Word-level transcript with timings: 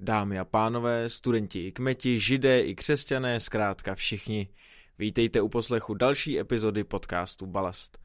Dámy 0.00 0.38
a 0.38 0.44
pánové, 0.44 1.08
studenti 1.08 1.66
i 1.66 1.72
kmeti, 1.72 2.20
židé 2.20 2.60
i 2.60 2.74
křesťané, 2.74 3.40
zkrátka 3.40 3.94
všichni. 3.94 4.48
Vítejte 4.98 5.40
u 5.40 5.48
poslechu 5.48 5.94
další 5.94 6.38
epizody 6.40 6.84
podcastu 6.84 7.46
Balast. 7.46 7.98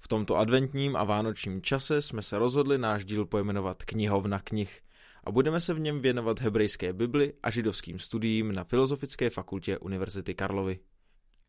V 0.00 0.08
tomto 0.08 0.36
adventním 0.36 0.96
a 0.96 1.04
vánočním 1.04 1.62
čase 1.62 2.02
jsme 2.02 2.22
se 2.22 2.38
rozhodli 2.38 2.78
náš 2.78 3.04
díl 3.04 3.26
pojmenovat 3.26 3.84
Knihovna 3.84 4.38
knih 4.38 4.80
a 5.24 5.32
budeme 5.32 5.60
se 5.60 5.74
v 5.74 5.80
něm 5.80 6.00
věnovat 6.00 6.40
hebrejské 6.40 6.92
Bibli 6.92 7.32
a 7.42 7.50
židovským 7.50 7.98
studiím 7.98 8.52
na 8.52 8.64
Filozofické 8.64 9.30
fakultě 9.30 9.78
Univerzity 9.78 10.34
Karlovy. 10.34 10.78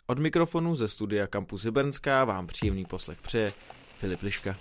Od 0.07 0.19
mikrofonu 0.19 0.75
ze 0.75 0.87
studia 0.87 1.27
Campus 1.27 1.63
Hybernská 1.63 2.25
vám 2.25 2.47
příjemný 2.47 2.85
poslech 2.85 3.21
přeje 3.21 3.49
Filip 3.97 4.21
Liška. 4.21 4.55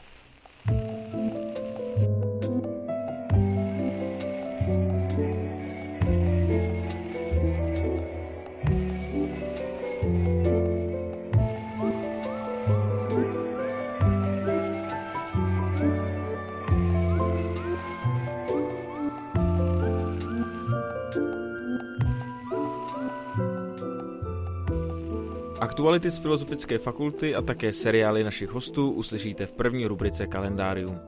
Aktuality 25.78 26.10
z 26.10 26.18
Filozofické 26.18 26.78
fakulty 26.78 27.34
a 27.34 27.42
také 27.42 27.72
seriály 27.72 28.24
našich 28.24 28.50
hostů 28.50 28.90
uslyšíte 28.90 29.46
v 29.46 29.52
první 29.52 29.86
rubrice 29.86 30.26
Kalendárium. 30.26 31.00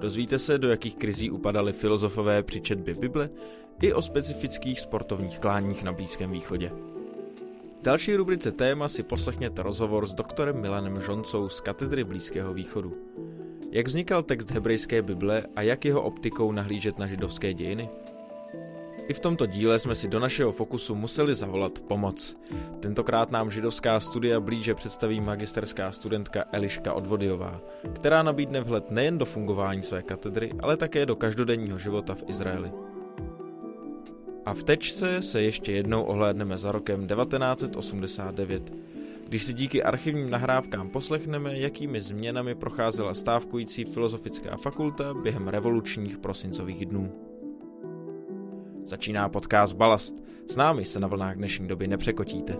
Dozvíte 0.00 0.38
se, 0.38 0.58
do 0.58 0.68
jakých 0.68 0.96
krizí 0.96 1.30
upadali 1.30 1.72
filozofové 1.72 2.42
při 2.42 2.60
četbě 2.60 2.94
Bible 2.94 3.30
i 3.82 3.92
o 3.92 4.02
specifických 4.02 4.80
sportovních 4.80 5.38
kláních 5.38 5.82
na 5.82 5.92
Blízkém 5.92 6.30
východě. 6.30 6.72
V 7.80 7.84
další 7.84 8.16
rubrice 8.16 8.52
téma 8.52 8.88
si 8.88 9.02
poslechněte 9.02 9.62
rozhovor 9.62 10.06
s 10.06 10.14
doktorem 10.14 10.60
Milanem 10.60 11.02
Žoncou 11.02 11.48
z 11.48 11.60
katedry 11.60 12.04
Blízkého 12.04 12.54
východu. 12.54 12.96
Jak 13.70 13.86
vznikal 13.86 14.22
text 14.22 14.50
hebrejské 14.50 15.02
Bible 15.02 15.42
a 15.56 15.62
jak 15.62 15.84
jeho 15.84 16.02
optikou 16.02 16.52
nahlížet 16.52 16.98
na 16.98 17.06
židovské 17.06 17.54
dějiny? 17.54 17.88
I 19.08 19.14
v 19.14 19.20
tomto 19.20 19.46
díle 19.46 19.78
jsme 19.78 19.94
si 19.94 20.08
do 20.08 20.20
našeho 20.20 20.52
fokusu 20.52 20.94
museli 20.94 21.34
zavolat 21.34 21.80
pomoc. 21.80 22.36
Tentokrát 22.80 23.30
nám 23.30 23.50
židovská 23.50 24.00
studia 24.00 24.40
blíže 24.40 24.74
představí 24.74 25.20
magisterská 25.20 25.92
studentka 25.92 26.44
Eliška 26.52 26.92
Odvodyová, 26.92 27.60
která 27.92 28.22
nabídne 28.22 28.60
vhled 28.60 28.90
nejen 28.90 29.18
do 29.18 29.24
fungování 29.24 29.82
své 29.82 30.02
katedry, 30.02 30.52
ale 30.60 30.76
také 30.76 31.06
do 31.06 31.16
každodenního 31.16 31.78
života 31.78 32.14
v 32.14 32.24
Izraeli. 32.26 32.72
A 34.46 34.54
v 34.54 34.62
tečce 34.62 35.22
se 35.22 35.42
ještě 35.42 35.72
jednou 35.72 36.02
ohlédneme 36.02 36.58
za 36.58 36.72
rokem 36.72 37.06
1989, 37.06 38.72
když 39.28 39.42
si 39.42 39.52
díky 39.52 39.82
archivním 39.82 40.30
nahrávkám 40.30 40.88
poslechneme, 40.88 41.58
jakými 41.58 42.00
změnami 42.00 42.54
procházela 42.54 43.14
stávkující 43.14 43.84
filozofická 43.84 44.56
fakulta 44.56 45.14
během 45.14 45.48
revolučních 45.48 46.18
prosincových 46.18 46.86
dnů. 46.86 47.35
Začíná 48.86 49.28
podcast 49.28 49.76
Balast. 49.76 50.14
S 50.48 50.56
námi 50.56 50.84
se 50.84 51.00
na 51.00 51.08
vlnách 51.08 51.36
dnešní 51.36 51.68
doby 51.68 51.88
nepřekotíte. 51.88 52.56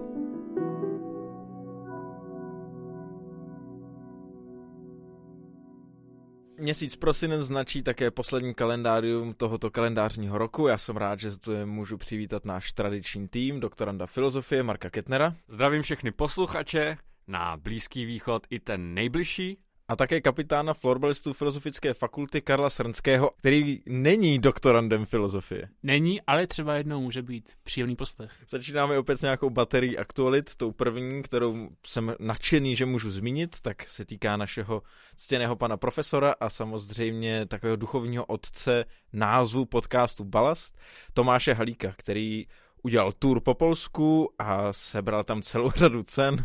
Měsíc 6.58 6.96
prosinec 6.96 7.42
značí 7.46 7.82
také 7.82 8.10
poslední 8.10 8.54
kalendárium 8.54 9.34
tohoto 9.34 9.70
kalendářního 9.70 10.38
roku. 10.38 10.66
Já 10.66 10.78
jsem 10.78 10.96
rád, 10.96 11.20
že 11.20 11.38
tu 11.38 11.66
můžu 11.66 11.96
přivítat 11.96 12.44
náš 12.44 12.72
tradiční 12.72 13.28
tým, 13.28 13.60
doktoranda 13.60 14.06
filozofie 14.06 14.62
Marka 14.62 14.90
Ketnera. 14.90 15.36
Zdravím 15.48 15.82
všechny 15.82 16.10
posluchače 16.10 16.96
na 17.26 17.56
Blízký 17.56 18.04
východ 18.04 18.46
i 18.50 18.60
ten 18.60 18.94
nejbližší 18.94 19.58
a 19.88 19.96
také 19.96 20.20
kapitána 20.20 20.74
florbalistů 20.74 21.32
Filozofické 21.32 21.94
fakulty 21.94 22.40
Karla 22.40 22.70
Srnského, 22.70 23.30
který 23.38 23.82
není 23.86 24.38
doktorandem 24.38 25.06
filozofie. 25.06 25.68
Není, 25.82 26.22
ale 26.22 26.46
třeba 26.46 26.74
jednou 26.74 27.00
může 27.00 27.22
být 27.22 27.52
příjemný 27.62 27.96
poslech. 27.96 28.32
Začínáme 28.48 28.98
opět 28.98 29.18
s 29.18 29.22
nějakou 29.22 29.50
baterií 29.50 29.98
aktualit, 29.98 30.56
tou 30.56 30.72
první, 30.72 31.22
kterou 31.22 31.68
jsem 31.86 32.14
nadšený, 32.18 32.76
že 32.76 32.86
můžu 32.86 33.10
zmínit, 33.10 33.56
tak 33.62 33.88
se 33.88 34.04
týká 34.04 34.36
našeho 34.36 34.82
ctěného 35.16 35.56
pana 35.56 35.76
profesora 35.76 36.34
a 36.40 36.48
samozřejmě 36.48 37.46
takového 37.46 37.76
duchovního 37.76 38.24
otce 38.24 38.84
názvu 39.12 39.64
podcastu 39.64 40.24
Balast, 40.24 40.78
Tomáše 41.14 41.54
Halíka, 41.54 41.94
který 41.96 42.46
udělal 42.82 43.12
tour 43.12 43.40
po 43.40 43.54
Polsku 43.54 44.30
a 44.38 44.72
sebral 44.72 45.24
tam 45.24 45.42
celou 45.42 45.70
řadu 45.76 46.02
cen 46.02 46.44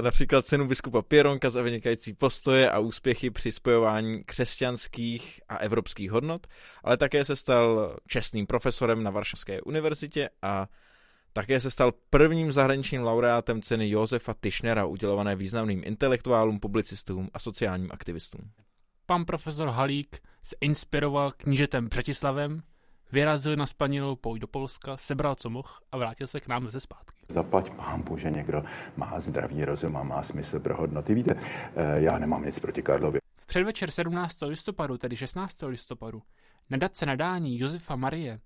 například 0.00 0.46
cenu 0.46 0.68
biskupa 0.68 1.02
Pieronka 1.02 1.50
za 1.50 1.62
vynikající 1.62 2.12
postoje 2.12 2.70
a 2.70 2.78
úspěchy 2.78 3.30
při 3.30 3.52
spojování 3.52 4.24
křesťanských 4.24 5.40
a 5.48 5.56
evropských 5.56 6.10
hodnot, 6.10 6.46
ale 6.84 6.96
také 6.96 7.24
se 7.24 7.36
stal 7.36 7.96
čestným 8.06 8.46
profesorem 8.46 9.02
na 9.02 9.10
Varšavské 9.10 9.60
univerzitě 9.60 10.30
a 10.42 10.66
také 11.32 11.60
se 11.60 11.70
stal 11.70 11.92
prvním 12.10 12.52
zahraničním 12.52 13.02
laureátem 13.02 13.62
ceny 13.62 13.90
Josefa 13.90 14.34
Tischnera, 14.40 14.84
udělované 14.84 15.36
významným 15.36 15.82
intelektuálům, 15.84 16.60
publicistům 16.60 17.30
a 17.34 17.38
sociálním 17.38 17.88
aktivistům. 17.92 18.50
Pan 19.06 19.24
profesor 19.24 19.68
Halík 19.68 20.20
se 20.42 20.56
inspiroval 20.60 21.32
knížetem 21.36 21.88
Břetislavem, 21.88 22.62
vyrazil 23.14 23.56
na 23.56 23.66
spanilou 23.66 24.16
pouť 24.16 24.40
do 24.40 24.46
Polska, 24.46 24.96
sebral 24.96 25.34
co 25.34 25.50
mohl 25.50 25.68
a 25.92 25.96
vrátil 25.96 26.26
se 26.26 26.40
k 26.40 26.48
nám 26.48 26.70
ze 26.70 26.80
zpátky. 26.80 27.26
Zaplať 27.28 27.70
pámbu, 27.70 28.18
že 28.18 28.30
někdo 28.30 28.64
má 28.96 29.20
zdravý 29.20 29.64
rozum 29.64 29.96
a 29.96 30.02
má 30.02 30.22
smysl 30.22 30.60
pro 30.60 30.76
hodnoty. 30.76 31.14
Víte, 31.14 31.34
eh, 31.34 32.00
já 32.00 32.18
nemám 32.18 32.44
nic 32.44 32.58
proti 32.58 32.82
Karlovi. 32.82 33.18
V 33.36 33.46
předvečer 33.46 33.90
17. 33.90 34.46
listopadu, 34.46 34.98
tedy 34.98 35.16
16. 35.16 35.66
listopadu, 35.66 36.22
nadace 36.70 37.06
nadání 37.06 37.58
Josefa 37.58 37.96
Marie 37.96 38.40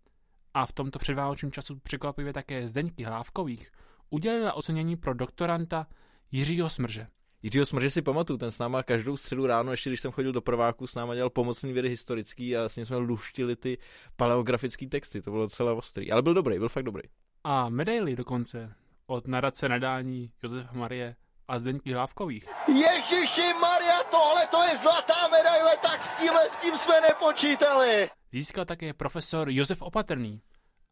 a 0.55 0.67
v 0.67 0.73
tomto 0.73 0.99
předvánočním 0.99 1.53
času 1.53 1.79
překvapivě 1.79 2.33
také 2.33 2.69
Zdeňky 2.69 3.05
Hlávkových 3.05 3.71
udělila 4.11 4.53
ocenění 4.53 4.97
pro 4.97 5.15
doktoranta 5.15 5.87
Jiřího 6.33 6.69
Smrže. 6.71 7.07
Jiřího 7.43 7.67
Smrže 7.67 7.91
si 7.91 8.03
pamatuju, 8.03 8.39
ten 8.39 8.51
s 8.51 8.59
náma 8.59 8.83
každou 8.83 9.17
středu 9.17 9.47
ráno, 9.47 9.71
ještě 9.71 9.91
když 9.91 10.01
jsem 10.01 10.13
chodil 10.13 10.33
do 10.33 10.41
prváku, 10.41 10.87
s 10.87 10.95
náma 10.95 11.15
dělal 11.15 11.31
pomocný 11.31 11.73
vědy 11.73 11.89
historický 11.89 12.57
a 12.57 12.69
s 12.69 12.77
ním 12.77 12.87
jsme 12.87 12.97
luštili 12.97 13.57
ty 13.57 13.79
paleografické 14.17 14.87
texty, 14.87 15.23
to 15.23 15.31
bylo 15.31 15.43
docela 15.43 15.73
ostrý, 15.75 16.13
ale 16.13 16.23
byl 16.23 16.35
dobrý, 16.35 16.59
byl 16.59 16.69
fakt 16.69 16.83
dobrý. 16.83 17.03
A 17.45 17.69
medaily 17.69 18.17
dokonce 18.17 18.75
od 19.07 19.27
nadace 19.27 19.69
nadání 19.69 20.33
Josefa 20.43 20.73
Marie 20.73 21.17
a 21.49 21.59
Zdeňky 21.59 21.93
Hlávkových. 21.93 22.49
Ježiši 22.69 23.53
Maria, 23.61 24.05
tohle 24.11 24.47
to 24.47 24.63
je 24.63 24.79
zlatá 24.79 25.29
medaile, 25.31 25.77
tak 25.83 26.05
s 26.05 26.21
tímhle 26.21 26.49
s 26.49 26.63
tím 26.63 26.79
jsme 26.79 27.01
nepočítali. 27.01 28.11
Získal 28.33 28.65
také 28.65 28.95
profesor 28.95 29.51
Josef 29.51 29.83
Opatrný, 29.83 30.43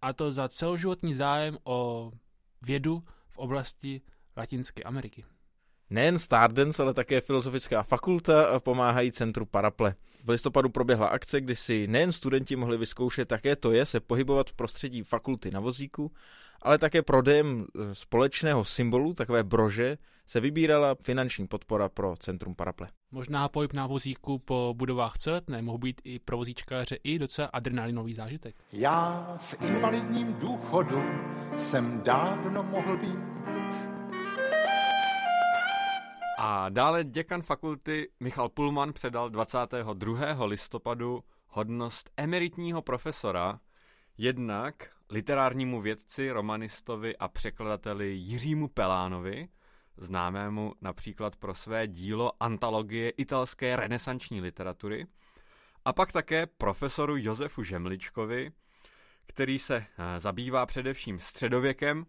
a 0.03 0.12
to 0.12 0.33
za 0.33 0.49
celoživotní 0.49 1.15
zájem 1.15 1.59
o 1.65 2.11
vědu 2.62 3.03
v 3.29 3.39
oblasti 3.39 4.03
Latinské 4.37 4.83
Ameriky. 4.83 5.25
Nejen 5.91 6.19
Stardance, 6.19 6.83
ale 6.83 6.95
také 6.95 7.21
Filozofická 7.21 7.83
fakulta 7.83 8.61
pomáhají 8.61 9.13
Centru 9.13 9.47
Paraple. 9.47 9.95
V 10.25 10.29
listopadu 10.29 10.69
proběhla 10.69 11.07
akce, 11.07 11.41
kdy 11.41 11.57
si 11.57 11.87
nejen 11.87 12.13
studenti 12.13 12.57
mohli 12.57 12.77
vyzkoušet, 12.77 13.29
také 13.29 13.57
to 13.57 13.73
je 13.73 13.87
se 13.87 14.01
pohybovat 14.01 14.51
v 14.51 14.55
prostředí 14.55 15.03
fakulty 15.03 15.51
na 15.51 15.61
vozíku, 15.61 16.13
ale 16.63 16.79
také 16.79 17.03
prodejem 17.03 17.67
společného 17.93 18.65
symbolu, 18.65 19.15
takové 19.15 19.45
brože, 19.45 19.99
se 20.27 20.41
vybírala 20.41 20.95
finanční 21.03 21.47
podpora 21.47 21.89
pro 21.89 22.15
Centrum 22.17 22.55
Paraple. 22.55 22.89
Možná 23.11 23.49
pohyb 23.49 23.73
na 23.73 23.87
vozíku 23.87 24.39
po 24.39 24.75
budovách 24.77 25.19
celetné 25.19 25.63
mohl 25.63 25.79
být 25.79 26.01
i 26.05 26.19
pro 26.19 26.37
vozíčkáře 26.37 26.97
i 27.05 27.19
docela 27.19 27.49
adrenalinový 27.53 28.15
zážitek. 28.15 28.57
Já 28.73 29.37
v 29.41 29.55
invalidním 29.63 30.32
důchodu 30.32 31.03
jsem 31.59 32.00
dávno 32.05 32.62
mohl 32.62 32.97
být 32.97 33.56
a 36.38 36.69
dále 36.69 37.05
děkan 37.05 37.43
fakulty 37.43 38.11
Michal 38.21 38.49
Pulman 38.49 38.93
předal 38.93 39.31
22. 39.31 40.44
listopadu 40.44 41.25
hodnost 41.47 42.11
emeritního 42.17 42.83
profesora 42.83 43.61
jednak 44.19 44.91
literárnímu 45.11 45.81
vědci, 45.81 46.31
romanistovi 46.31 47.17
a 47.17 47.29
překladateli 47.29 48.12
Jiřímu 48.15 48.69
Pelánovi, 48.69 49.49
známému 49.97 50.75
například 50.81 51.37
pro 51.37 51.55
své 51.55 51.87
dílo 51.87 52.33
Antologie 52.41 53.11
italské 53.11 53.77
renesanční 53.77 54.41
literatury, 54.41 55.06
a 55.85 55.93
pak 55.93 56.12
také 56.12 56.47
profesoru 56.47 57.17
Josefu 57.17 57.62
Žemličkovi, 57.62 58.53
který 59.27 59.59
se 59.59 59.77
eh, 59.77 60.21
zabývá 60.21 60.67
především 60.67 61.19
středověkem 61.19 62.06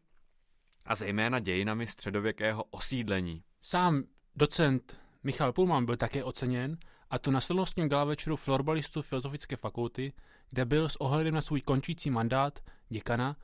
a 0.85 0.95
zejména 0.95 1.39
dějinami 1.39 1.87
středověkého 1.87 2.63
osídlení. 2.63 3.43
Sám 3.61 4.03
Docent 4.37 4.99
Michal 5.23 5.53
Pulman 5.53 5.85
byl 5.85 5.97
také 5.97 6.23
oceněn, 6.23 6.77
a 7.09 7.19
to 7.19 7.31
na 7.31 7.41
slavnostním 7.41 7.89
gala 7.89 8.03
večeru 8.03 8.35
florbalistů 8.35 9.01
Filozofické 9.01 9.55
fakulty, 9.55 10.13
kde 10.49 10.65
byl 10.65 10.89
s 10.89 10.95
ohledem 10.95 11.33
na 11.33 11.41
svůj 11.41 11.61
končící 11.61 12.09
mandát 12.09 12.59
děkana 12.89 13.35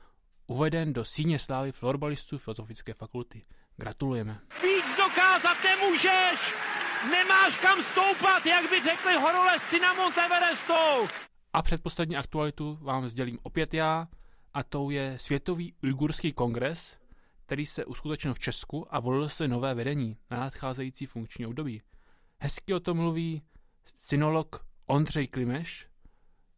uveden 0.46 0.92
do 0.92 1.04
síně 1.04 1.38
slávy 1.38 1.72
florbalistů 1.72 2.38
Filozofické 2.38 2.94
fakulty. 2.94 3.44
Gratulujeme. 3.76 4.40
Víc 4.62 4.96
dokázat 4.96 5.56
nemůžeš! 5.64 6.54
Nemáš 7.10 7.58
kam 7.58 7.82
stoupat, 7.82 8.46
jak 8.46 8.70
by 8.70 8.82
řekli 8.82 9.14
horolezci 9.14 9.80
na 9.80 9.94
Mount 9.94 10.18
Everestou! 10.18 11.08
A 11.52 11.62
předposlední 11.62 12.16
aktualitu 12.16 12.78
vám 12.82 13.08
sdělím 13.08 13.38
opět 13.42 13.74
já, 13.74 14.08
a 14.54 14.62
tou 14.62 14.90
je 14.90 15.18
Světový 15.20 15.74
ujgurský 15.82 16.32
kongres, 16.32 16.96
který 17.46 17.66
se 17.66 17.84
uskutečnil 17.84 18.34
v 18.34 18.38
Česku 18.38 18.94
a 18.94 19.00
volil 19.00 19.28
se 19.28 19.48
nové 19.48 19.74
vedení 19.74 20.18
na 20.30 20.40
nadcházející 20.40 21.06
funkční 21.06 21.46
období. 21.46 21.82
Hezky 22.40 22.74
o 22.74 22.80
tom 22.80 22.96
mluví 22.96 23.42
synolog 23.94 24.66
Ondřej 24.86 25.26
Klimeš 25.26 25.86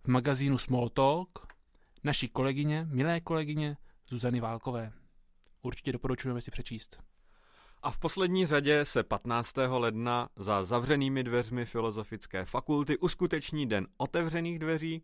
v 0.05 0.09
magazínu 0.09 0.59
Small 0.59 0.89
Talk, 0.89 1.47
naší 2.05 2.29
kolegyně, 2.29 2.87
milé 2.91 3.21
kolegyně 3.21 3.77
Zuzany 4.09 4.41
Válkové. 4.41 4.93
Určitě 5.63 5.93
doporučujeme 5.93 6.41
si 6.41 6.51
přečíst. 6.51 7.03
A 7.83 7.91
v 7.91 7.99
poslední 7.99 8.47
řadě 8.47 8.85
se 8.85 9.03
15. 9.03 9.57
ledna 9.69 10.29
za 10.37 10.65
zavřenými 10.65 11.25
dveřmi 11.25 11.65
Filozofické 11.65 12.45
fakulty 12.45 12.99
uskuteční 12.99 13.67
den 13.67 13.87
otevřených 13.97 14.59
dveří, 14.59 15.03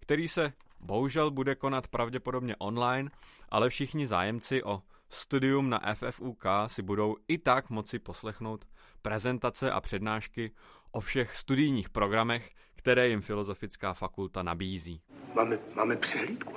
který 0.00 0.28
se 0.28 0.52
bohužel 0.80 1.30
bude 1.30 1.54
konat 1.54 1.88
pravděpodobně 1.88 2.56
online, 2.56 3.10
ale 3.48 3.68
všichni 3.68 4.06
zájemci 4.06 4.62
o 4.62 4.82
studium 5.08 5.70
na 5.70 5.80
FFUK 5.94 6.44
si 6.66 6.82
budou 6.82 7.16
i 7.28 7.38
tak 7.38 7.70
moci 7.70 7.98
poslechnout 7.98 8.64
prezentace 9.02 9.70
a 9.70 9.80
přednášky 9.80 10.50
o 10.92 11.00
všech 11.00 11.36
studijních 11.36 11.90
programech, 11.90 12.50
které 12.76 13.08
jim 13.08 13.20
Filozofická 13.20 13.94
fakulta 13.94 14.42
nabízí. 14.42 15.00
Máme, 15.34 15.58
máme 15.74 15.96
přehlídku. 15.96 16.52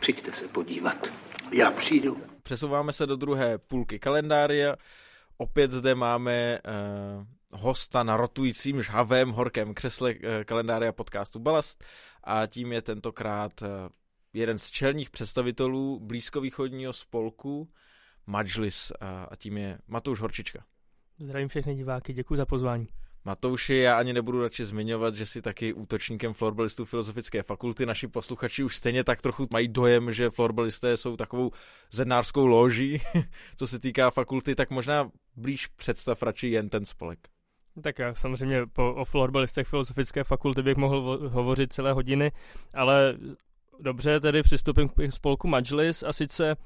Přijďte 0.00 0.32
se 0.32 0.48
podívat. 0.48 1.12
Já 1.52 1.70
přijdu. 1.70 2.22
Přesouváme 2.42 2.92
se 2.92 3.06
do 3.06 3.16
druhé 3.16 3.58
půlky 3.58 3.98
kalendária. 3.98 4.76
Opět 5.36 5.72
zde 5.72 5.94
máme 5.94 6.58
uh, 6.58 7.60
hosta 7.60 8.02
na 8.02 8.16
rotujícím 8.16 8.82
žhavém 8.82 9.30
horkém 9.30 9.74
křesle 9.74 10.14
uh, 10.14 10.20
kalendária 10.44 10.92
podcastu 10.92 11.38
Balast 11.38 11.84
a 12.24 12.46
tím 12.46 12.72
je 12.72 12.82
tentokrát 12.82 13.62
uh, 13.62 13.68
jeden 14.32 14.58
z 14.58 14.70
čelních 14.70 15.10
představitelů 15.10 16.00
blízkovýchodního 16.00 16.92
spolku 16.92 17.68
Majlis 18.26 18.90
uh, 18.90 19.08
a 19.30 19.36
tím 19.36 19.58
je 19.58 19.78
Matouš 19.88 20.20
Horčička. 20.20 20.64
Zdravím 21.18 21.48
všechny 21.48 21.74
diváky, 21.74 22.12
děkuji 22.12 22.36
za 22.36 22.46
pozvání. 22.46 22.88
Matouši, 23.24 23.76
já 23.76 23.98
ani 23.98 24.12
nebudu 24.12 24.42
radši 24.42 24.64
zmiňovat, 24.64 25.14
že 25.14 25.26
jsi 25.26 25.42
taky 25.42 25.72
útočníkem 25.72 26.32
florbalistů 26.32 26.84
Filozofické 26.84 27.42
fakulty. 27.42 27.86
Naši 27.86 28.08
posluchači 28.08 28.64
už 28.64 28.76
stejně 28.76 29.04
tak 29.04 29.22
trochu 29.22 29.46
mají 29.52 29.68
dojem, 29.68 30.12
že 30.12 30.30
florbalisté 30.30 30.96
jsou 30.96 31.16
takovou 31.16 31.50
zednářskou 31.92 32.46
loží, 32.46 33.02
co 33.56 33.66
se 33.66 33.78
týká 33.78 34.10
fakulty, 34.10 34.54
tak 34.54 34.70
možná 34.70 35.10
blíž 35.36 35.66
představ 35.66 36.22
radši 36.22 36.48
jen 36.48 36.68
ten 36.68 36.84
spolek. 36.84 37.18
Tak 37.82 37.98
já 37.98 38.14
samozřejmě 38.14 38.66
po, 38.72 38.94
o 38.94 39.04
florbalistech 39.04 39.66
Filozofické 39.66 40.24
fakulty 40.24 40.62
bych 40.62 40.76
mohl 40.76 41.28
hovořit 41.28 41.72
celé 41.72 41.92
hodiny, 41.92 42.32
ale 42.74 43.18
dobře, 43.82 44.20
tedy 44.20 44.42
přistupím 44.42 44.88
k 44.88 44.94
spolku 45.10 45.48
Majlis 45.48 46.02
a 46.02 46.12
sice 46.12 46.56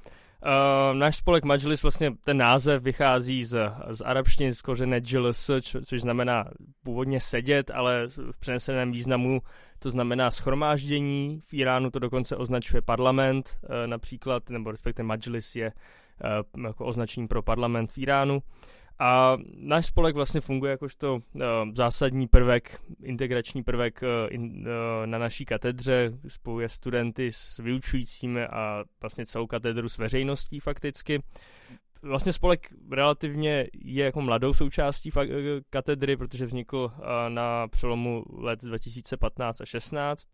Uh, 0.44 0.99
náš 0.99 1.16
spolek 1.16 1.44
Majlis, 1.44 1.82
vlastně 1.82 2.12
ten 2.25 2.37
název 2.37 2.82
vychází 2.82 3.44
z, 3.44 3.72
z 3.90 4.00
arabštiny, 4.00 4.52
z 4.52 4.62
kořené 4.62 5.00
Jils, 5.06 5.50
čo, 5.61 5.81
což 5.81 6.00
znamená 6.00 6.44
původně 6.82 7.20
sedět, 7.20 7.70
ale 7.70 8.06
v 8.32 8.40
přeneseném 8.40 8.93
významu 8.93 9.40
to 9.78 9.90
znamená 9.90 10.31
schromáždění. 10.31 11.40
V 11.49 11.55
Iránu 11.55 11.90
to 11.90 11.99
dokonce 11.99 12.37
označuje 12.37 12.82
parlament, 12.82 13.58
uh, 13.62 13.69
například, 13.87 14.50
nebo 14.50 14.70
respektive 14.70 15.06
Majlis 15.06 15.56
je 15.56 15.72
uh, 16.56 16.64
jako 16.64 16.84
označení 16.84 17.28
pro 17.28 17.43
parlament 17.43 17.93
v 17.93 17.99
Iránu. 17.99 18.43
A 18.99 19.37
náš 19.56 19.87
spolek 19.87 20.14
vlastně 20.14 20.41
funguje 20.41 20.70
jakožto 20.70 21.14
uh, 21.14 21.43
zásadní 21.75 22.29
prvek, 22.29 22.81
integrační 23.02 23.62
prvek 23.62 24.02
uh, 24.02 24.35
in, 24.35 24.43
uh, 24.43 25.06
na 25.06 25.19
naší 25.19 25.44
katedře, 25.44 26.12
spojuje 26.29 26.69
studenty 26.69 27.32
s 27.32 27.58
vyučujícími 27.58 28.46
a 28.46 28.85
vlastně 29.00 29.26
celou 29.26 29.46
katedru 29.46 29.88
s 29.88 29.99
veřejností 29.99 30.61
fakticky. 30.61 31.23
Vlastně 32.02 32.32
spolek 32.32 32.69
relativně 32.91 33.67
je 33.75 34.05
jako 34.05 34.20
mladou 34.20 34.55
součástí 34.55 35.11
katedry, 35.70 36.17
protože 36.17 36.46
vznikl 36.46 36.93
na 37.29 37.69
přelomu 37.69 38.25
let 38.32 38.62
2015 38.62 39.61
a 39.61 39.64
16 39.64 40.29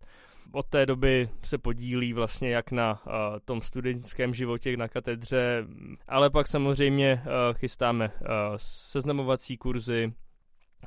od 0.53 0.67
té 0.67 0.87
doby 0.87 1.29
se 1.43 1.59
podílí 1.59 2.13
vlastně 2.13 2.51
jak 2.51 2.73
na 2.73 3.01
uh, 3.07 3.13
tom 3.45 3.61
studentském 3.63 4.35
životě 4.35 4.77
na 4.77 4.89
katedře, 4.89 5.65
ale 6.09 6.31
pak 6.31 6.49
samozřejmě 6.49 7.23
uh, 7.25 7.57
chystáme 7.57 8.09
uh, 8.09 8.27
seznamovací 8.57 9.57
kurzy, 9.57 10.13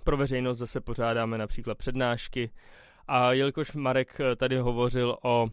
pro 0.04 0.18
veřejnost 0.18 0.58
zase 0.58 0.82
pořádáme 0.82 1.38
například 1.38 1.78
přednášky. 1.78 2.50
A 3.08 3.34
jelikož 3.34 3.74
Marek 3.74 4.18
tady 4.38 4.58
hovořil 4.58 5.18
o, 5.24 5.48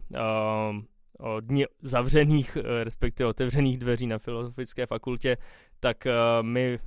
o 1.19 1.39
dni 1.39 1.65
zavřených, 1.81 2.57
respektive 2.83 3.29
otevřených 3.29 3.77
dveří 3.77 4.07
na 4.07 4.17
Filozofické 4.17 4.85
fakultě, 4.85 5.37
tak 5.81 6.07
my 6.41 6.79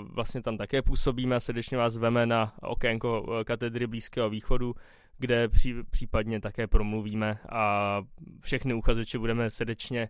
vlastně 0.00 0.42
tam 0.42 0.56
také 0.56 0.82
působíme 0.82 1.36
a 1.36 1.40
srdečně 1.40 1.78
vás 1.78 1.92
zveme 1.92 2.26
na 2.26 2.54
okénko 2.62 3.26
katedry 3.44 3.86
Blízkého 3.86 4.30
východu, 4.30 4.74
kde 5.18 5.48
pří, 5.48 5.74
případně 5.90 6.40
také 6.40 6.66
promluvíme 6.66 7.38
a 7.48 8.02
všechny 8.40 8.74
uchazeče 8.74 9.18
budeme 9.18 9.50
srdečně 9.50 10.08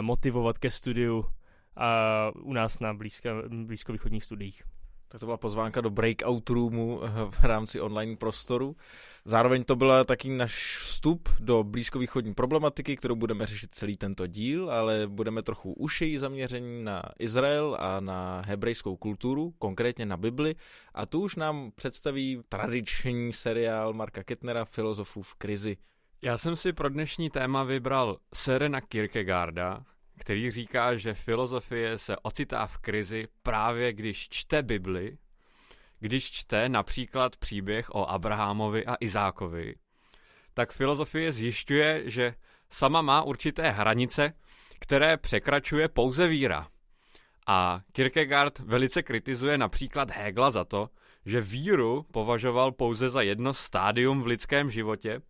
motivovat 0.00 0.58
ke 0.58 0.70
studiu 0.70 1.18
uh, 1.18 1.24
u 2.42 2.52
nás 2.52 2.80
na 2.80 2.94
blízko, 2.94 3.28
blízkovýchodních 3.48 4.24
studiích. 4.24 4.62
Tak 5.12 5.20
to 5.20 5.26
byla 5.26 5.36
pozvánka 5.36 5.80
do 5.80 5.90
breakout 5.90 6.50
roomu 6.50 7.00
eh, 7.04 7.08
v 7.30 7.44
rámci 7.44 7.80
online 7.80 8.16
prostoru. 8.16 8.76
Zároveň 9.24 9.64
to 9.64 9.76
byla 9.76 10.04
taky 10.04 10.28
náš 10.28 10.78
vstup 10.78 11.28
do 11.38 11.64
blízkovýchodní 11.64 12.34
problematiky, 12.34 12.96
kterou 12.96 13.16
budeme 13.16 13.46
řešit 13.46 13.74
celý 13.74 13.96
tento 13.96 14.26
díl, 14.26 14.70
ale 14.70 15.06
budeme 15.06 15.42
trochu 15.42 15.72
ušeji 15.72 16.18
zaměření 16.18 16.84
na 16.84 17.02
Izrael 17.18 17.76
a 17.80 18.00
na 18.00 18.42
hebrejskou 18.46 18.96
kulturu, 18.96 19.54
konkrétně 19.58 20.06
na 20.06 20.16
Bibli. 20.16 20.54
A 20.94 21.06
tu 21.06 21.20
už 21.20 21.36
nám 21.36 21.70
představí 21.74 22.42
tradiční 22.48 23.32
seriál 23.32 23.92
Marka 23.92 24.22
Kettnera 24.22 24.64
Filozofů 24.64 25.22
v 25.22 25.34
krizi. 25.34 25.76
Já 26.22 26.38
jsem 26.38 26.56
si 26.56 26.72
pro 26.72 26.88
dnešní 26.88 27.30
téma 27.30 27.64
vybral 27.64 28.16
Serena 28.34 28.80
Kierkegaarda, 28.80 29.84
který 30.22 30.50
říká, 30.50 30.96
že 30.96 31.14
filozofie 31.14 31.98
se 31.98 32.16
ocitá 32.16 32.66
v 32.66 32.78
krizi 32.78 33.28
právě 33.42 33.92
když 33.92 34.28
čte 34.28 34.62
Bibli, 34.62 35.18
když 35.98 36.30
čte 36.30 36.68
například 36.68 37.36
příběh 37.36 37.90
o 37.90 38.10
Abrahamovi 38.10 38.86
a 38.86 38.96
Izákovi, 39.00 39.74
tak 40.54 40.72
filozofie 40.72 41.32
zjišťuje, 41.32 42.10
že 42.10 42.34
sama 42.70 43.02
má 43.02 43.22
určité 43.22 43.70
hranice, 43.70 44.32
které 44.78 45.16
překračuje 45.16 45.88
pouze 45.88 46.28
víra. 46.28 46.68
A 47.46 47.80
Kierkegaard 47.92 48.58
velice 48.58 49.02
kritizuje 49.02 49.58
například 49.58 50.10
Hegla 50.10 50.50
za 50.50 50.64
to, 50.64 50.88
že 51.26 51.40
víru 51.40 52.06
považoval 52.12 52.72
pouze 52.72 53.10
za 53.10 53.22
jedno 53.22 53.54
stádium 53.54 54.22
v 54.22 54.26
lidském 54.26 54.70
životě, 54.70 55.20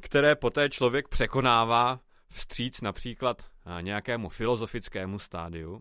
které 0.00 0.34
poté 0.34 0.68
člověk 0.68 1.08
překonává 1.08 2.00
vstříc 2.28 2.80
například 2.80 3.55
nějakému 3.80 4.28
filozofickému 4.28 5.18
stádiu, 5.18 5.80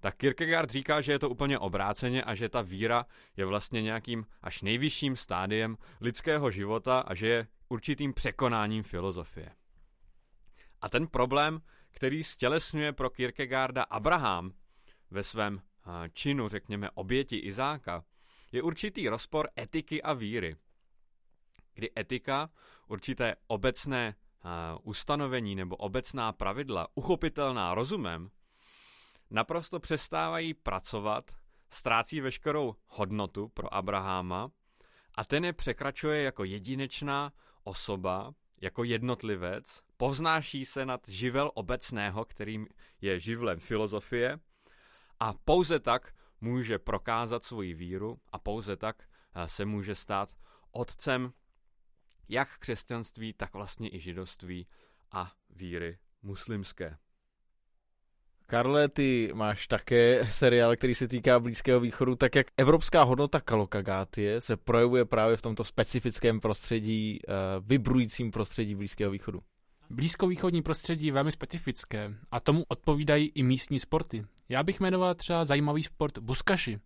tak 0.00 0.16
Kierkegaard 0.16 0.70
říká, 0.70 1.00
že 1.00 1.12
je 1.12 1.18
to 1.18 1.30
úplně 1.30 1.58
obráceně 1.58 2.24
a 2.24 2.34
že 2.34 2.48
ta 2.48 2.62
víra 2.62 3.06
je 3.36 3.44
vlastně 3.44 3.82
nějakým 3.82 4.26
až 4.42 4.62
nejvyšším 4.62 5.16
stádiem 5.16 5.76
lidského 6.00 6.50
života 6.50 7.00
a 7.00 7.14
že 7.14 7.26
je 7.26 7.46
určitým 7.68 8.14
překonáním 8.14 8.82
filozofie. 8.82 9.50
A 10.80 10.88
ten 10.88 11.06
problém, 11.06 11.62
který 11.90 12.24
stělesňuje 12.24 12.92
pro 12.92 13.10
Kierkegaarda 13.10 13.82
Abraham 13.82 14.52
ve 15.10 15.22
svém 15.22 15.60
činu, 16.12 16.48
řekněme, 16.48 16.90
oběti 16.90 17.36
Izáka, 17.36 18.04
je 18.52 18.62
určitý 18.62 19.08
rozpor 19.08 19.48
etiky 19.60 20.02
a 20.02 20.12
víry. 20.12 20.56
Kdy 21.74 21.90
etika, 21.98 22.50
určité 22.88 23.34
obecné 23.46 24.14
ustanovení 24.82 25.54
nebo 25.54 25.76
obecná 25.76 26.32
pravidla, 26.32 26.88
uchopitelná 26.94 27.74
rozumem, 27.74 28.30
naprosto 29.30 29.80
přestávají 29.80 30.54
pracovat, 30.54 31.30
ztrácí 31.70 32.20
veškerou 32.20 32.74
hodnotu 32.86 33.48
pro 33.48 33.74
Abraháma 33.74 34.50
a 35.14 35.24
ten 35.24 35.44
je 35.44 35.52
překračuje 35.52 36.22
jako 36.22 36.44
jedinečná 36.44 37.32
osoba, 37.64 38.34
jako 38.60 38.84
jednotlivec, 38.84 39.80
povznáší 39.96 40.64
se 40.64 40.86
nad 40.86 41.08
živel 41.08 41.50
obecného, 41.54 42.24
kterým 42.24 42.66
je 43.00 43.20
živlem 43.20 43.60
filozofie 43.60 44.38
a 45.20 45.34
pouze 45.44 45.80
tak 45.80 46.14
může 46.40 46.78
prokázat 46.78 47.44
svoji 47.44 47.74
víru 47.74 48.18
a 48.32 48.38
pouze 48.38 48.76
tak 48.76 49.08
se 49.46 49.64
může 49.64 49.94
stát 49.94 50.28
otcem 50.72 51.32
jak 52.28 52.58
křesťanství, 52.58 53.32
tak 53.32 53.54
vlastně 53.54 53.94
i 53.94 54.00
židovství 54.00 54.66
a 55.12 55.32
víry 55.50 55.98
muslimské. 56.22 56.96
Karle, 58.46 58.88
ty 58.88 59.30
máš 59.34 59.66
také 59.66 60.26
seriál, 60.30 60.76
který 60.76 60.94
se 60.94 61.08
týká 61.08 61.40
Blízkého 61.40 61.80
východu, 61.80 62.16
tak 62.16 62.34
jak 62.34 62.46
evropská 62.56 63.02
hodnota 63.02 63.40
kalokagátie 63.40 64.40
se 64.40 64.56
projevuje 64.56 65.04
právě 65.04 65.36
v 65.36 65.42
tomto 65.42 65.64
specifickém 65.64 66.40
prostředí, 66.40 67.18
uh, 67.28 67.34
vybrujícím 67.66 68.30
prostředí 68.30 68.74
Blízkého 68.74 69.10
východu. 69.10 69.40
Blízkovýchodní 69.90 70.62
prostředí 70.62 71.06
je 71.06 71.12
velmi 71.12 71.32
specifické 71.32 72.14
a 72.30 72.40
tomu 72.40 72.64
odpovídají 72.68 73.28
i 73.34 73.42
místní 73.42 73.80
sporty. 73.80 74.24
Já 74.48 74.62
bych 74.62 74.80
jmenoval 74.80 75.14
třeba 75.14 75.44
zajímavý 75.44 75.82
sport 75.82 76.18
buskaši. 76.18 76.80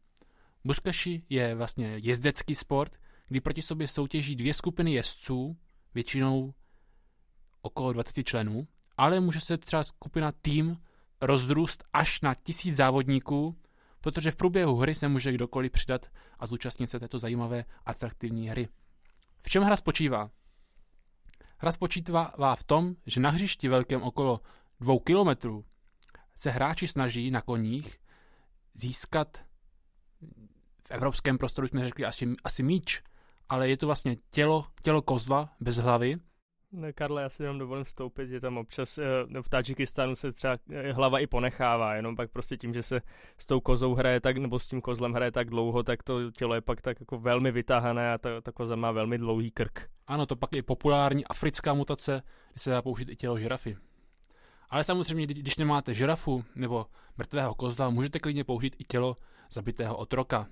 Buskaši 0.64 1.22
je 1.28 1.54
vlastně 1.54 2.00
jezdecký 2.02 2.54
sport, 2.54 2.92
kdy 3.28 3.40
proti 3.40 3.62
sobě 3.62 3.88
soutěží 3.88 4.36
dvě 4.36 4.54
skupiny 4.54 4.92
jezdců, 4.92 5.56
většinou 5.94 6.54
okolo 7.62 7.92
20 7.92 8.24
členů, 8.24 8.68
ale 8.96 9.20
může 9.20 9.40
se 9.40 9.58
třeba 9.58 9.84
skupina 9.84 10.32
tým 10.32 10.82
rozrůst 11.20 11.84
až 11.92 12.20
na 12.20 12.34
tisíc 12.34 12.76
závodníků, 12.76 13.56
protože 14.00 14.30
v 14.30 14.36
průběhu 14.36 14.76
hry 14.76 14.94
se 14.94 15.08
může 15.08 15.32
kdokoliv 15.32 15.72
přidat 15.72 16.06
a 16.38 16.46
zúčastnit 16.46 16.90
se 16.90 17.00
této 17.00 17.18
zajímavé 17.18 17.64
atraktivní 17.86 18.48
hry. 18.48 18.68
V 19.42 19.48
čem 19.48 19.62
hra 19.62 19.76
spočívá? 19.76 20.30
Hra 21.58 21.72
spočítává 21.72 22.56
v 22.56 22.64
tom, 22.64 22.94
že 23.06 23.20
na 23.20 23.30
hřišti 23.30 23.68
velkém 23.68 24.02
okolo 24.02 24.40
dvou 24.80 24.98
kilometrů 24.98 25.64
se 26.34 26.50
hráči 26.50 26.88
snaží 26.88 27.30
na 27.30 27.40
koních 27.40 27.98
získat 28.74 29.44
v 30.82 30.90
evropském 30.90 31.38
prostoru 31.38 31.68
jsme 31.68 31.84
řekli 31.84 32.04
asi, 32.04 32.34
asi 32.44 32.62
míč, 32.62 33.02
ale 33.48 33.68
je 33.68 33.76
to 33.76 33.86
vlastně 33.86 34.16
tělo, 34.30 34.64
tělo 34.82 35.02
kozla 35.02 35.50
bez 35.60 35.76
hlavy, 35.76 36.18
ne, 36.72 36.92
Karle, 36.92 37.22
já 37.22 37.28
si 37.28 37.42
jenom 37.42 37.58
dovolím 37.58 37.84
vstoupit, 37.84 38.28
že 38.28 38.40
tam 38.40 38.58
občas 38.58 38.98
eh, 38.98 39.02
v 39.42 39.48
Tadžikistánu 39.48 40.16
se 40.16 40.32
třeba 40.32 40.56
eh, 40.70 40.92
hlava 40.92 41.18
i 41.18 41.26
ponechává, 41.26 41.94
jenom 41.94 42.16
pak 42.16 42.30
prostě 42.30 42.56
tím, 42.56 42.74
že 42.74 42.82
se 42.82 43.00
s 43.38 43.46
tou 43.46 43.60
kozou 43.60 43.94
hraje 43.94 44.20
tak, 44.20 44.36
nebo 44.36 44.58
s 44.58 44.66
tím 44.66 44.80
kozlem 44.80 45.12
hraje 45.12 45.32
tak 45.32 45.50
dlouho, 45.50 45.82
tak 45.82 46.02
to 46.02 46.30
tělo 46.30 46.54
je 46.54 46.60
pak 46.60 46.80
tak 46.80 47.00
jako 47.00 47.18
velmi 47.18 47.52
vytáhané 47.52 48.12
a 48.12 48.18
ta, 48.18 48.40
ta 48.40 48.52
koza 48.52 48.76
má 48.76 48.92
velmi 48.92 49.18
dlouhý 49.18 49.50
krk. 49.50 49.88
Ano, 50.06 50.26
to 50.26 50.36
pak 50.36 50.52
je 50.52 50.62
populární 50.62 51.24
africká 51.24 51.74
mutace, 51.74 52.22
kdy 52.52 52.60
se 52.60 52.70
dá 52.70 52.82
použít 52.82 53.08
i 53.08 53.16
tělo 53.16 53.38
žirafy. 53.38 53.76
Ale 54.70 54.84
samozřejmě, 54.84 55.26
když 55.26 55.56
nemáte 55.56 55.94
žirafu 55.94 56.44
nebo 56.54 56.86
mrtvého 57.16 57.54
kozla, 57.54 57.90
můžete 57.90 58.18
klidně 58.18 58.44
použít 58.44 58.76
i 58.78 58.84
tělo 58.84 59.16
zabitého 59.50 59.96
otroka. 59.96 60.46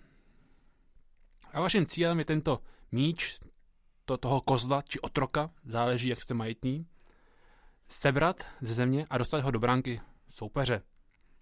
A 1.53 1.61
vaším 1.61 1.87
cílem 1.87 2.19
je 2.19 2.25
tento 2.25 2.61
míč, 2.93 3.39
to, 4.05 4.17
toho 4.17 4.41
kozla 4.41 4.83
či 4.83 5.01
otroka, 5.01 5.51
záleží, 5.65 6.09
jak 6.09 6.23
jste 6.23 6.35
majetní, 6.35 6.87
sebrat 7.89 8.47
ze 8.61 8.75
země 8.75 9.07
a 9.11 9.19
dostat 9.19 9.41
ho 9.41 9.51
do 9.51 9.59
bránky 9.59 10.01
soupeře. 10.29 10.83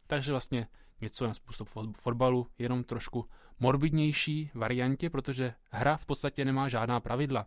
Takže 0.07 0.33
vlastně 0.33 0.69
něco 1.01 1.27
na 1.27 1.35
způsob 1.35 1.69
fotbalu, 1.97 2.47
jenom 2.59 2.85
trošku 2.85 3.29
morbidnější 3.59 4.51
variantě, 4.55 5.11
protože 5.11 5.55
hra 5.71 5.97
v 5.97 6.07
podstatě 6.07 6.45
nemá 6.45 6.69
žádná 6.69 7.01
pravidla. 7.01 7.47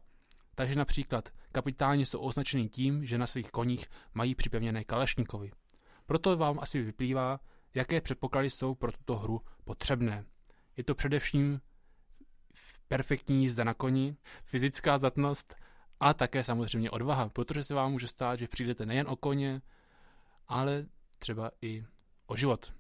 Takže 0.56 0.76
například 0.76 1.30
kapitáni 1.52 2.06
jsou 2.06 2.20
označeni 2.20 2.70
tím, 2.70 3.06
že 3.06 3.18
na 3.18 3.28
svých 3.28 3.52
koních 3.52 3.88
mají 4.14 4.36
připevněné 4.36 4.84
kalešníkovi. 4.84 5.52
Proto 6.06 6.38
vám 6.38 6.60
asi 6.60 6.82
vyplývá, 6.82 7.40
jaké 7.74 8.02
předpoklady 8.02 8.50
jsou 8.50 8.76
pro 8.76 8.92
tuto 8.92 9.16
hru 9.16 9.42
potřebné. 9.64 10.26
Je 10.78 10.84
to 10.84 10.96
především 10.96 11.62
perfektní 12.88 13.42
jízda 13.42 13.64
na 13.64 13.74
koni, 13.74 14.16
fyzická 14.46 14.98
zdatnost 14.98 15.56
a 16.00 16.14
také 16.14 16.44
samozřejmě 16.44 16.92
odvaha, 16.92 17.30
protože 17.30 17.64
se 17.64 17.74
vám 17.74 17.92
může 17.92 18.08
stát, 18.08 18.40
že 18.40 18.48
přijdete 18.48 18.86
nejen 18.86 19.08
o 19.08 19.16
koně, 19.16 19.62
ale 20.48 20.86
třeba 21.20 21.52
i 21.62 21.86
o 22.28 22.36
život. 22.36 22.74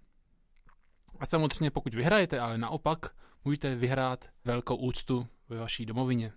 A 1.20 1.26
samozřejmě 1.26 1.72
pokud 1.72 1.96
vyhrajete, 1.96 2.40
ale 2.40 2.58
naopak 2.58 3.16
můžete 3.46 3.76
vyhrát 3.76 4.30
velkou 4.46 4.76
úctu 4.76 5.28
ve 5.50 5.58
vaší 5.58 5.86
domovině. 5.86 6.34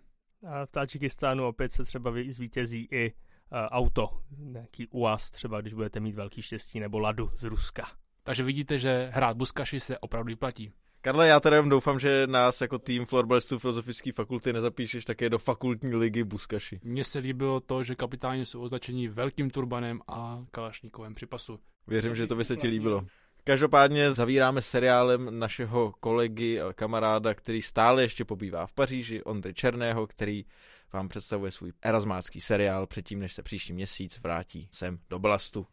A 0.47 0.67
v 0.67 0.71
Tadžikistánu 0.71 1.47
opět 1.47 1.73
se 1.73 1.85
třeba 1.85 2.13
zvítězí 2.29 2.89
i 2.91 3.13
uh, 3.13 3.59
auto, 3.59 4.23
nějaký 4.31 4.87
UAZ 4.87 5.31
třeba, 5.31 5.61
když 5.61 5.75
budete 5.75 6.01
mít 6.01 6.15
velký 6.15 6.43
štěstí, 6.43 6.81
nebo 6.81 6.99
Ladu 6.99 7.31
z 7.39 7.45
Ruska. 7.45 7.91
Takže 8.23 8.45
vidíte, 8.45 8.79
že 8.79 9.11
hrát 9.13 9.37
buskaši 9.37 9.81
se 9.81 9.99
opravdu 9.99 10.29
vyplatí. 10.29 10.73
Karle, 11.02 11.28
já 11.28 11.40
teda 11.40 11.62
doufám, 11.62 12.00
že 12.00 12.26
nás 12.26 12.61
jako 12.61 12.78
tým 12.78 13.07
florbalistů 13.07 13.59
Filozofické 13.59 14.12
fakulty 14.12 14.52
nezapíšeš 14.52 15.04
také 15.04 15.30
do 15.30 15.38
fakultní 15.38 15.95
ligy 15.95 16.25
Buskaši. 16.25 16.80
Mně 16.83 17.04
se 17.04 17.19
líbilo 17.19 17.61
to, 17.61 17.83
že 17.83 17.95
kapitáni 17.95 18.47
jsou 18.47 18.61
označeni 18.61 19.09
velkým 19.09 19.50
turbanem 19.50 20.00
a 20.09 20.45
kalašníkovém 20.50 21.14
připasu. 21.14 21.59
Věřím, 21.87 22.16
že 22.16 22.26
to 22.26 22.37
by 22.37 22.45
se 22.45 22.57
ti 22.57 22.69
líbilo. 22.69 23.07
Každopádně 23.45 24.12
zavíráme 24.12 24.62
seriálem 24.62 25.38
našeho 25.38 25.95
kolegy 26.00 26.61
a 26.61 26.73
kamaráda, 26.73 27.35
který 27.35 27.62
stále 27.62 28.02
ještě 28.02 28.25
pobývá 28.25 28.66
v 28.66 28.73
Paříži, 28.73 29.23
Ondry 29.23 29.54
Černého, 29.54 30.07
který 30.07 30.45
vám 30.92 31.09
představuje 31.09 31.50
svůj 31.50 31.73
erasmácký 31.83 32.40
seriál 32.40 32.87
předtím, 32.87 33.21
než 33.21 33.33
se 33.33 33.42
příští 33.42 33.73
měsíc 33.73 34.19
vrátí 34.19 34.69
sem 34.73 34.99
do 35.11 35.19
Blastu. 35.19 35.66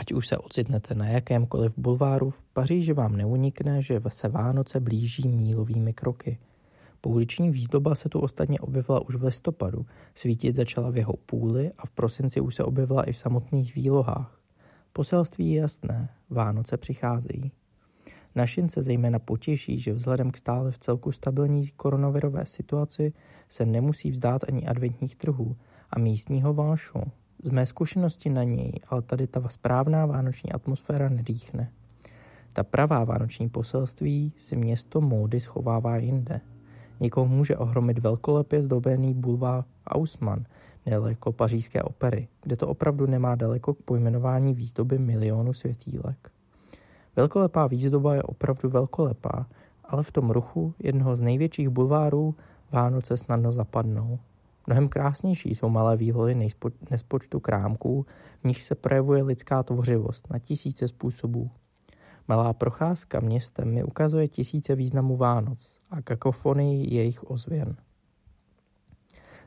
Ať 0.00 0.12
už 0.12 0.28
se 0.28 0.38
ocitnete 0.38 0.94
na 0.94 1.08
jakémkoliv 1.08 1.74
bulváru, 1.76 2.30
v 2.30 2.42
Paříži 2.42 2.92
vám 2.92 3.16
neunikne, 3.16 3.82
že 3.82 4.00
se 4.08 4.28
Vánoce 4.28 4.80
blíží 4.80 5.28
mílovými 5.28 5.92
kroky. 5.92 6.38
Pouliční 7.00 7.50
výzdoba 7.50 7.94
se 7.94 8.08
tu 8.08 8.20
ostatně 8.20 8.60
objevila 8.60 9.00
už 9.00 9.14
v 9.14 9.24
listopadu, 9.24 9.86
svítit 10.14 10.56
začala 10.56 10.90
v 10.90 10.96
jeho 10.96 11.12
půli 11.12 11.70
a 11.78 11.86
v 11.86 11.90
prosinci 11.90 12.40
už 12.40 12.54
se 12.54 12.64
objevila 12.64 13.02
i 13.02 13.12
v 13.12 13.16
samotných 13.16 13.74
výlohách. 13.74 14.40
Poselství 14.92 15.50
je 15.50 15.60
jasné, 15.60 16.08
Vánoce 16.30 16.76
přicházejí. 16.76 17.52
Našin 18.34 18.68
se 18.68 18.82
zejména 18.82 19.18
potěší, 19.18 19.78
že 19.78 19.92
vzhledem 19.92 20.30
k 20.30 20.36
stále 20.36 20.70
v 20.70 20.78
celku 20.78 21.12
stabilní 21.12 21.68
koronavirové 21.68 22.46
situaci 22.46 23.12
se 23.48 23.66
nemusí 23.66 24.10
vzdát 24.10 24.44
ani 24.48 24.66
adventních 24.66 25.16
trhů 25.16 25.56
a 25.90 25.98
místního 25.98 26.54
vášu, 26.54 27.02
z 27.42 27.50
mé 27.50 27.66
zkušenosti 27.66 28.30
na 28.30 28.42
něj, 28.42 28.72
ale 28.88 29.02
tady 29.02 29.26
ta 29.26 29.48
správná 29.48 30.06
vánoční 30.06 30.52
atmosféra 30.52 31.08
nedýchne. 31.08 31.70
Ta 32.52 32.64
pravá 32.64 33.04
vánoční 33.04 33.48
poselství 33.48 34.32
si 34.36 34.56
město 34.56 35.00
módy 35.00 35.40
schovává 35.40 35.96
jinde. 35.96 36.40
Někoho 37.00 37.26
může 37.26 37.56
ohromit 37.56 37.98
velkolepě 37.98 38.62
zdobený 38.62 39.14
bulvár 39.14 39.64
Ausman, 39.86 40.44
nedaleko 40.86 41.32
pařížské 41.32 41.82
opery, 41.82 42.28
kde 42.42 42.56
to 42.56 42.68
opravdu 42.68 43.06
nemá 43.06 43.34
daleko 43.34 43.74
k 43.74 43.82
pojmenování 43.82 44.54
výzdoby 44.54 44.98
milionu 44.98 45.52
světílek. 45.52 46.30
Velkolepá 47.16 47.66
výzdoba 47.66 48.14
je 48.14 48.22
opravdu 48.22 48.68
velkolepá, 48.68 49.46
ale 49.84 50.02
v 50.02 50.12
tom 50.12 50.30
ruchu 50.30 50.74
jednoho 50.78 51.16
z 51.16 51.20
největších 51.20 51.68
bulvárů 51.68 52.34
Vánoce 52.72 53.16
snadno 53.16 53.52
zapadnou. 53.52 54.18
Mnohem 54.66 54.88
krásnější 54.88 55.54
jsou 55.54 55.68
malé 55.68 55.96
výlohy 55.96 56.48
nespočtu 56.90 57.40
krámků, 57.40 58.06
v 58.40 58.44
nich 58.44 58.62
se 58.62 58.74
projevuje 58.74 59.22
lidská 59.22 59.62
tvořivost 59.62 60.30
na 60.30 60.38
tisíce 60.38 60.88
způsobů. 60.88 61.50
Malá 62.28 62.52
procházka 62.52 63.20
městem 63.20 63.74
mi 63.74 63.84
ukazuje 63.84 64.28
tisíce 64.28 64.74
významů 64.74 65.16
Vánoc 65.16 65.80
a 65.90 66.02
kakofonii 66.02 66.94
jejich 66.94 67.30
ozvěn. 67.30 67.76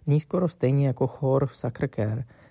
Zní 0.06 0.20
skoro 0.20 0.48
stejně 0.48 0.88
jako 0.88 1.08
chor 1.08 1.46
v 1.46 1.58
Sacré 1.58 1.88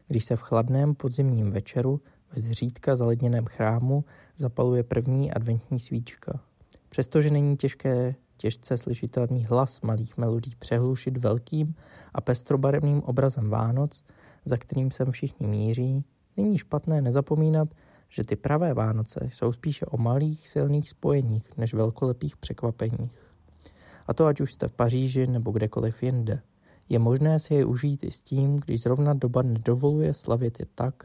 když 0.07 0.25
se 0.25 0.37
v 0.37 0.41
chladném 0.41 0.95
podzimním 0.95 1.51
večeru 1.51 2.01
ve 2.33 2.43
zřídka 2.43 2.97
zaledněném 2.97 3.47
chrámu 3.47 4.05
zapaluje 4.37 4.83
první 4.83 5.33
adventní 5.33 5.81
svíčka. 5.81 6.41
Přestože 6.89 7.31
není 7.31 7.57
těžké 7.57 8.15
těžce 8.43 8.77
slyšitelný 8.77 9.45
hlas 9.45 9.81
malých 9.81 10.17
melodí 10.17 10.53
přehlušit 10.59 11.17
velkým 11.17 11.75
a 12.15 12.21
pestrobarevným 12.21 13.03
obrazem 13.03 13.51
Vánoc, 13.51 14.05
za 14.45 14.57
kterým 14.57 14.91
sem 14.91 15.11
všichni 15.11 15.47
míří, 15.47 16.05
není 16.37 16.59
špatné 16.59 17.03
nezapomínat, 17.03 17.69
že 18.09 18.25
ty 18.25 18.37
pravé 18.37 18.75
Vánoce 18.75 19.21
jsou 19.31 19.53
spíše 19.53 19.87
o 19.87 19.97
malých 19.97 20.49
silných 20.49 20.89
spojeních 20.89 21.57
než 21.57 21.75
velkolepých 21.75 22.37
překvapeních. 22.37 23.19
A 24.07 24.15
to 24.15 24.27
ať 24.27 24.41
už 24.41 24.53
jste 24.53 24.69
v 24.69 24.73
Paříži 24.73 25.27
nebo 25.27 25.51
kdekoliv 25.51 26.03
jinde. 26.03 26.43
Je 26.89 26.99
možné 26.99 27.39
si 27.39 27.55
je 27.55 27.65
užít 27.65 28.05
i 28.05 28.11
s 28.11 28.21
tím, 28.21 28.57
když 28.57 28.81
zrovna 28.81 29.15
doba 29.15 29.43
nedovoluje 29.43 30.15
slavit 30.15 30.61
je 30.61 30.67
tak, 30.75 31.05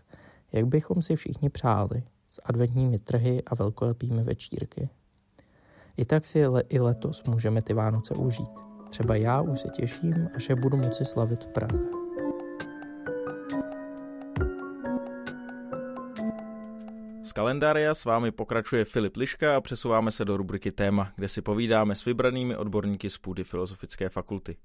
jak 0.52 0.66
bychom 0.66 1.02
si 1.02 1.16
všichni 1.16 1.50
přáli, 1.50 2.04
s 2.30 2.42
adventními 2.46 3.00
trhy 3.00 3.44
a 3.44 3.56
velkolepými 3.56 4.24
večírky. 4.24 4.90
I 5.98 6.06
tak 6.06 6.26
si 6.26 6.48
le- 6.48 6.64
i 6.70 6.80
letos 6.80 7.24
můžeme 7.24 7.62
ty 7.62 7.74
Vánoce 7.74 8.14
užít. 8.14 8.50
Třeba 8.90 9.16
já 9.16 9.42
už 9.42 9.60
se 9.60 9.68
těším, 9.70 10.30
až 10.36 10.50
je 10.50 10.56
budu 10.56 10.78
moci 10.78 11.06
slavit 11.06 11.44
v 11.44 11.48
Praze. 11.48 12.07
Kalendária 17.38 17.94
s 17.94 18.06
vámi 18.06 18.32
pokračuje 18.32 18.86
Filip 18.86 19.18
Liška 19.18 19.56
a 19.56 19.62
přesouváme 19.62 20.12
se 20.12 20.26
do 20.26 20.38
rubriky 20.38 20.72
Téma, 20.72 21.14
kde 21.16 21.28
si 21.28 21.42
povídáme 21.42 21.96
s 21.96 22.06
vybranými 22.06 22.56
odborníky 22.56 23.10
z 23.10 23.18
půdy 23.18 23.44
Filozofické 23.44 24.10
fakulty. 24.10 24.58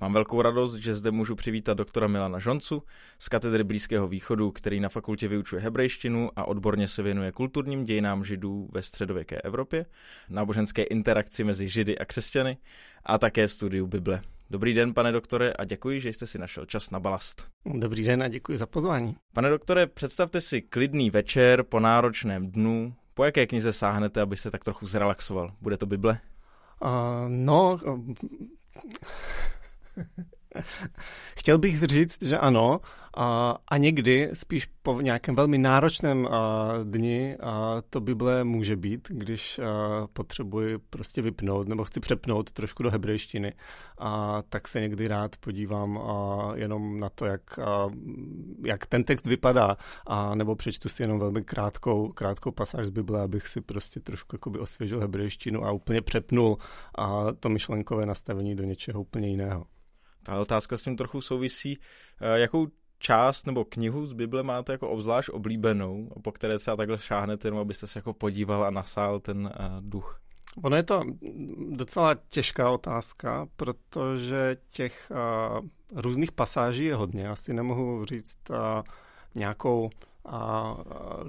Mám 0.00 0.12
velkou 0.12 0.42
radost, 0.42 0.74
že 0.74 0.94
zde 0.94 1.10
můžu 1.10 1.34
přivítat 1.34 1.78
doktora 1.78 2.06
Milana 2.06 2.38
Žoncu 2.38 2.82
z 3.18 3.28
katedry 3.28 3.64
Blízkého 3.64 4.08
východu, 4.08 4.50
který 4.50 4.80
na 4.80 4.88
fakultě 4.88 5.28
vyučuje 5.28 5.62
hebrejštinu 5.62 6.30
a 6.36 6.44
odborně 6.44 6.88
se 6.88 7.02
věnuje 7.02 7.32
kulturním 7.32 7.84
dějinám 7.84 8.24
židů 8.24 8.68
ve 8.72 8.82
středověké 8.82 9.40
Evropě, 9.40 9.86
náboženské 10.28 10.82
interakci 10.82 11.44
mezi 11.44 11.68
židy 11.68 11.98
a 11.98 12.04
křesťany 12.04 12.56
a 13.06 13.18
také 13.18 13.48
studiu 13.48 13.86
Bible. 13.86 14.22
Dobrý 14.50 14.74
den, 14.74 14.94
pane 14.94 15.12
doktore, 15.12 15.52
a 15.52 15.64
děkuji, 15.64 16.00
že 16.00 16.12
jste 16.12 16.26
si 16.26 16.38
našel 16.38 16.66
čas 16.66 16.90
na 16.90 17.00
balast. 17.00 17.48
Dobrý 17.74 18.04
den 18.04 18.22
a 18.22 18.28
děkuji 18.28 18.58
za 18.58 18.66
pozvání. 18.66 19.16
Pane 19.32 19.50
doktore, 19.50 19.86
představte 19.86 20.40
si 20.40 20.62
klidný 20.62 21.10
večer 21.10 21.62
po 21.62 21.80
náročném 21.80 22.50
dnu. 22.50 22.94
Po 23.14 23.24
jaké 23.24 23.46
knize 23.46 23.72
sáhnete, 23.72 24.20
abyste 24.20 24.50
tak 24.50 24.64
trochu 24.64 24.86
zrelaxoval? 24.86 25.52
Bude 25.60 25.76
to 25.76 25.86
Bible? 25.86 26.20
Uh, 26.82 26.88
no, 27.28 27.78
Chtěl 31.38 31.58
bych 31.58 31.82
říct, 31.82 32.22
že 32.22 32.38
ano, 32.38 32.80
a, 33.20 33.76
někdy, 33.76 34.30
spíš 34.32 34.68
po 34.82 35.00
nějakém 35.00 35.34
velmi 35.34 35.58
náročném 35.58 36.28
dni, 36.84 37.36
to 37.90 38.00
Bible 38.00 38.44
může 38.44 38.76
být, 38.76 39.08
když 39.10 39.60
potřebuji 40.12 40.78
prostě 40.78 41.22
vypnout 41.22 41.68
nebo 41.68 41.84
chci 41.84 42.00
přepnout 42.00 42.52
trošku 42.52 42.82
do 42.82 42.90
hebrejštiny, 42.90 43.54
a 43.98 44.42
tak 44.48 44.68
se 44.68 44.80
někdy 44.80 45.08
rád 45.08 45.36
podívám 45.36 46.00
jenom 46.54 47.00
na 47.00 47.08
to, 47.08 47.24
jak, 47.24 47.58
jak 48.64 48.86
ten 48.86 49.04
text 49.04 49.26
vypadá, 49.26 49.76
a 50.06 50.34
nebo 50.34 50.56
přečtu 50.56 50.88
si 50.88 51.02
jenom 51.02 51.18
velmi 51.18 51.42
krátkou, 51.42 52.12
krátkou 52.12 52.50
pasáž 52.50 52.86
z 52.86 52.90
Bible, 52.90 53.22
abych 53.22 53.48
si 53.48 53.60
prostě 53.60 54.00
trošku 54.00 54.34
jakoby 54.34 54.58
osvěžil 54.58 55.00
hebrejštinu 55.00 55.64
a 55.64 55.72
úplně 55.72 56.02
přepnul 56.02 56.56
a 56.98 57.26
to 57.40 57.48
myšlenkové 57.48 58.06
nastavení 58.06 58.54
do 58.54 58.64
něčeho 58.64 59.00
úplně 59.00 59.28
jiného. 59.28 59.64
Ta 60.22 60.40
otázka 60.40 60.76
s 60.76 60.82
tím 60.82 60.96
trochu 60.96 61.20
souvisí. 61.20 61.78
Eh, 62.20 62.38
jakou 62.38 62.68
část 62.98 63.46
nebo 63.46 63.64
knihu 63.64 64.06
z 64.06 64.12
Bible 64.12 64.42
máte 64.42 64.72
jako 64.72 64.88
obzvlášť 64.88 65.28
oblíbenou, 65.28 66.08
po 66.22 66.32
které 66.32 66.58
třeba 66.58 66.76
takhle 66.76 66.98
šáhnete, 66.98 67.48
jenom 67.48 67.60
abyste 67.60 67.86
se 67.86 67.98
jako 67.98 68.12
podíval 68.12 68.64
a 68.64 68.70
nasál 68.70 69.20
ten 69.20 69.46
uh, 69.46 69.80
duch? 69.80 70.20
Ono 70.62 70.76
je 70.76 70.82
to 70.82 71.02
docela 71.70 72.14
těžká 72.28 72.70
otázka, 72.70 73.46
protože 73.56 74.56
těch 74.70 75.10
uh, 75.10 75.66
různých 76.00 76.32
pasáží 76.32 76.84
je 76.84 76.94
hodně. 76.94 77.28
Asi 77.28 77.54
nemohu 77.54 78.04
říct 78.04 78.38
uh, 78.50 78.56
nějakou 79.34 79.90
uh, 80.22 80.32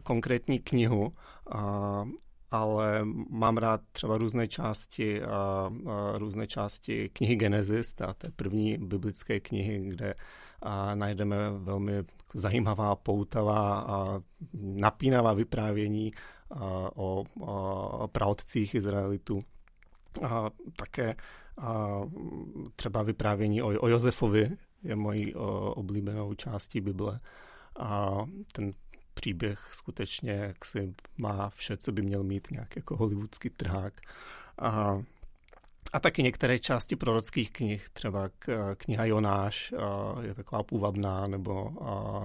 konkrétní 0.04 0.60
knihu, 0.60 1.12
uh, 1.56 2.10
ale 2.52 3.02
mám 3.30 3.58
rád 3.58 3.82
třeba 3.92 4.18
různé 4.18 4.48
části, 4.48 5.24
a, 5.24 5.70
a 5.90 6.18
různé 6.18 6.48
části 6.48 7.10
knihy 7.10 7.36
Genesis, 7.36 7.94
té 7.94 8.32
první 8.36 8.78
biblické 8.78 9.40
knihy, 9.40 9.80
kde 9.80 10.16
a 10.62 10.96
najdeme 10.96 11.36
velmi 11.50 12.04
zajímavá, 12.34 12.96
poutavá 12.96 13.80
a 13.80 14.22
napínavá 14.54 15.34
vyprávění 15.34 16.12
o, 16.96 17.24
o 17.39 18.08
Izraelitů. 18.75 19.42
A 20.24 20.50
také 20.75 21.16
a 21.62 22.01
třeba 22.75 23.04
vyprávění 23.04 23.62
o, 23.62 23.68
o 23.68 23.88
Josefovi 23.88 24.58
je 24.84 24.96
mojí 24.96 25.36
o, 25.36 25.74
oblíbenou 25.74 26.34
částí 26.34 26.82
Bible. 26.82 27.20
A 27.80 28.18
ten 28.51 28.74
příběh 29.13 29.68
skutečně 29.72 30.32
jaksi 30.32 30.94
má 31.18 31.50
vše, 31.50 31.78
co 31.78 31.92
by 31.92 32.01
měl 32.01 32.24
mít 32.24 32.51
nějak 32.51 32.75
jako 32.75 32.96
hollywoodský 32.96 33.50
trhák. 33.50 33.94
A, 34.58 35.01
a 35.93 36.00
taky 36.00 36.24
některé 36.24 36.60
části 36.60 36.96
prorockých 36.96 37.51
knih, 37.51 37.89
třeba 37.93 38.29
kniha 38.77 39.05
Jonáš 39.05 39.74
je 40.22 40.34
taková 40.34 40.63
půvabná, 40.63 41.27
nebo, 41.27 41.72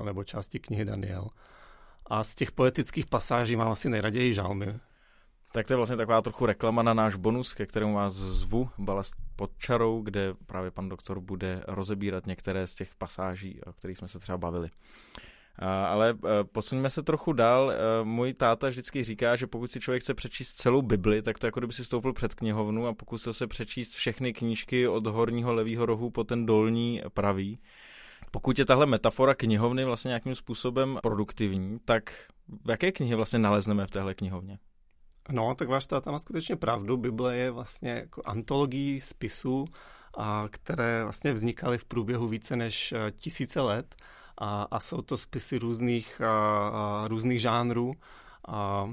nebo 0.04 0.24
části 0.24 0.58
knihy 0.58 0.84
Daniel. 0.84 1.28
A 2.06 2.24
z 2.24 2.34
těch 2.34 2.52
poetických 2.52 3.06
pasáží 3.06 3.56
mám 3.56 3.72
asi 3.72 3.88
nejraději 3.88 4.34
žalmy. 4.34 4.78
Tak 5.52 5.66
to 5.66 5.72
je 5.72 5.76
vlastně 5.76 5.96
taková 5.96 6.22
trochu 6.22 6.46
reklama 6.46 6.82
na 6.82 6.94
náš 6.94 7.16
bonus, 7.16 7.54
ke 7.54 7.66
kterému 7.66 7.94
vás 7.94 8.12
zvu, 8.12 8.70
Balast 8.78 9.14
pod 9.36 9.50
čarou, 9.58 10.02
kde 10.02 10.34
právě 10.46 10.70
pan 10.70 10.88
doktor 10.88 11.20
bude 11.20 11.62
rozebírat 11.66 12.26
některé 12.26 12.66
z 12.66 12.74
těch 12.74 12.94
pasáží, 12.94 13.60
o 13.62 13.72
kterých 13.72 13.98
jsme 13.98 14.08
se 14.08 14.18
třeba 14.18 14.38
bavili. 14.38 14.70
Ale 15.58 16.10
e, 16.10 16.44
posuňme 16.44 16.90
se 16.90 17.02
trochu 17.02 17.32
dál. 17.32 17.70
E, 17.70 18.04
můj 18.04 18.34
táta 18.34 18.68
vždycky 18.68 19.04
říká, 19.04 19.36
že 19.36 19.46
pokud 19.46 19.70
si 19.70 19.80
člověk 19.80 20.02
chce 20.02 20.14
přečíst 20.14 20.54
celou 20.54 20.82
Bibli, 20.82 21.22
tak 21.22 21.38
to 21.38 21.46
jako 21.46 21.60
kdyby 21.60 21.72
si 21.72 21.84
stoupil 21.84 22.12
před 22.12 22.34
knihovnu 22.34 22.86
a 22.86 22.94
pokusil 22.94 23.32
se 23.32 23.46
přečíst 23.46 23.92
všechny 23.92 24.32
knížky 24.32 24.88
od 24.88 25.06
horního 25.06 25.54
levého 25.54 25.86
rohu 25.86 26.10
po 26.10 26.24
ten 26.24 26.46
dolní 26.46 27.02
pravý. 27.14 27.58
Pokud 28.30 28.58
je 28.58 28.64
tahle 28.64 28.86
metafora 28.86 29.34
knihovny 29.34 29.84
vlastně 29.84 30.08
nějakým 30.08 30.34
způsobem 30.34 30.98
produktivní, 31.02 31.78
tak 31.84 32.12
v 32.64 32.70
jaké 32.70 32.92
knihy 32.92 33.14
vlastně 33.14 33.38
nalezneme 33.38 33.86
v 33.86 33.90
téhle 33.90 34.14
knihovně? 34.14 34.58
No, 35.30 35.54
tak 35.54 35.68
váš 35.68 35.86
táta 35.86 36.10
má 36.10 36.18
skutečně 36.18 36.56
pravdu. 36.56 36.96
Bible 36.96 37.36
je 37.36 37.50
vlastně 37.50 37.90
jako 37.90 38.22
antologií 38.24 39.00
spisů, 39.00 39.64
a 40.16 40.44
které 40.50 41.02
vlastně 41.02 41.32
vznikaly 41.32 41.78
v 41.78 41.84
průběhu 41.84 42.28
více 42.28 42.56
než 42.56 42.92
e, 42.92 43.12
tisíce 43.16 43.60
let 43.60 43.94
a, 44.38 44.62
a 44.70 44.80
jsou 44.80 45.02
to 45.02 45.16
spisy 45.16 45.58
různých, 45.58 46.20
a, 46.20 46.68
a, 46.68 47.08
různých 47.08 47.40
žánrů 47.40 47.92
a, 48.48 48.90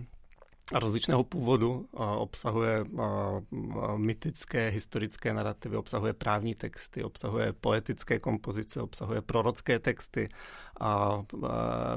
a 0.73 0.79
rozličného 0.79 1.23
původu. 1.23 1.85
A 1.93 2.11
obsahuje 2.11 2.85
a, 2.99 3.03
a, 3.03 3.97
mytické, 3.97 4.69
historické 4.69 5.33
narrativy, 5.33 5.77
obsahuje 5.77 6.13
právní 6.13 6.55
texty, 6.55 7.03
obsahuje 7.03 7.53
poetické 7.53 8.19
kompozice, 8.19 8.81
obsahuje 8.81 9.21
prorocké 9.21 9.79
texty 9.79 10.29
a, 10.79 10.87
a 10.87 11.23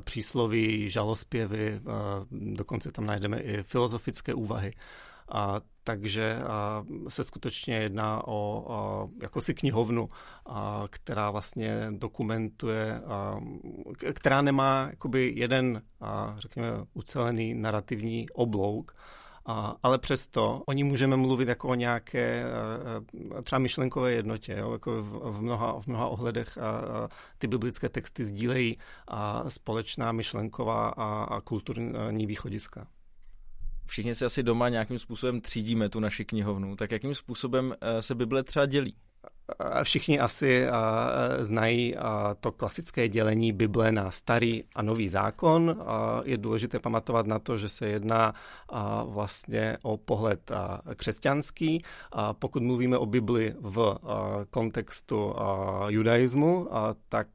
přísloví, 0.01 0.91
žalospěvy, 0.91 1.81
a 1.87 2.25
dokonce 2.31 2.93
tam 2.93 3.07
najdeme 3.07 3.41
i 3.41 3.63
filozofické 3.63 4.35
úvahy. 4.35 4.73
A, 5.29 5.61
takže 5.85 6.39
se 7.09 7.25
skutečně 7.25 7.77
jedná 7.77 8.27
o 8.29 8.67
a, 8.73 9.09
jakousi 9.23 9.55
knihovnu, 9.55 10.11
která 10.91 11.31
vlastně 11.31 11.87
dokumentuje, 11.91 13.03
která 14.13 14.43
nemá 14.43 14.87
jakoby 14.91 15.33
jeden, 15.37 15.83
řekněme, 16.37 16.69
ucelený 16.95 17.55
narrativní 17.55 18.31
oblouk, 18.31 18.97
ale 19.83 19.99
přesto 19.99 20.63
o 20.67 20.73
ní 20.73 20.85
můžeme 20.85 21.17
mluvit 21.17 21.49
jako 21.49 21.69
o 21.69 21.75
nějaké 21.75 22.45
třeba 23.45 23.59
myšlenkové 23.59 24.13
jednotě. 24.13 24.57
Jo? 24.59 24.73
Jako 24.73 25.03
v, 25.03 25.41
mnoha, 25.41 25.81
v 25.81 25.87
mnoha 25.87 26.07
ohledech 26.07 26.59
ty 27.39 27.47
biblické 27.47 27.89
texty 27.89 28.25
sdílejí 28.25 28.79
a 29.09 29.51
společná 29.51 30.13
myšlenková 30.13 30.89
a, 30.89 31.25
a 31.25 31.41
kulturní 31.41 32.27
východiska 32.27 32.87
všichni 33.87 34.15
si 34.15 34.25
asi 34.25 34.43
doma 34.43 34.69
nějakým 34.69 34.99
způsobem 34.99 35.41
třídíme 35.41 35.89
tu 35.89 36.01
naši 36.01 36.25
knihovnu, 36.25 36.77
tak 36.77 36.91
jakým 36.91 37.15
způsobem 37.15 37.75
eh, 37.81 38.03
se 38.03 38.15
Bible 38.15 38.43
třeba 38.43 38.67
dělí? 38.67 38.97
Všichni 39.83 40.21
asi 40.21 40.67
znají 41.39 41.95
to 42.41 42.53
klasické 42.53 43.09
dělení 43.09 43.53
Bible 43.53 43.93
na 43.93 44.11
starý 44.11 44.65
a 44.75 44.83
nový 44.83 45.09
zákon. 45.09 45.85
Je 46.25 46.37
důležité 46.37 46.79
pamatovat 46.79 47.27
na 47.27 47.39
to, 47.39 47.59
že 47.59 47.69
se 47.69 47.87
jedná 47.87 48.35
vlastně 49.05 49.79
o 49.83 49.97
pohled 49.97 50.51
křesťanský. 50.97 51.83
Pokud 52.33 52.63
mluvíme 52.63 52.99
o 52.99 53.07
Bibli 53.07 53.55
v 53.61 53.97
kontextu 54.51 55.35
judaismu, 55.89 56.69
tak 57.09 57.27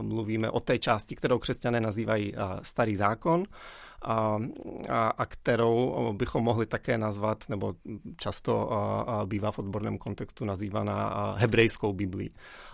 mluvíme 0.00 0.50
o 0.50 0.60
té 0.60 0.78
části, 0.78 1.16
kterou 1.16 1.38
křesťané 1.38 1.80
nazývají 1.80 2.34
starý 2.62 2.96
zákon 2.96 3.44
a, 4.02 4.38
a, 4.88 5.08
a 5.08 5.26
kterou 5.26 6.12
bychom 6.12 6.44
mohli 6.44 6.66
také 6.66 6.98
nazvat, 6.98 7.44
nebo 7.48 7.74
často 8.20 8.72
a, 8.72 9.00
a 9.00 9.26
bývá 9.26 9.50
v 9.50 9.58
odborném 9.58 9.98
kontextu 9.98 10.44
nazývaná 10.44 11.34
hebrejskou 11.38 11.92
Biblí. 11.92 12.30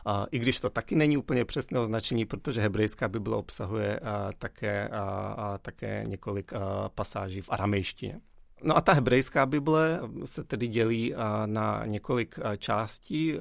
A, 0.07 0.27
I 0.31 0.39
když 0.39 0.61
to 0.61 0.71
taky 0.71 0.95
není 0.95 1.17
úplně 1.17 1.45
přesné 1.45 1.79
označení, 1.79 2.25
protože 2.25 2.61
hebrejská 2.61 3.09
Bible 3.09 3.37
obsahuje 3.37 3.99
a, 3.99 4.31
také, 4.39 4.89
a, 4.89 5.01
a, 5.39 5.59
také 5.59 6.05
několik 6.09 6.53
a, 6.53 6.89
pasáží 6.89 7.41
v 7.41 7.51
aramejštině. 7.51 8.21
No 8.65 8.77
a 8.77 8.81
ta 8.81 8.93
hebrejská 8.93 9.47
Bible 9.47 10.01
se 10.25 10.45
tedy 10.45 10.67
dělí 10.67 11.15
na 11.47 11.87
několik 11.87 12.39
částí. 12.59 13.35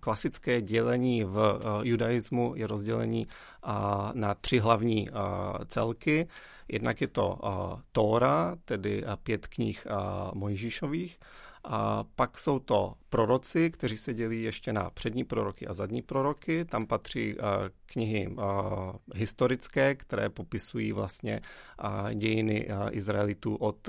Klasické 0.00 0.62
dělení 0.62 1.24
v 1.24 1.60
judaismu 1.82 2.52
je 2.56 2.66
rozdělení 2.66 3.26
na 4.12 4.34
tři 4.34 4.58
hlavní 4.58 5.08
celky. 5.66 6.28
Jednak 6.68 7.00
je 7.00 7.08
to 7.08 7.28
uh, 7.42 7.80
Tóra, 7.92 8.56
tedy 8.64 9.04
uh, 9.04 9.16
pět 9.16 9.46
knih 9.46 9.86
uh, 9.90 10.34
Mojžíšových, 10.34 11.18
A 11.64 12.04
pak 12.16 12.38
jsou 12.38 12.58
to 12.58 12.94
proroci, 13.08 13.70
kteří 13.70 13.96
se 13.96 14.14
dělí 14.14 14.42
ještě 14.42 14.72
na 14.72 14.90
přední 14.90 15.24
proroky 15.24 15.66
a 15.66 15.72
zadní 15.72 16.02
proroky. 16.02 16.64
Tam 16.64 16.86
patří 16.86 17.36
knihy 17.86 18.36
historické, 19.14 19.94
které 19.94 20.28
popisují 20.28 20.92
vlastně 20.92 21.40
dějiny 22.14 22.68
Izraelitů 22.90 23.56
od 23.56 23.88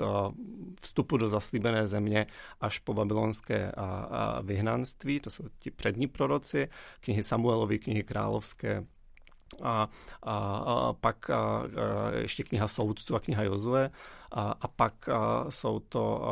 vstupu 0.80 1.16
do 1.16 1.28
zaslíbené 1.28 1.86
země 1.86 2.26
až 2.60 2.78
po 2.78 2.94
babylonské 2.94 3.72
vyhnanství. 4.42 5.20
To 5.20 5.30
jsou 5.30 5.44
ti 5.58 5.70
přední 5.70 6.06
proroci, 6.06 6.68
knihy 7.00 7.22
Samuelovy, 7.22 7.78
knihy 7.78 8.02
královské, 8.02 8.86
a, 9.62 9.88
a, 10.22 10.36
a 10.56 10.92
pak 10.92 11.30
a, 11.30 11.36
a 11.36 11.62
ještě 12.16 12.44
kniha 12.44 12.68
soudců 12.68 13.14
a 13.14 13.20
kniha 13.20 13.42
Jozue 13.42 13.90
a, 14.32 14.54
a 14.60 14.68
pak 14.68 15.08
a, 15.08 15.50
jsou 15.50 15.78
to 15.78 16.22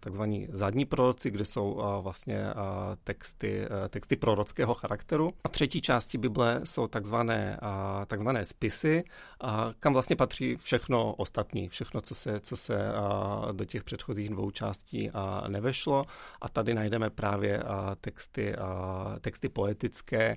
takzvaní 0.00 0.48
zadní 0.52 0.84
proroci, 0.84 1.30
kde 1.30 1.44
jsou 1.44 1.82
vlastně 2.02 2.46
texty, 3.04 3.66
texty 3.88 4.16
prorockého 4.16 4.74
charakteru. 4.74 5.32
A 5.44 5.48
třetí 5.48 5.80
části 5.80 6.18
Bible 6.18 6.60
jsou 6.64 6.86
takzvané, 6.86 7.60
takzvané 8.06 8.44
spisy, 8.44 9.04
kam 9.80 9.92
vlastně 9.92 10.16
patří 10.16 10.56
všechno 10.56 11.14
ostatní, 11.14 11.68
všechno, 11.68 12.00
co 12.00 12.14
se, 12.14 12.40
co 12.40 12.56
se 12.56 12.78
do 13.52 13.64
těch 13.64 13.84
předchozích 13.84 14.30
dvou 14.30 14.50
částí 14.50 15.10
nevešlo. 15.48 16.04
A 16.40 16.48
tady 16.48 16.74
najdeme 16.74 17.10
právě 17.10 17.62
texty, 18.00 18.54
texty 19.20 19.48
poetické, 19.48 20.36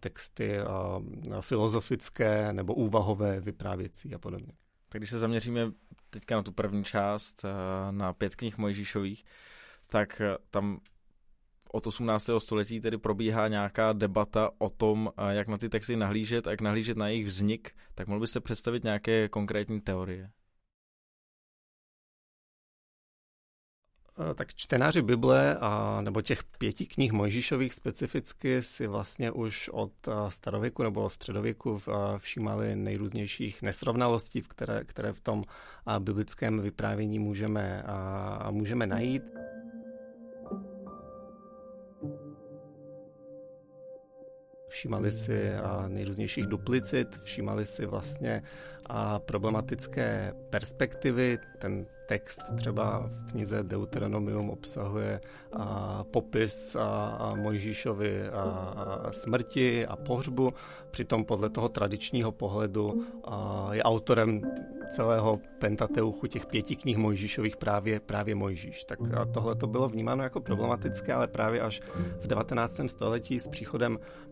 texty 0.00 0.58
filozofické 1.40 2.52
nebo 2.52 2.74
úvahové, 2.74 3.40
vyprávěcí 3.40 4.14
a 4.14 4.18
podobně. 4.18 4.52
Tak 4.92 5.00
když 5.00 5.10
se 5.10 5.18
zaměříme 5.18 5.72
teďka 6.10 6.36
na 6.36 6.42
tu 6.42 6.52
první 6.52 6.84
část, 6.84 7.44
eh, 7.44 7.92
na 7.92 8.12
pět 8.12 8.36
knih 8.36 8.58
Mojžíšových, 8.58 9.24
tak 9.86 10.20
eh, 10.20 10.36
tam 10.50 10.80
od 11.72 11.86
18. 11.86 12.30
století 12.38 12.80
tedy 12.80 12.98
probíhá 12.98 13.48
nějaká 13.48 13.92
debata 13.92 14.50
o 14.58 14.70
tom, 14.70 15.12
eh, 15.16 15.34
jak 15.34 15.48
na 15.48 15.56
ty 15.56 15.68
texty 15.68 15.96
nahlížet 15.96 16.46
a 16.46 16.50
jak 16.50 16.60
nahlížet 16.60 16.96
na 16.96 17.08
jejich 17.08 17.26
vznik, 17.26 17.70
tak 17.94 18.06
mohl 18.08 18.20
byste 18.20 18.40
představit 18.40 18.84
nějaké 18.84 19.28
konkrétní 19.28 19.80
teorie? 19.80 20.30
Tak 24.34 24.54
čtenáři 24.54 25.02
Bible 25.02 25.56
a, 25.60 26.00
nebo 26.00 26.22
těch 26.22 26.44
pěti 26.44 26.86
knih 26.86 27.12
Mojžíšových 27.12 27.74
specificky 27.74 28.62
si 28.62 28.86
vlastně 28.86 29.30
už 29.30 29.68
od 29.68 29.92
eh, 30.08 30.12
starověku 30.28 30.82
nebo 30.82 31.10
středověku 31.10 31.78
eh, 31.88 31.92
všímali 32.18 32.76
nejrůznějších 32.76 33.62
nesrovnalostí, 33.62 34.42
které, 34.42 34.84
které 34.84 35.12
v 35.12 35.20
tom 35.20 35.44
biblickém 35.98 36.60
vyprávění 36.60 37.18
můžeme, 37.18 37.84
můžeme 38.50 38.86
najít. 38.86 39.22
Všímali 44.72 45.12
si 45.12 45.50
nejrůznějších 45.88 46.46
duplicit, 46.46 47.18
všímali 47.22 47.66
si 47.66 47.86
vlastně 47.86 48.42
problematické 49.18 50.32
perspektivy. 50.50 51.38
Ten 51.58 51.86
text 52.06 52.42
třeba 52.56 53.08
v 53.08 53.30
knize 53.30 53.62
Deuteronomium 53.62 54.50
obsahuje 54.50 55.20
a, 55.52 56.04
popis 56.04 56.76
a, 56.76 57.06
a 57.20 57.34
Mojžíšovi 57.34 58.28
a, 58.28 58.42
a 58.42 59.12
smrti 59.12 59.86
a 59.86 59.96
pohřbu, 59.96 60.52
přitom 60.90 61.24
podle 61.24 61.50
toho 61.50 61.68
tradičního 61.68 62.32
pohledu 62.32 63.06
a, 63.24 63.68
je 63.72 63.82
autorem 63.82 64.40
celého 64.90 65.40
Pentateuchu, 65.58 66.26
těch 66.26 66.46
pěti 66.46 66.76
knih 66.76 66.96
Mojžíšových 66.96 67.56
právě, 67.56 68.00
právě 68.00 68.34
Mojžíš. 68.34 68.84
Tak 68.84 68.98
tohle 69.34 69.54
to 69.54 69.66
bylo 69.66 69.88
vnímáno 69.88 70.22
jako 70.22 70.40
problematické, 70.40 71.12
ale 71.12 71.28
právě 71.28 71.60
až 71.60 71.80
v 72.20 72.26
19. 72.26 72.80
století 72.86 73.40
s 73.40 73.48
příchodem 73.48 73.98
a, 73.98 73.98
a, 73.98 74.31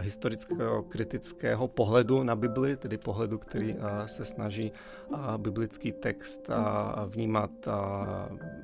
historického 0.00 0.82
kritického 0.82 1.68
pohledu 1.68 2.22
na 2.22 2.36
Bibli, 2.36 2.76
tedy 2.76 2.98
pohledu, 2.98 3.38
který 3.38 3.76
se 4.06 4.24
snaží 4.24 4.72
biblický 5.36 5.92
text 5.92 6.48
vnímat 7.06 7.50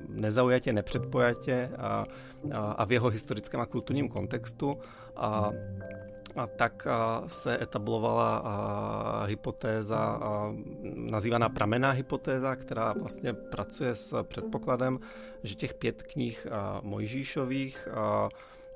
nezaujatě, 0.09 0.73
nepředpojatě 0.73 1.69
a 2.53 2.85
v 2.85 2.91
jeho 2.91 3.09
historickém 3.09 3.61
a 3.61 3.65
kulturním 3.65 4.09
kontextu. 4.09 4.77
A, 5.15 5.51
a 6.35 6.47
tak 6.47 6.87
se 7.27 7.63
etablovala 7.63 8.43
hypotéza, 9.25 10.19
nazývaná 10.95 11.49
pramená 11.49 11.91
hypotéza, 11.91 12.55
která 12.55 12.93
vlastně 12.93 13.33
pracuje 13.33 13.95
s 13.95 14.23
předpokladem, 14.23 14.99
že 15.43 15.55
těch 15.55 15.73
pět 15.73 16.03
knih 16.03 16.47
Mojžíšových 16.81 17.87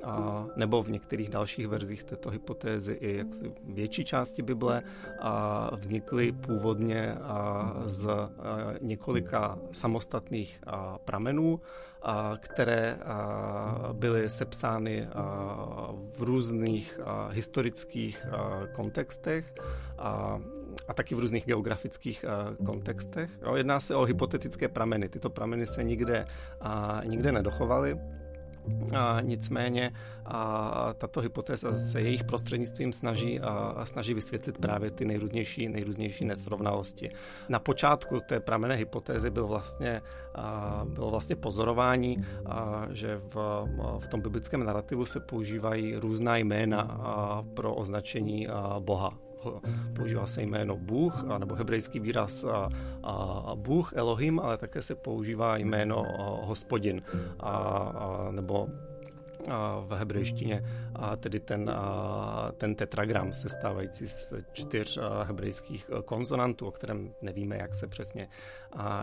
a, 0.04 0.46
nebo 0.56 0.84
v 0.84 0.92
některých 0.92 1.30
dalších 1.30 1.68
verzích 1.68 2.04
této 2.04 2.30
hypotézy 2.30 2.94
i 2.94 3.18
jaksi 3.18 3.54
větší 3.64 4.06
části 4.06 4.42
Bible 4.42 4.84
a 5.20 5.76
vznikly 5.76 6.32
původně 6.32 7.14
a, 7.14 7.74
z 7.86 8.08
a, 8.08 8.30
několika 8.82 9.60
samostatných 9.72 10.60
a, 10.68 10.98
pramenů, 10.98 11.60
a, 12.02 12.34
které 12.40 12.98
a, 13.06 13.90
byly 13.94 14.30
sepsány 14.30 15.08
a, 15.08 15.94
v 16.18 16.22
různých 16.22 17.00
a, 17.06 17.28
historických 17.28 18.26
a, 18.26 18.68
kontextech 18.74 19.54
a, 19.98 20.40
a 20.88 20.94
taky 20.94 21.16
v 21.16 21.20
různých 21.20 21.46
geografických 21.46 22.26
kontextech. 22.66 23.30
Jo, 23.42 23.56
jedná 23.56 23.80
se 23.80 23.96
o 23.96 24.04
hypotetické 24.04 24.68
prameny. 24.68 25.10
Tyto 25.10 25.30
prameny 25.30 25.68
se 25.68 25.84
nikde, 25.84 26.26
nikde 27.08 27.32
nedochovaly. 27.32 28.00
A 28.98 29.22
nicméně 29.22 29.92
a 30.26 30.94
tato 30.98 31.22
hypotéza 31.22 31.78
se 31.78 32.02
jejich 32.02 32.24
prostřednictvím 32.24 32.94
snaží, 32.94 33.40
a, 33.40 33.86
snaží 33.86 34.14
vysvětlit 34.14 34.58
právě 34.58 34.92
ty 34.92 35.06
nejrůznější, 35.06 35.70
nejrůznější 35.70 36.26
nesrovnalosti. 36.26 37.10
Na 37.50 37.60
počátku 37.60 38.20
té 38.28 38.40
pramené 38.40 38.76
hypotézy 38.76 39.30
byl 39.30 39.48
vlastně, 39.48 40.02
a, 40.36 40.82
bylo 40.86 41.10
vlastně 41.10 41.36
pozorování, 41.36 42.26
a, 42.46 42.88
že 42.92 43.18
v, 43.18 43.66
v 44.00 44.08
tom 44.08 44.22
biblickém 44.22 44.64
narrativu 44.64 45.06
se 45.06 45.20
používají 45.20 45.96
různá 45.96 46.38
jména 46.38 46.82
a, 46.82 47.44
pro 47.54 47.76
označení 47.76 48.48
a, 48.48 48.80
Boha 48.80 49.31
používá 49.96 50.26
se 50.26 50.42
jméno 50.42 50.78
Bůh, 50.78 51.24
nebo 51.38 51.56
hebrejský 51.56 52.00
výraz 52.00 52.44
a, 52.44 52.70
a 53.04 53.56
Bůh, 53.56 53.94
Elohim, 53.96 54.40
ale 54.40 54.58
také 54.58 54.82
se 54.82 54.96
používá 54.96 55.58
jméno 55.58 56.06
hospodin, 56.44 57.02
a, 57.40 57.50
a, 57.50 58.32
nebo 58.32 58.68
v 59.82 59.94
hebrejštině, 59.94 60.64
a 60.96 61.16
tedy 61.16 61.40
ten, 61.40 61.72
ten 62.58 62.76
tetragram 62.76 63.34
sestávající 63.34 64.08
z 64.08 64.34
čtyř 64.52 65.00
hebrejských 65.24 65.90
konzonantů, 66.06 66.68
o 66.68 66.72
kterém 66.72 67.14
nevíme, 67.22 67.58
jak 67.58 67.74
se 67.74 67.88
přesně, 67.88 68.28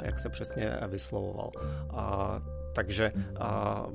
jak 0.03 0.19
se 0.19 0.29
přesně 0.29 0.79
vyslovoval. 0.89 1.51
A, 1.91 2.41
takže 2.75 3.11
a, 3.41 3.87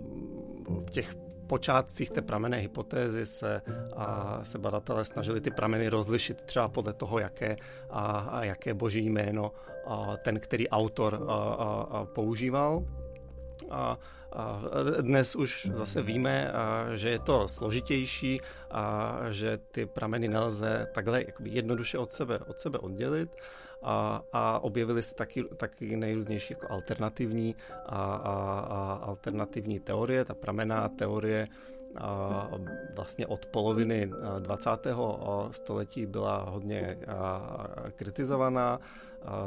v 0.67 0.91
těch 0.91 1.15
počátcích 1.47 2.09
té 2.09 2.21
pramené 2.21 2.57
hypotézy 2.57 3.25
se, 3.25 3.61
a, 3.95 4.39
se 4.43 4.57
badatelé 4.57 5.05
snažili 5.05 5.41
ty 5.41 5.51
prameny 5.51 5.89
rozlišit 5.89 6.41
třeba 6.41 6.67
podle 6.67 6.93
toho, 6.93 7.19
jaké, 7.19 7.55
a, 7.89 8.19
a 8.19 8.43
jaké 8.43 8.73
boží 8.73 9.09
jméno 9.09 9.51
a, 9.85 10.17
ten, 10.17 10.39
který 10.39 10.69
autor 10.69 11.25
a, 11.27 11.33
a, 11.33 11.87
a 11.91 12.05
používal. 12.05 12.83
A, 13.69 13.97
a 14.31 14.61
dnes 15.01 15.35
už 15.35 15.69
zase 15.73 16.01
víme, 16.01 16.51
a, 16.51 16.95
že 16.95 17.09
je 17.09 17.19
to 17.19 17.47
složitější 17.47 18.41
a 18.71 19.17
že 19.29 19.57
ty 19.57 19.85
prameny 19.85 20.27
nelze 20.27 20.87
takhle 20.93 21.23
jednoduše 21.43 21.97
od 21.97 22.11
sebe, 22.11 22.39
od 22.39 22.59
sebe 22.59 22.79
oddělit 22.79 23.29
a, 23.83 24.23
a 24.33 24.59
objevily 24.63 25.03
se 25.03 25.15
taky, 25.15 25.43
taky 25.43 25.97
nejrůznější 25.97 26.53
jako 26.53 26.67
alternativní 26.69 27.55
a, 27.85 28.15
a, 28.15 28.59
a 28.59 28.99
alternativní 29.03 29.79
teorie. 29.79 30.25
Ta 30.25 30.33
pramená 30.33 30.89
teorie 30.89 31.47
a 31.97 32.49
vlastně 32.95 33.27
od 33.27 33.45
poloviny 33.45 34.11
20. 34.39 34.69
století 35.51 36.05
byla 36.05 36.49
hodně 36.49 36.97
kritizovaná. 37.95 38.79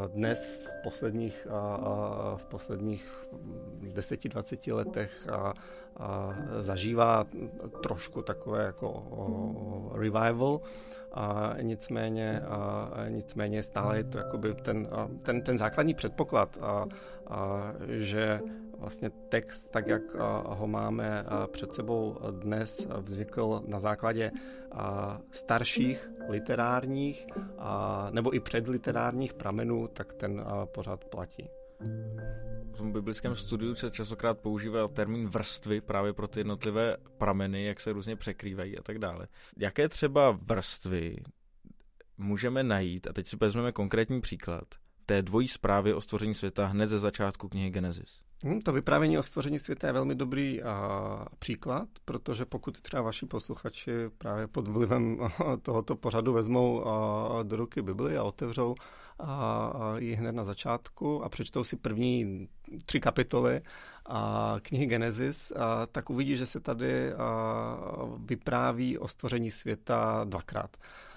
Dnes 0.07 0.47
v 0.47 0.83
posledních, 0.83 1.47
v 2.37 2.45
posledních 2.45 3.27
10-20 3.83 4.75
letech 4.75 5.27
zažívá 6.59 7.25
trošku 7.83 8.23
takové 8.23 8.65
jako 8.65 9.03
revival. 9.95 10.61
A 11.13 11.55
nicméně, 11.63 12.41
a 12.41 13.05
nicméně 13.09 13.63
stále 13.63 13.97
je 13.97 14.05
to 14.05 14.19
jakoby 14.19 14.55
ten, 14.55 14.89
ten, 15.23 15.43
ten 15.43 15.59
základní 15.59 15.95
předpoklad, 15.95 16.59
a, 16.61 16.87
a, 17.27 17.73
že 17.89 18.41
vlastně 18.79 19.11
text, 19.11 19.71
tak 19.71 19.87
jak 19.87 20.03
ho 20.45 20.67
máme 20.67 21.25
před 21.47 21.73
sebou 21.73 22.19
dnes, 22.31 22.87
vznikl 23.01 23.63
na 23.67 23.79
základě 23.79 24.31
starších 25.31 26.11
literárních 26.29 27.27
nebo 28.11 28.35
i 28.35 28.41
předliterárních 28.41 29.35
pramenů, 29.35 29.89
tak 29.89 30.13
ten 30.13 30.45
pořád 30.65 31.05
platí. 31.05 31.49
v 32.79 32.93
biblickém 32.93 33.37
studiu 33.37 33.75
se 33.75 33.91
časokrát 33.91 34.39
používá 34.39 34.89
termín 34.89 35.29
vrstvy 35.29 35.81
právě 35.81 36.13
pro 36.13 36.29
ty 36.29 36.41
jednotlivé 36.41 36.97
prameny, 37.19 37.65
jak 37.65 37.81
se 37.81 37.93
různě 37.93 38.17
překrývají 38.17 38.79
a 38.79 38.83
tak 38.83 38.99
dále. 38.99 39.27
Jaké 39.59 39.89
třeba 39.89 40.31
vrstvy 40.31 41.17
můžeme 42.19 42.63
najít, 42.63 43.07
a 43.07 43.13
teď 43.13 43.27
si 43.27 43.37
vezmeme 43.37 43.73
konkrétní 43.73 44.21
příklad, 44.21 44.65
té 45.07 45.23
dvojí 45.23 45.49
zprávy 45.49 45.95
o 45.95 46.01
stvoření 46.01 46.35
světa 46.35 46.67
hned 46.67 46.87
ze 46.87 46.99
začátku 46.99 47.49
knihy 47.49 47.71
Genesis? 47.71 48.21
Hmm, 48.43 48.61
to 48.61 48.73
vyprávění 48.73 49.19
o 49.19 49.23
stvoření 49.23 49.59
světa 49.59 49.87
je 49.87 49.93
velmi 49.93 50.15
dobrý 50.15 50.63
a, 50.63 51.27
příklad, 51.39 51.89
protože 52.05 52.45
pokud 52.45 52.81
třeba 52.81 53.03
vaši 53.03 53.27
posluchači 53.27 53.93
právě 54.19 54.47
pod 54.47 54.69
vlivem 54.69 55.19
tohoto 55.63 55.97
pořadu 55.97 56.33
vezmou 56.33 56.87
a, 56.87 57.43
do 57.43 57.57
ruky 57.57 57.83
Bibli 57.83 58.17
a 58.17 58.23
otevřou 58.23 58.75
a, 59.19 59.67
a 59.67 59.99
ji 59.99 60.15
hned 60.15 60.33
na 60.33 60.45
začátku 60.45 61.25
a 61.25 61.29
přečtou 61.29 61.65
si 61.65 61.77
první 61.77 62.49
tři 62.87 63.01
kapitoly 63.01 63.61
a 64.07 64.57
knihy 64.63 64.87
Genesis, 64.87 65.53
a, 65.57 65.87
tak 65.87 66.11
uvidí, 66.11 66.37
že 66.37 66.47
se 66.47 66.61
tady 66.61 67.13
a, 67.13 67.79
vypráví 68.19 68.99
o 68.99 69.09
stvoření 69.09 69.51
světa 69.51 70.25
dvakrát. 70.25 70.77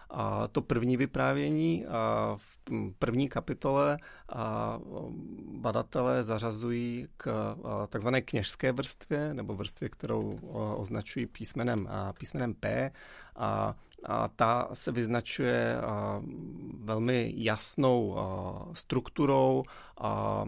A 0.10 0.48
to 0.48 0.62
první 0.62 0.98
vyprávění 0.98 1.86
a 1.86 2.34
v 2.38 2.60
první 3.00 3.30
kapitole 3.30 3.98
a 4.30 4.80
badatelé 5.52 6.24
zařazují 6.24 7.08
k 7.17 7.56
takzvané 7.89 8.22
kněžské 8.22 8.72
vrstvě, 8.72 9.34
nebo 9.34 9.56
vrstvě, 9.56 9.89
kterou 9.89 10.36
označují 10.76 11.26
písmenem, 11.26 11.89
písmenem 12.17 12.54
P. 12.54 12.91
A 13.36 13.76
a 14.04 14.28
ta 14.28 14.69
se 14.74 14.91
vyznačuje 14.91 15.78
velmi 16.74 17.34
jasnou 17.36 18.17
strukturou 18.74 19.63
a 19.98 20.45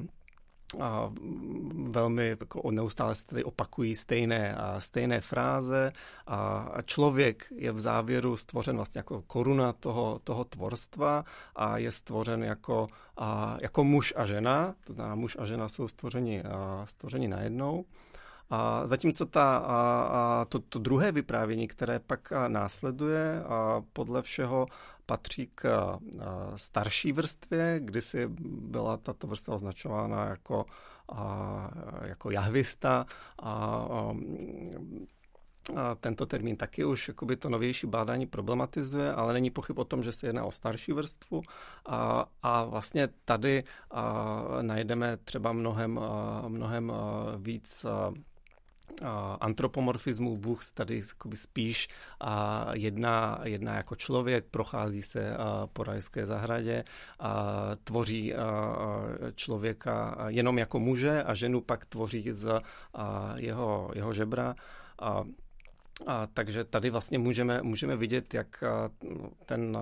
a 0.79 1.12
velmi 1.89 2.27
jako 2.39 2.71
neustále 2.71 3.15
se 3.15 3.25
tady 3.25 3.43
opakují 3.43 3.95
stejné, 3.95 4.55
a 4.55 4.79
stejné 4.79 5.21
fráze 5.21 5.91
a 6.27 6.67
člověk 6.86 7.47
je 7.55 7.71
v 7.71 7.79
závěru 7.79 8.38
stvořen 8.38 8.75
vlastně 8.75 8.99
jako 8.99 9.23
koruna 9.27 9.73
toho, 9.73 10.19
toho 10.23 10.43
tvorstva 10.43 11.25
a 11.55 11.77
je 11.77 11.91
stvořen 11.91 12.43
jako, 12.43 12.88
a, 13.17 13.57
jako 13.62 13.84
muž 13.84 14.13
a 14.17 14.25
žena, 14.25 14.75
to 14.84 14.93
znamená 14.93 15.15
muž 15.15 15.38
a 15.39 15.45
žena 15.45 15.69
jsou 15.69 15.88
stvořeni, 15.88 16.43
a, 16.43 16.86
stvořeni 16.88 17.27
najednou. 17.27 17.86
A 18.49 18.88
zatímco 18.88 19.25
ta, 19.25 19.57
a, 19.57 20.01
a 20.12 20.45
to, 20.45 20.60
to 20.60 20.79
druhé 20.79 21.12
vyprávění, 21.12 21.67
které 21.67 21.99
pak 21.99 22.34
následuje, 22.47 23.43
a 23.43 23.84
podle 23.93 24.21
všeho 24.21 24.65
patří 25.12 25.52
k 25.56 25.97
starší 26.56 27.12
vrstvě, 27.12 27.80
kdysi 27.84 28.28
byla 28.45 28.97
tato 28.97 29.28
vrstva 29.28 29.56
označována 29.56 30.26
jako, 30.26 30.65
jako 32.02 32.32
jahvista 32.32 33.06
a, 33.43 33.86
a 35.76 35.95
tento 36.00 36.26
termín 36.26 36.56
taky 36.56 36.86
už 36.86 37.08
jakoby 37.08 37.36
to 37.36 37.50
novější 37.50 37.88
bádání 37.88 38.28
problematizuje, 38.28 39.13
ale 39.13 39.34
není 39.34 39.50
pochyb 39.50 39.80
o 39.80 39.86
tom, 39.86 40.04
že 40.04 40.12
se 40.12 40.28
jedná 40.28 40.45
o 40.45 40.52
starší 40.52 40.91
vrstvu. 40.91 41.41
A, 41.86 42.26
a 42.43 42.63
vlastně 42.63 43.10
tady 43.26 43.63
a, 43.91 44.43
najdeme 44.62 45.17
třeba 45.17 45.52
mnohem, 45.52 46.00
a, 46.00 46.47
mnohem 46.47 46.91
a, 46.91 47.26
víc 47.38 47.86
a, 47.86 48.13
antropomorfismu. 49.39 50.37
Bůh 50.37 50.71
tady 50.73 51.01
spíš 51.33 51.87
jedná, 52.73 53.39
jedná 53.43 53.75
jako 53.75 53.95
člověk, 53.95 54.45
prochází 54.51 55.01
se 55.01 55.37
po 55.73 55.83
rajské 55.83 56.25
zahradě, 56.25 56.83
tvoří 57.83 58.33
člověka 59.35 60.15
jenom 60.27 60.57
jako 60.57 60.79
muže 60.79 61.23
a 61.23 61.33
ženu 61.33 61.61
pak 61.61 61.85
tvoří 61.85 62.31
z 62.31 62.61
jeho, 63.35 63.91
jeho 63.95 64.13
žebra. 64.13 64.55
A 66.08 66.27
takže 66.27 66.63
tady 66.63 66.89
vlastně 66.89 67.19
můžeme, 67.19 67.62
můžeme 67.62 67.95
vidět, 67.95 68.34
jak 68.34 68.63
ten, 69.45 69.77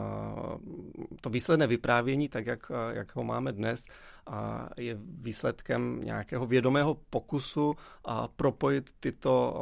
to 1.22 1.30
výsledné 1.30 1.68
vyprávění, 1.68 2.30
tak 2.30 2.46
jak, 2.46 2.72
jak 2.92 3.16
ho 3.16 3.24
máme 3.24 3.52
dnes, 3.52 3.82
a 4.28 4.70
je 4.78 4.98
výsledkem 5.02 6.00
nějakého 6.04 6.46
vědomého 6.46 6.98
pokusu 7.10 7.76
a 8.06 8.28
propojit 8.28 8.90
tyto, 9.00 9.56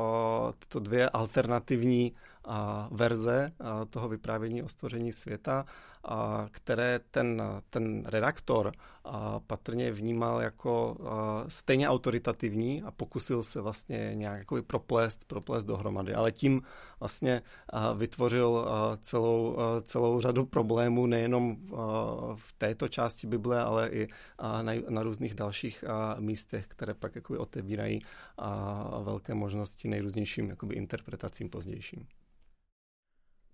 tyto 0.60 0.80
dvě 0.80 1.10
alternativní 1.10 2.14
verze 2.92 3.52
toho 3.90 4.10
vyprávění 4.10 4.64
o 4.64 4.70
stvoření 4.70 5.14
světa 5.14 5.66
které 6.52 7.00
ten, 7.12 7.44
ten 7.70 8.06
redaktor 8.06 8.72
patrně 9.48 9.92
vnímal 9.92 10.42
jako 10.42 10.98
stejně 11.48 11.90
autoritativní 11.90 12.84
a 12.84 12.92
pokusil 12.92 13.44
se 13.44 13.62
vlastně 13.62 14.12
nějak 14.14 14.48
proplést, 14.68 15.26
proplést 15.26 15.68
dohromady. 15.68 16.14
Ale 16.14 16.32
tím 16.32 16.62
vlastně 17.00 17.42
vytvořil 17.96 18.68
celou, 19.00 19.58
celou 19.82 20.22
řadu 20.22 20.46
problémů 20.46 21.06
nejenom 21.06 21.58
v 22.36 22.54
této 22.58 22.88
části 22.88 23.28
Bible, 23.28 23.64
ale 23.64 23.90
i 23.90 24.08
na, 24.62 24.72
na 24.90 25.04
různých 25.04 25.34
dalších 25.34 25.84
místech, 26.20 26.68
které 26.68 26.94
pak 26.94 27.16
jakoby 27.16 27.40
otevírají 27.40 28.02
velké 29.04 29.34
možnosti 29.34 29.88
nejrůznějším 29.88 30.50
jakoby 30.50 30.76
interpretacím 30.76 31.50
pozdějším. 31.50 32.08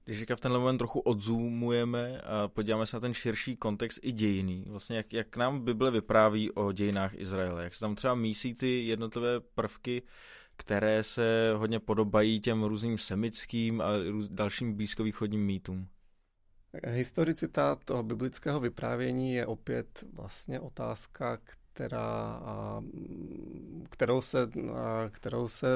Když 0.05 0.19
říká 0.19 0.35
v 0.35 0.39
tenhle 0.39 0.59
moment 0.59 0.77
trochu 0.77 0.99
odzoomujeme 0.99 2.21
a 2.21 2.47
podíváme 2.47 2.85
se 2.85 2.97
na 2.97 3.01
ten 3.01 3.13
širší 3.13 3.57
kontext 3.57 3.99
i 4.01 4.11
dějiný, 4.11 4.65
vlastně 4.67 4.97
jak, 4.97 5.13
jak 5.13 5.37
nám 5.37 5.65
Bible 5.65 5.91
vypráví 5.91 6.51
o 6.51 6.71
dějinách 6.71 7.13
Izraele, 7.15 7.63
jak 7.63 7.73
se 7.73 7.79
tam 7.79 7.95
třeba 7.95 8.15
mísí 8.15 8.55
ty 8.55 8.87
jednotlivé 8.87 9.39
prvky, 9.39 10.01
které 10.55 11.03
se 11.03 11.53
hodně 11.55 11.79
podobají 11.79 12.39
těm 12.39 12.63
různým 12.63 12.97
semickým 12.97 13.81
a 13.81 13.87
dalším 14.29 14.73
blízkovýchodním 14.73 15.45
mýtům. 15.45 15.87
Historicita 16.87 17.75
toho 17.75 18.03
biblického 18.03 18.59
vyprávění 18.59 19.33
je 19.33 19.45
opět 19.45 20.03
vlastně 20.13 20.59
otázka, 20.59 21.37
která, 21.73 22.39
kterou, 23.89 24.21
se, 24.21 24.49
kterou 25.09 25.47
se 25.47 25.67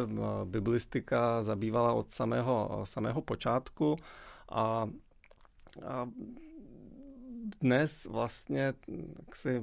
biblistika 0.45 1.43
zabývala 1.43 1.93
od 1.93 2.11
samého, 2.11 2.81
samého 2.83 3.21
počátku 3.21 3.95
a, 4.49 4.89
a 5.85 6.09
dnes 7.61 8.05
vlastně 8.05 8.73
si 9.33 9.61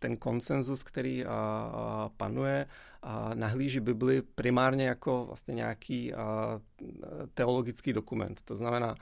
ten 0.00 0.16
konsenzus, 0.16 0.82
který 0.82 1.24
a, 1.24 1.30
a 1.32 2.10
panuje, 2.16 2.66
a 3.02 3.34
nahlíží 3.34 3.80
Bibli 3.80 4.22
primárně 4.22 4.86
jako 4.88 5.24
vlastně 5.26 5.54
nějaký 5.54 6.14
a, 6.14 6.60
teologický 7.34 7.92
dokument. 7.92 8.40
To 8.44 8.56
znamená, 8.56 8.94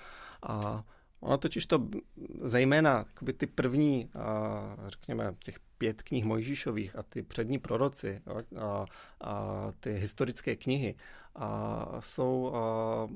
a, 0.43 0.85
Ono 1.23 1.39
totiž 1.39 1.67
to 1.67 1.89
zejména 2.45 3.05
ty 3.37 3.47
první, 3.47 4.11
řekněme, 4.87 5.35
těch 5.39 5.59
pět 5.79 6.03
knih 6.03 6.25
Mojžíšových 6.25 6.97
a 6.97 7.03
ty 7.03 7.23
přední 7.23 7.59
proroci 7.59 8.23
a, 8.59 8.87
a 9.21 9.73
ty 9.81 9.93
historické 9.93 10.57
knihy 10.57 10.95
a 11.35 11.87
jsou, 12.01 12.53
a, 12.55 13.09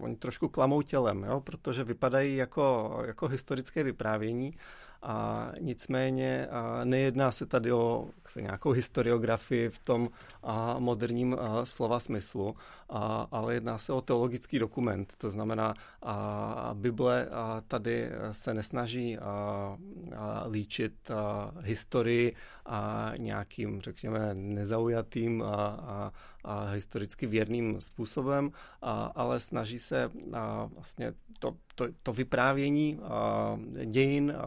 oni 0.00 0.16
trošku 0.16 0.48
klamou 0.48 0.82
tělem, 0.82 1.24
jo, 1.24 1.40
protože 1.40 1.84
vypadají 1.84 2.36
jako, 2.36 2.98
jako 3.06 3.28
historické 3.28 3.82
vyprávění, 3.82 4.54
a 5.02 5.52
nicméně 5.60 6.46
a 6.46 6.84
nejedná 6.84 7.30
se 7.32 7.46
tady 7.46 7.72
o 7.72 8.08
se 8.26 8.42
nějakou 8.42 8.70
historiografii 8.70 9.68
v 9.68 9.78
tom 9.78 10.08
a 10.42 10.78
moderním 10.78 11.36
a, 11.40 11.66
slova 11.66 12.00
smyslu, 12.00 12.56
a, 12.92 13.28
ale 13.30 13.54
jedná 13.54 13.78
se 13.78 13.92
o 13.92 14.00
teologický 14.00 14.58
dokument. 14.58 15.12
To 15.18 15.30
znamená, 15.30 15.74
a, 16.02 16.70
Bible 16.74 17.28
a 17.28 17.62
tady 17.68 18.10
se 18.32 18.54
nesnaží 18.54 19.18
a, 19.18 19.76
a 20.16 20.44
líčit 20.50 21.10
a, 21.10 21.52
historii 21.60 22.36
a 22.66 23.12
nějakým, 23.16 23.80
řekněme, 23.80 24.34
nezaujatým 24.34 25.42
a, 25.42 25.54
a, 25.54 26.12
a 26.44 26.64
historicky 26.70 27.26
věrným 27.26 27.80
způsobem, 27.80 28.52
a, 28.82 29.12
ale 29.14 29.40
snaží 29.40 29.78
se 29.78 30.10
a, 30.32 30.70
vlastně 30.74 31.12
to, 31.38 31.56
to, 31.74 31.86
to 32.02 32.12
vyprávění 32.12 32.98
a, 33.02 33.58
dějin 33.84 34.34
a, 34.36 34.44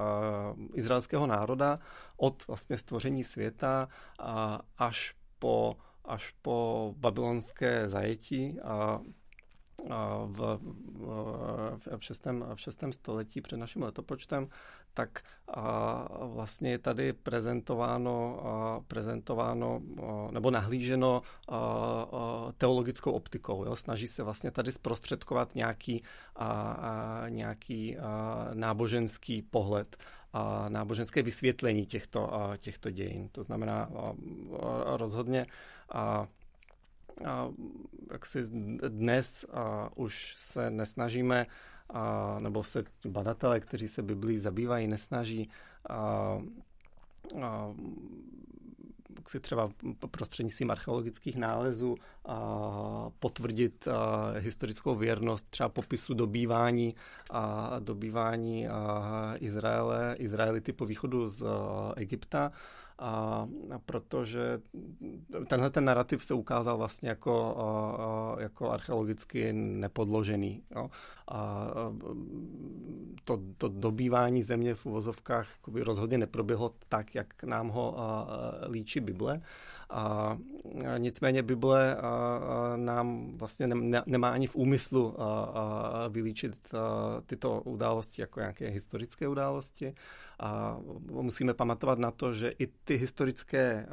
izraelského 0.73 1.27
národa 1.27 1.79
od 2.17 2.47
vlastně 2.47 2.77
stvoření 2.77 3.23
světa 3.23 3.88
a, 4.19 4.60
až 4.77 5.15
po 5.39 5.77
až 6.07 6.33
po 6.41 6.93
babylonské 6.97 7.89
zajetí 7.89 8.61
a 8.61 8.99
v, 10.25 10.59
v, 11.97 12.03
šestém, 12.03 12.45
v 12.55 12.61
šestém 12.61 12.93
století 12.93 13.41
před 13.41 13.57
naším 13.57 13.81
letopočtem, 13.83 14.47
tak 14.93 15.19
vlastně 16.21 16.71
je 16.71 16.79
tady 16.79 17.13
prezentováno, 17.13 18.39
prezentováno 18.87 19.81
nebo 20.31 20.51
nahlíženo 20.51 21.21
teologickou 22.57 23.11
optikou. 23.11 23.65
Jo? 23.65 23.75
Snaží 23.75 24.07
se 24.07 24.23
vlastně 24.23 24.51
tady 24.51 24.71
zprostředkovat 24.71 25.55
nějaký, 25.55 26.03
nějaký 27.29 27.97
náboženský 28.53 29.41
pohled 29.41 29.97
náboženské 30.69 31.21
vysvětlení 31.24 31.86
těchto, 31.86 32.32
těchto 32.58 32.91
dějin. 32.91 33.30
To 33.32 33.43
znamená 33.43 33.89
rozhodně 34.86 35.45
a, 35.89 36.28
a, 37.26 37.50
jak 38.12 38.26
si 38.26 38.43
dnes 38.89 39.45
a, 39.52 39.89
už 39.95 40.36
se 40.38 40.69
nesnažíme 40.69 41.45
a, 41.89 42.38
nebo 42.39 42.63
se 42.63 42.84
badatelé, 43.08 43.60
kteří 43.60 43.88
se 43.88 44.02
Biblí 44.02 44.39
zabývají, 44.39 44.88
nesnaží 44.88 45.50
a, 45.89 45.95
a, 47.41 47.74
si 49.29 49.39
třeba 49.39 49.69
prostřednictvím 50.11 50.71
archeologických 50.71 51.35
nálezů 51.35 51.95
a 52.25 53.09
potvrdit 53.19 53.88
a, 53.88 53.91
historickou 54.39 54.95
věrnost 54.95 55.47
třeba 55.49 55.69
popisu 55.69 56.13
dobývání 56.13 56.95
a 57.29 57.75
dobývání 57.79 58.67
a 58.67 59.33
Izraele, 59.39 60.15
Izraelity 60.19 60.73
po 60.73 60.85
východu 60.85 61.27
z 61.27 61.45
Egypta. 61.95 62.51
A, 62.99 63.47
a 63.71 63.79
protože 63.85 64.61
tenhle 65.48 65.69
ten 65.69 65.86
narrativ 65.86 66.24
se 66.24 66.34
ukázal 66.34 66.78
vlastně 66.78 67.10
jako, 67.10 67.58
jako 68.39 68.71
archeologicky 68.71 69.54
nepodložený. 69.54 70.63
Jo. 70.76 70.89
A 71.32 71.67
to, 73.24 73.39
to 73.58 73.67
dobývání 73.69 74.43
země 74.43 74.76
v 74.76 74.86
uvozovkách 74.86 75.48
rozhodně 75.74 76.17
neproběhlo 76.17 76.74
tak, 76.89 77.15
jak 77.15 77.43
nám 77.43 77.69
ho 77.69 77.95
líčí 78.69 79.00
Bible. 79.00 79.41
A 79.89 80.38
nicméně 80.98 81.43
Bible 81.43 81.98
nám 82.76 83.32
vlastně 83.38 83.69
nemá 84.06 84.30
ani 84.30 84.48
v 84.48 84.56
úmyslu 84.56 85.15
vylíčit 86.10 86.56
tyto 87.26 87.62
události 87.62 88.21
jako 88.21 88.39
nějaké 88.39 88.67
historické 88.67 89.28
události. 89.28 89.93
A 90.39 90.78
musíme 91.10 91.54
pamatovat 91.54 92.00
na 92.00 92.12
to, 92.12 92.34
že 92.34 92.50
i 92.60 92.67
ty 92.67 92.95
historické, 92.95 93.88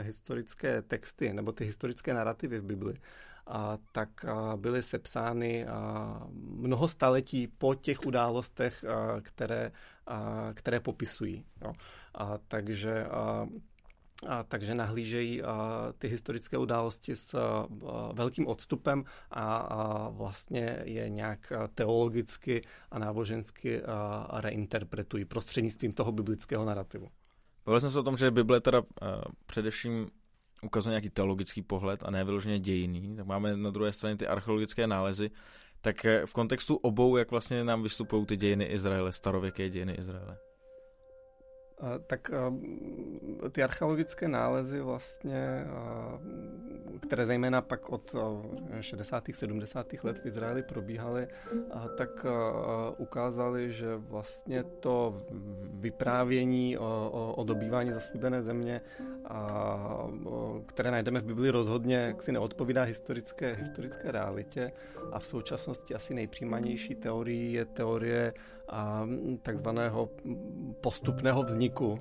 historické 0.00 0.82
texty 0.82 1.32
nebo 1.32 1.52
ty 1.52 1.64
historické 1.64 2.14
narrativy 2.14 2.60
v 2.60 2.64
Bibli 2.64 2.94
a, 3.46 3.78
tak 3.92 4.24
a, 4.24 4.56
byly 4.56 4.82
sepsány 4.82 5.66
a, 5.66 6.20
mnoho 6.32 6.88
staletí 6.88 7.46
po 7.46 7.74
těch 7.74 8.06
událostech, 8.06 8.84
a, 8.84 9.20
které, 9.20 9.72
a, 10.06 10.50
které 10.54 10.80
popisují. 10.80 11.44
Jo. 11.62 11.72
A, 12.14 12.38
takže 12.48 13.04
a, 13.04 13.48
a, 14.28 14.42
takže 14.42 14.74
nahlížejí 14.74 15.42
a, 15.42 15.92
ty 15.98 16.08
historické 16.08 16.58
události 16.58 17.16
s 17.16 17.34
a, 17.34 17.66
velkým 18.12 18.46
odstupem 18.46 19.04
a, 19.30 19.56
a 19.56 20.08
vlastně 20.08 20.78
je 20.84 21.08
nějak 21.08 21.52
teologicky 21.74 22.62
a 22.90 22.98
nábožensky 22.98 23.82
a, 23.82 24.26
a 24.30 24.40
reinterpretují 24.40 25.24
prostřednictvím 25.24 25.92
toho 25.92 26.12
biblického 26.12 26.64
narrativu. 26.64 27.08
Bavili 27.66 27.80
jsme 27.80 27.90
se 27.90 28.00
o 28.00 28.02
tom, 28.02 28.16
že 28.16 28.30
Bible 28.30 28.60
teda 28.60 28.80
uh, 28.80 28.86
především 29.46 30.10
ukazuje 30.62 30.90
nějaký 30.90 31.10
teologický 31.10 31.62
pohled 31.62 32.02
a 32.02 32.10
ne 32.10 32.24
vyloženě 32.24 32.58
dějiný. 32.58 33.16
Tak 33.16 33.26
máme 33.26 33.56
na 33.56 33.70
druhé 33.70 33.92
straně 33.92 34.16
ty 34.16 34.26
archeologické 34.26 34.86
nálezy. 34.86 35.30
Tak 35.80 36.06
v 36.26 36.32
kontextu 36.32 36.76
obou, 36.76 37.16
jak 37.16 37.30
vlastně 37.30 37.64
nám 37.64 37.82
vystupují 37.82 38.26
ty 38.26 38.36
dějiny 38.36 38.64
Izraele, 38.64 39.12
starověké 39.12 39.68
dějiny 39.68 39.92
Izraele? 39.92 40.38
Tak 42.06 42.30
ty 43.52 43.62
archeologické 43.62 44.28
nálezy 44.28 44.80
vlastně, 44.80 45.64
které 47.02 47.26
zejména 47.26 47.62
pak 47.62 47.90
od 47.90 48.14
60. 48.80 49.24
70. 49.32 49.92
let 50.02 50.18
v 50.18 50.26
Izraeli 50.26 50.62
probíhaly, 50.62 51.28
tak 51.96 52.26
ukázaly, 52.98 53.72
že 53.72 53.96
vlastně 53.96 54.64
to 54.64 55.16
vyprávění 55.62 56.78
o, 56.78 57.34
o 57.36 57.44
dobývání 57.44 57.92
zaslíbené 57.92 58.42
země, 58.42 58.80
které 60.66 60.90
najdeme 60.90 61.20
v 61.20 61.24
Biblii 61.24 61.50
rozhodně, 61.50 61.96
jak 61.96 62.22
si 62.22 62.32
neodpovídá 62.32 62.82
historické, 62.82 63.54
historické 63.54 64.12
realitě 64.12 64.72
a 65.12 65.18
v 65.18 65.26
současnosti 65.26 65.94
asi 65.94 66.14
nejpříjmanější 66.14 66.94
teorií 66.94 67.52
je 67.52 67.64
teorie 67.64 68.32
takzvaného 69.42 70.08
postupného 70.80 71.42
vzniku 71.42 71.98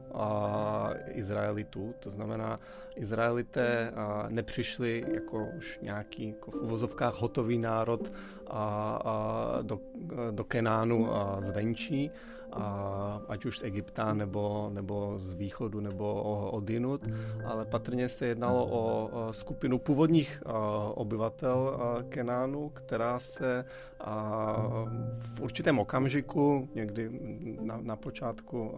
Izraelitů. 1.08 1.94
To 2.00 2.10
znamená, 2.10 2.60
Izraelité 2.96 3.94
nepřišli 4.30 5.06
jako 5.14 5.48
už 5.58 5.80
nějaký 5.82 6.28
jako 6.28 6.52
v 6.52 6.56
uvozovkách 6.56 7.22
hotový 7.22 7.58
národ 7.58 8.12
a, 8.54 9.00
a 9.06 9.62
do, 9.62 9.80
do 10.32 10.44
Kenánu 10.44 11.16
a 11.16 11.42
zvenčí, 11.42 12.12
a 12.54 13.22
ať 13.28 13.46
už 13.46 13.60
z 13.60 13.64
Egypta 13.64 14.14
nebo, 14.14 14.70
nebo 14.74 15.16
z 15.18 15.34
východu 15.34 15.80
nebo 15.80 16.22
odinut, 16.52 17.02
ale 17.46 17.66
patrně 17.66 18.10
se 18.10 18.26
jednalo 18.26 18.68
o 18.72 19.10
skupinu 19.34 19.80
původních 19.80 20.44
obyvatel 20.94 21.80
Kenánu, 22.10 22.70
která 22.70 23.20
se 23.20 23.66
v 25.20 25.42
určitém 25.42 25.80
okamžiku, 25.80 26.70
někdy 26.76 27.10
na, 27.62 27.80
na 27.82 27.96
počátku, 27.96 28.78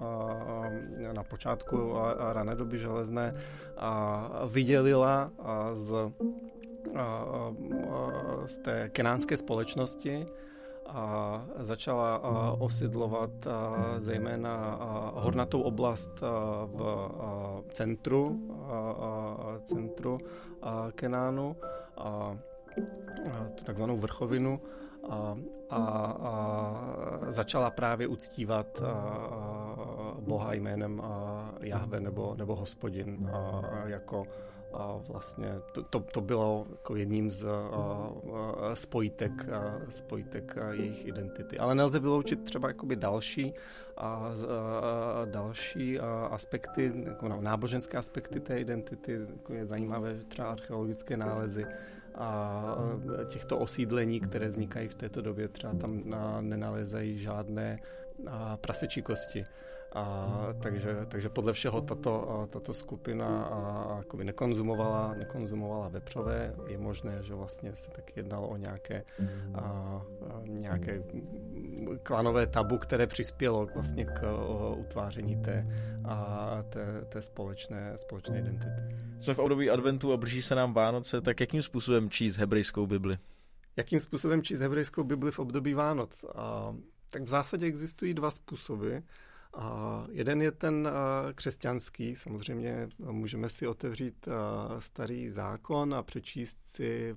na 1.13 1.23
počátku 1.23 1.93
rané 2.33 2.55
doby 2.55 2.79
železné, 2.79 3.35
vydělila 4.47 5.31
z, 5.73 5.93
z 8.45 8.57
té 8.57 8.89
kenánské 8.89 9.37
společnosti 9.37 10.25
a 10.85 11.45
začala 11.57 12.21
osidlovat 12.59 13.31
zejména 13.97 14.79
hornatou 15.13 15.61
oblast 15.61 16.11
v 16.65 17.63
centru, 17.71 18.39
centru 19.63 20.17
Kenánu, 20.95 21.55
tu 23.55 23.63
takzvanou 23.63 23.97
vrchovinu, 23.97 24.61
a, 25.09 25.37
a, 25.69 25.79
a 26.21 27.31
začala 27.31 27.71
právě 27.71 28.07
uctívat 28.07 28.81
a, 28.81 28.91
a 28.91 30.17
Boha 30.19 30.53
jménem 30.53 31.01
a 31.01 31.49
Jahve 31.59 31.99
nebo, 31.99 32.35
nebo 32.37 32.55
hospodin 32.55 33.29
a, 33.33 33.61
jako 33.85 34.23
a 34.75 35.01
vlastně 35.07 35.61
to, 35.71 35.83
to, 35.83 35.99
to 35.99 36.21
bylo 36.21 36.65
jako 36.71 36.95
jedním 36.95 37.31
z 37.31 37.45
a, 37.45 38.09
a 38.71 38.75
spojitek, 38.75 39.49
a, 39.49 39.81
spojitek 39.89 40.57
a 40.57 40.73
jejich 40.73 41.05
identity. 41.05 41.57
Ale 41.57 41.75
nelze 41.75 41.99
vyloučit 41.99 42.43
třeba 42.43 42.67
jakoby 42.67 42.95
další 42.95 43.53
a, 43.97 44.07
a, 44.07 44.31
další 45.25 45.99
a, 45.99 46.25
aspekty, 46.31 46.91
jako 47.05 47.27
náboženské 47.27 47.97
aspekty 47.97 48.39
té 48.39 48.59
identity, 48.59 49.19
jako 49.31 49.53
je 49.53 49.65
zajímavé 49.65 50.15
třeba 50.27 50.51
archeologické 50.51 51.17
nálezy 51.17 51.65
a 52.15 52.77
těchto 53.27 53.57
osídlení, 53.57 54.19
které 54.19 54.47
vznikají 54.47 54.87
v 54.87 54.95
této 54.95 55.21
době, 55.21 55.47
třeba 55.47 55.73
tam 55.73 56.03
nenalezají 56.41 57.17
žádné 57.19 57.77
prasečí 58.61 59.01
kosti. 59.01 59.45
A, 59.95 60.47
takže, 60.61 60.97
takže 61.07 61.29
podle 61.29 61.53
všeho 61.53 61.81
tato, 61.81 62.47
tato 62.49 62.73
skupina 62.73 63.43
a, 63.43 64.03
a, 64.19 64.23
nekonzumovala, 64.23 65.13
nekonzumovala 65.13 65.87
vepřové. 65.87 66.55
Je 66.67 66.77
možné, 66.77 67.23
že 67.23 67.33
vlastně 67.33 67.75
se 67.75 67.89
tak 67.91 68.17
jednalo 68.17 68.47
o 68.47 68.57
nějaké, 68.57 69.03
a, 69.53 69.61
a, 69.61 70.01
nějaké 70.45 71.03
klanové 72.03 72.47
tabu, 72.47 72.77
které 72.77 73.07
přispělo 73.07 73.67
vlastně 73.75 74.05
k 74.05 74.23
o, 74.23 74.75
utváření 74.75 75.35
té, 75.35 75.67
a, 76.05 76.63
té, 76.69 77.05
té 77.09 77.21
společné, 77.21 77.97
společné 77.97 78.39
identity. 78.39 78.81
Jsme 79.19 79.33
v 79.33 79.39
období 79.39 79.69
adventu 79.69 80.13
a 80.13 80.17
blíží 80.17 80.41
se 80.41 80.55
nám 80.55 80.73
Vánoce, 80.73 81.21
tak 81.21 81.39
jakým 81.39 81.61
způsobem 81.61 82.09
číst 82.09 82.37
hebrejskou 82.37 82.87
Bibli? 82.87 83.17
Jakým 83.75 83.99
způsobem 83.99 84.43
číst 84.43 84.59
hebrejskou 84.59 85.03
Bibli 85.03 85.31
v 85.31 85.39
období 85.39 85.73
Vánoc? 85.73 86.25
A, 86.35 86.75
tak 87.11 87.23
v 87.23 87.27
zásadě 87.27 87.65
existují 87.65 88.13
dva 88.13 88.31
způsoby. 88.31 88.97
Jeden 90.11 90.41
je 90.41 90.51
ten 90.51 90.89
křesťanský, 91.35 92.15
samozřejmě 92.15 92.89
můžeme 92.99 93.49
si 93.49 93.67
otevřít 93.67 94.27
starý 94.79 95.29
zákon 95.29 95.93
a 95.93 96.03
přečíst 96.03 96.65
si 96.65 97.15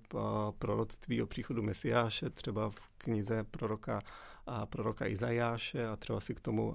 proroctví 0.59 1.22
o 1.22 1.27
příchodu 1.27 1.62
Mesiáše, 1.62 2.31
třeba 2.31 2.70
v 2.70 2.88
knize 2.98 3.44
proroka, 3.44 4.01
proroka 4.70 5.07
Izajáše 5.07 5.88
a 5.88 5.96
třeba 5.96 6.20
si 6.20 6.35
k 6.35 6.40
tomu 6.40 6.74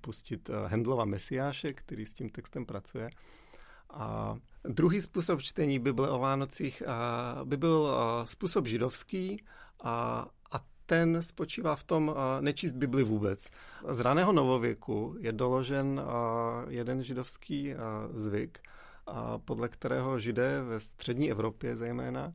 pustit 0.00 0.50
Hendlova 0.66 1.04
Mesiáše, 1.04 1.72
který 1.72 2.06
s 2.06 2.14
tím 2.14 2.28
textem 2.28 2.66
pracuje. 2.66 3.08
A 3.90 4.36
druhý 4.64 5.00
způsob 5.00 5.42
čtení 5.42 5.78
Bible 5.78 6.10
o 6.10 6.18
Vánocích 6.18 6.82
by 7.44 7.56
byl 7.56 7.96
způsob 8.24 8.66
židovský 8.66 9.36
a, 9.82 10.26
ten 10.90 11.22
spočívá 11.22 11.76
v 11.76 11.84
tom 11.84 12.14
nečíst 12.40 12.72
Bibli 12.72 13.04
vůbec. 13.04 13.46
Z 13.90 14.00
raného 14.00 14.32
novověku 14.32 15.16
je 15.18 15.32
doložen 15.32 16.02
jeden 16.68 17.02
židovský 17.02 17.74
zvyk, 18.14 18.58
podle 19.44 19.68
kterého 19.68 20.18
židé 20.18 20.62
ve 20.62 20.80
střední 20.80 21.30
Evropě 21.30 21.76
zejména 21.76 22.32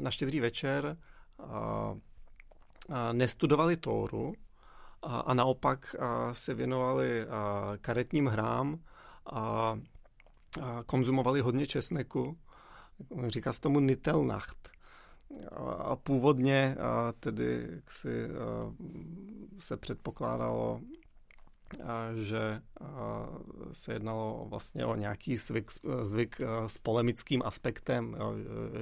na 0.00 0.10
štědrý 0.10 0.40
večer 0.40 0.96
nestudovali 3.12 3.76
Tóru, 3.76 4.34
a, 5.02 5.34
naopak 5.34 5.96
se 6.32 6.54
věnovali 6.54 7.26
karetním 7.80 8.26
hrám 8.26 8.78
a, 9.26 9.40
a 9.40 9.78
konzumovali 10.86 11.40
hodně 11.40 11.66
česneku. 11.66 12.38
Říká 13.26 13.52
se 13.52 13.60
tomu 13.60 13.80
Nitelnacht. 13.80 14.77
A 15.78 15.96
původně 15.96 16.76
a 16.80 17.12
tedy 17.20 17.80
si, 17.90 18.28
se 19.58 19.76
předpokládalo, 19.76 20.80
a, 21.84 22.14
že 22.14 22.62
a, 22.80 23.28
se 23.72 23.92
jednalo 23.92 24.46
vlastně 24.48 24.86
o 24.86 24.94
nějaký 24.94 25.36
zvyk, 25.36 25.70
zvyk 26.02 26.40
s 26.66 26.78
polemickým 26.78 27.42
aspektem. 27.44 28.16
Jo, 28.18 28.34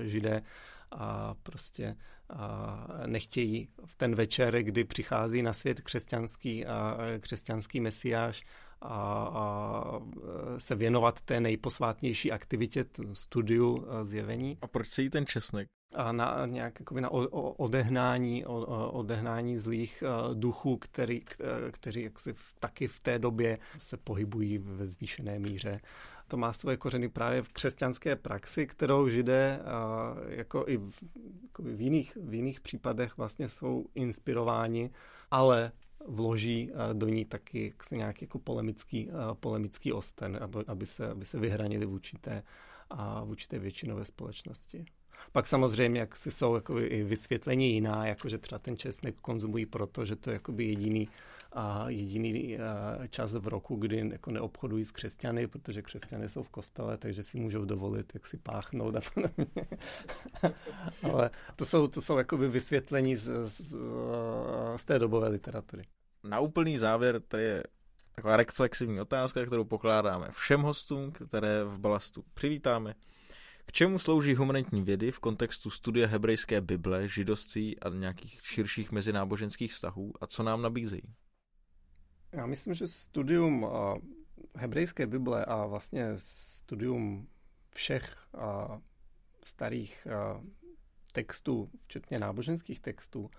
židé 0.05 0.42
a 0.90 1.34
prostě 1.42 1.97
a 2.30 2.88
nechtějí 3.07 3.68
v 3.84 3.94
ten 3.94 4.14
večer, 4.14 4.62
kdy 4.62 4.84
přichází 4.84 5.42
na 5.42 5.53
svět 5.53 5.80
křesťanský, 5.80 6.66
a 6.66 6.99
křesťanský 7.20 7.80
mesiáš, 7.80 8.44
a, 8.87 9.30
a 9.34 10.01
se 10.59 10.74
věnovat 10.74 11.20
té 11.20 11.41
nejposvátnější 11.41 12.32
aktivitě, 12.32 12.84
studiu 13.12 13.87
zjevení. 14.03 14.59
A 14.62 14.66
proč 14.66 14.89
se 14.89 15.03
jí 15.03 15.11
ten 15.11 15.26
česnek? 15.26 15.68
A 15.95 16.12
na 16.12 16.47
nějak 16.47 16.80
jakoby 16.80 17.01
na 17.01 17.11
odehnání, 17.11 18.47
odehnání 18.91 19.57
zlých 19.57 20.03
duchů, 20.34 20.76
který, 20.76 21.20
kteří 21.70 22.03
jaksi 22.03 22.34
taky 22.59 22.89
v 22.89 23.03
té 23.03 23.18
době 23.18 23.59
se 23.78 23.97
pohybují 23.97 24.59
ve 24.59 24.87
zvýšené 24.87 25.39
míře 25.39 25.80
to 26.28 26.37
má 26.37 26.53
svoje 26.53 26.76
kořeny 26.76 27.09
právě 27.09 27.43
v 27.43 27.53
křesťanské 27.53 28.16
praxi, 28.16 28.66
kterou 28.66 29.09
židé 29.09 29.61
jako 30.28 30.64
i 30.68 30.76
v, 30.76 31.03
jako 31.43 31.62
v, 31.62 31.80
jiných, 31.80 32.18
v 32.20 32.34
jiných 32.34 32.61
případech 32.61 33.16
vlastně 33.16 33.49
jsou 33.49 33.87
inspirováni, 33.95 34.91
ale 35.30 35.72
vloží 36.09 36.70
do 36.92 37.09
ní 37.09 37.24
taky 37.24 37.74
nějaký 37.97 38.24
jako 38.24 38.38
polemický, 38.38 39.11
polemický 39.40 39.92
osten, 39.92 40.38
aby, 40.40 40.59
aby, 40.66 40.86
se, 40.86 41.09
aby 41.09 41.24
se 41.24 41.38
vyhranili 41.38 41.86
vůči 41.86 42.16
a 42.90 43.24
vůči 43.24 43.49
té 43.49 43.59
většinové 43.59 44.05
společnosti. 44.05 44.84
Pak 45.37 45.47
samozřejmě, 45.47 46.01
jak 46.01 46.16
si 46.16 46.30
jsou 46.30 46.55
jako 46.55 46.78
i 46.78 47.03
vysvětlení 47.03 47.72
jiná, 47.72 48.07
jako 48.07 48.28
že 48.28 48.39
třeba 48.39 48.59
ten 48.59 48.76
česnek 48.76 49.14
konzumují 49.20 49.66
proto, 49.66 50.05
že 50.05 50.16
to 50.16 50.30
je 50.30 50.34
jakoby 50.34 50.64
jediný 50.64 51.09
a 51.53 51.84
jediný 51.89 52.59
čas 53.11 53.32
v 53.32 53.49
roku, 53.49 53.76
kdy 53.76 54.09
jako 54.12 54.30
neobchodují 54.30 54.84
s 54.84 54.91
křesťany, 54.91 55.47
protože 55.47 55.82
křesťany 55.82 56.28
jsou 56.28 56.43
v 56.43 56.49
kostele, 56.49 56.99
takže 56.99 57.22
si 57.22 57.41
můžou 57.41 57.64
dovolit, 57.64 58.12
jak 58.14 58.26
si 58.26 58.37
páchnout 58.37 58.97
a 58.97 59.01
podobně. 59.14 59.47
Ale 61.12 61.30
to 61.57 61.66
jsou, 61.66 61.87
to 61.87 62.01
jsou 62.01 62.18
jakoby 62.18 62.49
vysvětlení 62.49 63.16
z, 63.16 63.30
z, 63.47 63.76
z 64.76 64.84
té 64.84 64.99
dobové 64.99 65.28
literatury. 65.28 65.84
Na 66.24 66.41
úplný 66.41 66.78
závěr, 66.78 67.20
to 67.28 67.37
je 67.37 67.62
taková 68.14 68.37
reflexivní 68.37 69.01
otázka, 69.01 69.47
kterou 69.47 69.64
pokládáme 69.64 70.28
všem 70.30 70.62
hostům, 70.62 71.12
které 71.12 71.64
v 71.64 71.78
Balastu 71.78 72.24
přivítáme. 72.34 72.95
K 73.67 73.73
čemu 73.73 73.99
slouží 73.99 74.35
humanitní 74.35 74.83
vědy 74.83 75.11
v 75.11 75.19
kontextu 75.19 75.71
studia 75.71 76.09
hebrejské 76.09 76.61
Bible, 76.61 77.09
židoství 77.09 77.81
a 77.81 77.89
nějakých 77.89 78.41
širších 78.43 78.93
mezináboženských 78.93 79.73
vztahů 79.73 80.12
a 80.21 80.27
co 80.27 80.43
nám 80.43 80.62
nabízejí? 80.62 81.14
Já 82.33 82.47
myslím, 82.47 82.75
že 82.75 82.87
studium 82.87 83.67
hebrejské 84.55 85.07
Bible 85.07 85.45
a 85.45 85.67
vlastně 85.67 86.11
studium 86.14 87.29
všech 87.71 88.17
starých 89.45 90.07
textů, 91.12 91.71
včetně 91.83 92.19
náboženských 92.19 92.81
textů, 92.81 93.31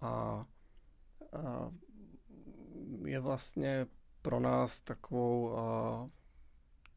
a, 0.00 0.44
je 3.04 3.20
vlastně 3.20 3.86
pro 4.22 4.40
nás 4.40 4.80
takovou 4.80 5.56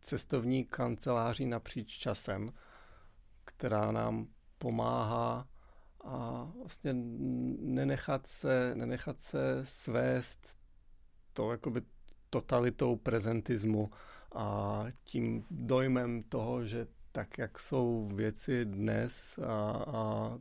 cestovní 0.06 0.66
kanceláří 0.66 1.46
napříč 1.46 1.98
časem, 1.98 2.50
která 3.46 3.92
nám 3.92 4.28
pomáhá 4.58 5.48
a 6.04 6.48
vlastně 6.60 6.94
nenechat 7.60 8.28
se, 8.28 8.76
nenechat 8.76 9.20
se 9.20 9.62
svést 9.64 10.58
to 11.34 11.52
jakoby 11.52 11.82
totalitou 12.30 12.96
prezentismu 12.96 13.92
a 14.36 14.86
tím 15.04 15.46
dojmem 15.52 16.24
toho, 16.24 16.66
že 16.66 16.88
tak, 17.12 17.38
jak 17.38 17.60
jsou 17.60 18.10
věci 18.16 18.66
dnes 18.66 19.40
a, 19.40 19.72
a, 19.72 19.98
a 19.98 20.40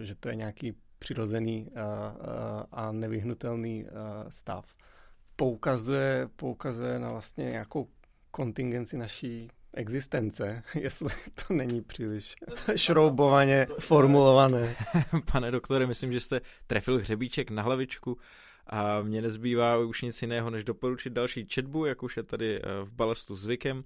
že 0.00 0.14
to 0.14 0.28
je 0.28 0.34
nějaký 0.34 0.76
přirozený 0.98 1.70
a, 1.76 2.16
a, 2.72 2.92
nevyhnutelný 2.92 3.86
stav. 4.28 4.74
Poukazuje, 5.36 6.28
poukazuje 6.36 6.98
na 6.98 7.08
vlastně 7.08 7.44
nějakou 7.44 7.88
kontingenci 8.34 8.96
naší 8.96 9.48
existence, 9.74 10.62
jestli 10.74 11.08
to 11.34 11.54
není 11.54 11.82
příliš 11.82 12.34
šroubovaně 12.76 13.66
formulované. 13.78 14.74
Pane 15.32 15.50
doktore, 15.50 15.86
myslím, 15.86 16.12
že 16.12 16.20
jste 16.20 16.40
trefil 16.66 16.98
hřebíček 16.98 17.50
na 17.50 17.62
hlavičku 17.62 18.18
a 18.66 19.02
mně 19.02 19.22
nezbývá 19.22 19.78
už 19.78 20.02
nic 20.02 20.22
jiného, 20.22 20.50
než 20.50 20.64
doporučit 20.64 21.12
další 21.12 21.46
četbu, 21.46 21.86
jak 21.86 22.02
už 22.02 22.16
je 22.16 22.22
tady 22.22 22.60
eh, 22.60 22.84
v 22.84 22.92
balastu 22.92 23.36
zvykem. 23.36 23.84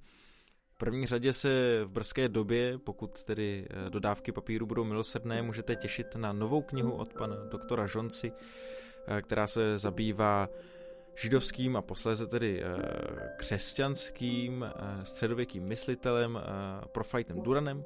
V 0.75 0.79
první 0.79 1.07
řadě 1.07 1.33
se 1.33 1.81
v 1.85 1.89
brzké 1.89 2.29
době, 2.29 2.79
pokud 2.79 3.25
tedy 3.25 3.67
eh, 3.71 3.91
dodávky 3.91 4.33
papíru 4.33 4.67
budou 4.67 4.85
milosrdné, 4.85 5.43
můžete 5.43 5.77
těšit 5.77 6.17
na 6.17 6.33
novou 6.33 6.63
knihu 6.63 6.93
od 6.93 7.13
pana 7.13 7.37
doktora 7.51 7.87
Žonci, 7.87 8.33
eh, 9.07 9.23
která 9.23 9.47
se 9.47 9.79
zabývá 9.79 10.49
židovským 11.21 11.77
a 11.77 11.83
posléze 11.83 12.27
tedy 12.27 12.63
křesťanským 13.37 14.65
středověkým 15.03 15.65
myslitelem 15.65 16.41
Profajtem 16.93 17.41
Duranem, 17.41 17.85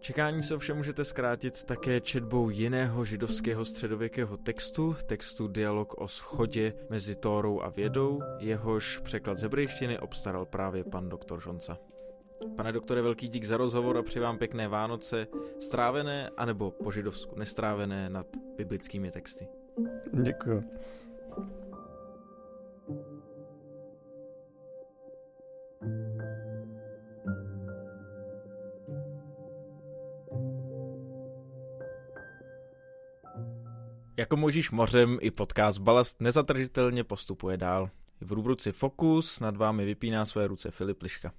Čekání 0.00 0.42
se 0.42 0.54
ovšem 0.54 0.76
můžete 0.76 1.04
zkrátit 1.04 1.64
také 1.64 2.00
četbou 2.00 2.50
jiného 2.50 3.04
židovského 3.04 3.64
středověkého 3.64 4.36
textu, 4.36 4.96
textu 5.06 5.48
Dialog 5.48 6.00
o 6.00 6.08
schodě 6.08 6.72
mezi 6.90 7.16
Tórou 7.16 7.60
a 7.60 7.68
vědou, 7.68 8.20
jehož 8.38 8.98
překlad 8.98 9.38
z 9.38 9.42
hebrejštiny 9.42 9.98
obstaral 9.98 10.46
právě 10.46 10.84
pan 10.84 11.08
doktor 11.08 11.40
Žonca. 11.40 11.78
Pane 12.56 12.72
doktore, 12.72 13.02
velký 13.02 13.28
dík 13.28 13.44
za 13.44 13.56
rozhovor 13.56 13.96
a 13.96 14.02
přeji 14.02 14.22
vám 14.22 14.38
pěkné 14.38 14.68
Vánoce, 14.68 15.26
strávené 15.60 16.30
anebo 16.36 16.70
po 16.70 16.92
židovsku 16.92 17.38
nestrávené 17.38 18.10
nad 18.10 18.26
biblickými 18.56 19.10
texty. 19.10 19.48
Děkuji. 20.22 20.64
Jako 34.18 34.36
možíš 34.36 34.70
mořem 34.70 35.18
i 35.20 35.30
podcast 35.30 35.78
Balast 35.78 36.20
nezatržitelně 36.20 37.04
postupuje 37.04 37.56
dál. 37.56 37.90
V 38.20 38.32
rubruci 38.32 38.72
Focus 38.72 39.40
nad 39.40 39.56
vámi 39.56 39.84
vypíná 39.84 40.26
své 40.26 40.46
ruce 40.46 40.70
Filip 40.70 41.02
Liška. 41.02 41.32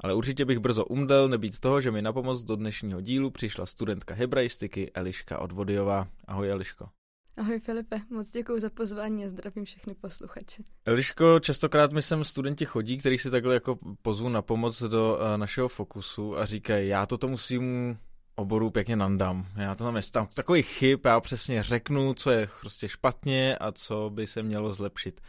Ale 0.00 0.14
určitě 0.14 0.44
bych 0.44 0.58
brzo 0.58 0.84
umdel 0.84 1.28
nebýt 1.28 1.58
toho, 1.58 1.80
že 1.80 1.90
mi 1.90 2.02
na 2.02 2.12
pomoc 2.12 2.42
do 2.42 2.56
dnešního 2.56 3.00
dílu 3.00 3.30
přišla 3.30 3.66
studentka 3.66 4.14
hebraistiky 4.14 4.90
Eliška 4.94 5.38
Odvodijová. 5.38 6.08
Ahoj 6.26 6.50
Eliško. 6.50 6.88
Ahoj 7.36 7.60
Filipe, 7.60 8.00
moc 8.10 8.30
děkuji 8.30 8.60
za 8.60 8.70
pozvání 8.70 9.24
a 9.24 9.28
zdravím 9.28 9.64
všechny 9.64 9.94
posluchače. 9.94 10.62
Eliško, 10.84 11.40
častokrát 11.40 11.92
mi 11.92 12.02
sem 12.02 12.24
studenti 12.24 12.64
chodí, 12.64 12.98
kteří 12.98 13.18
si 13.18 13.30
takhle 13.30 13.54
jako 13.54 13.78
pozvu 14.02 14.28
na 14.28 14.42
pomoc 14.42 14.82
do 14.82 15.18
uh, 15.20 15.36
našeho 15.36 15.68
fokusu 15.68 16.38
a 16.38 16.46
říkají, 16.46 16.88
já 16.88 17.06
toto 17.06 17.28
musím 17.28 17.96
oboru 18.34 18.70
pěkně 18.70 18.96
nandám. 18.96 19.46
Já 19.56 19.74
to 19.74 19.84
tam 19.84 19.96
je 19.96 20.02
tam 20.10 20.26
takový 20.34 20.62
chyb, 20.62 21.00
já 21.04 21.20
přesně 21.20 21.62
řeknu, 21.62 22.14
co 22.14 22.30
je 22.30 22.48
prostě 22.60 22.88
špatně 22.88 23.56
a 23.56 23.72
co 23.72 24.10
by 24.14 24.26
se 24.26 24.42
mělo 24.42 24.72
zlepšit. 24.72 25.20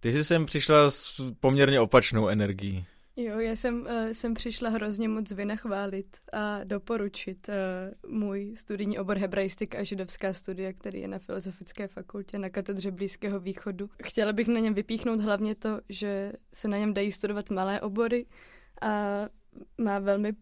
Ty 0.00 0.12
jsi 0.12 0.24
sem 0.24 0.46
přišla 0.46 0.90
s 0.90 1.32
poměrně 1.40 1.80
opačnou 1.80 2.28
energií. 2.28 2.86
Jo, 3.16 3.38
já 3.38 3.56
jsem, 3.56 3.88
jsem 4.12 4.34
přišla 4.34 4.68
hrozně 4.68 5.08
moc 5.08 5.30
vynachválit 5.30 6.16
a 6.32 6.64
doporučit 6.64 7.48
uh, 7.48 8.12
můj 8.12 8.52
studijní 8.56 8.98
obor 8.98 9.18
hebrajistika 9.18 9.78
a 9.78 9.82
židovská 9.82 10.32
studia, 10.32 10.72
který 10.72 11.00
je 11.00 11.08
na 11.08 11.18
Filozofické 11.18 11.88
fakultě 11.88 12.38
na 12.38 12.50
katedře 12.50 12.90
Blízkého 12.90 13.40
východu. 13.40 13.90
Chtěla 14.02 14.32
bych 14.32 14.48
na 14.48 14.60
něm 14.60 14.74
vypíchnout 14.74 15.20
hlavně 15.20 15.54
to, 15.54 15.80
že 15.88 16.32
se 16.54 16.68
na 16.68 16.78
něm 16.78 16.94
dají 16.94 17.12
studovat 17.12 17.50
malé 17.50 17.80
obory 17.80 18.26
a 18.80 18.88
má 19.78 19.98
velmi 19.98 20.32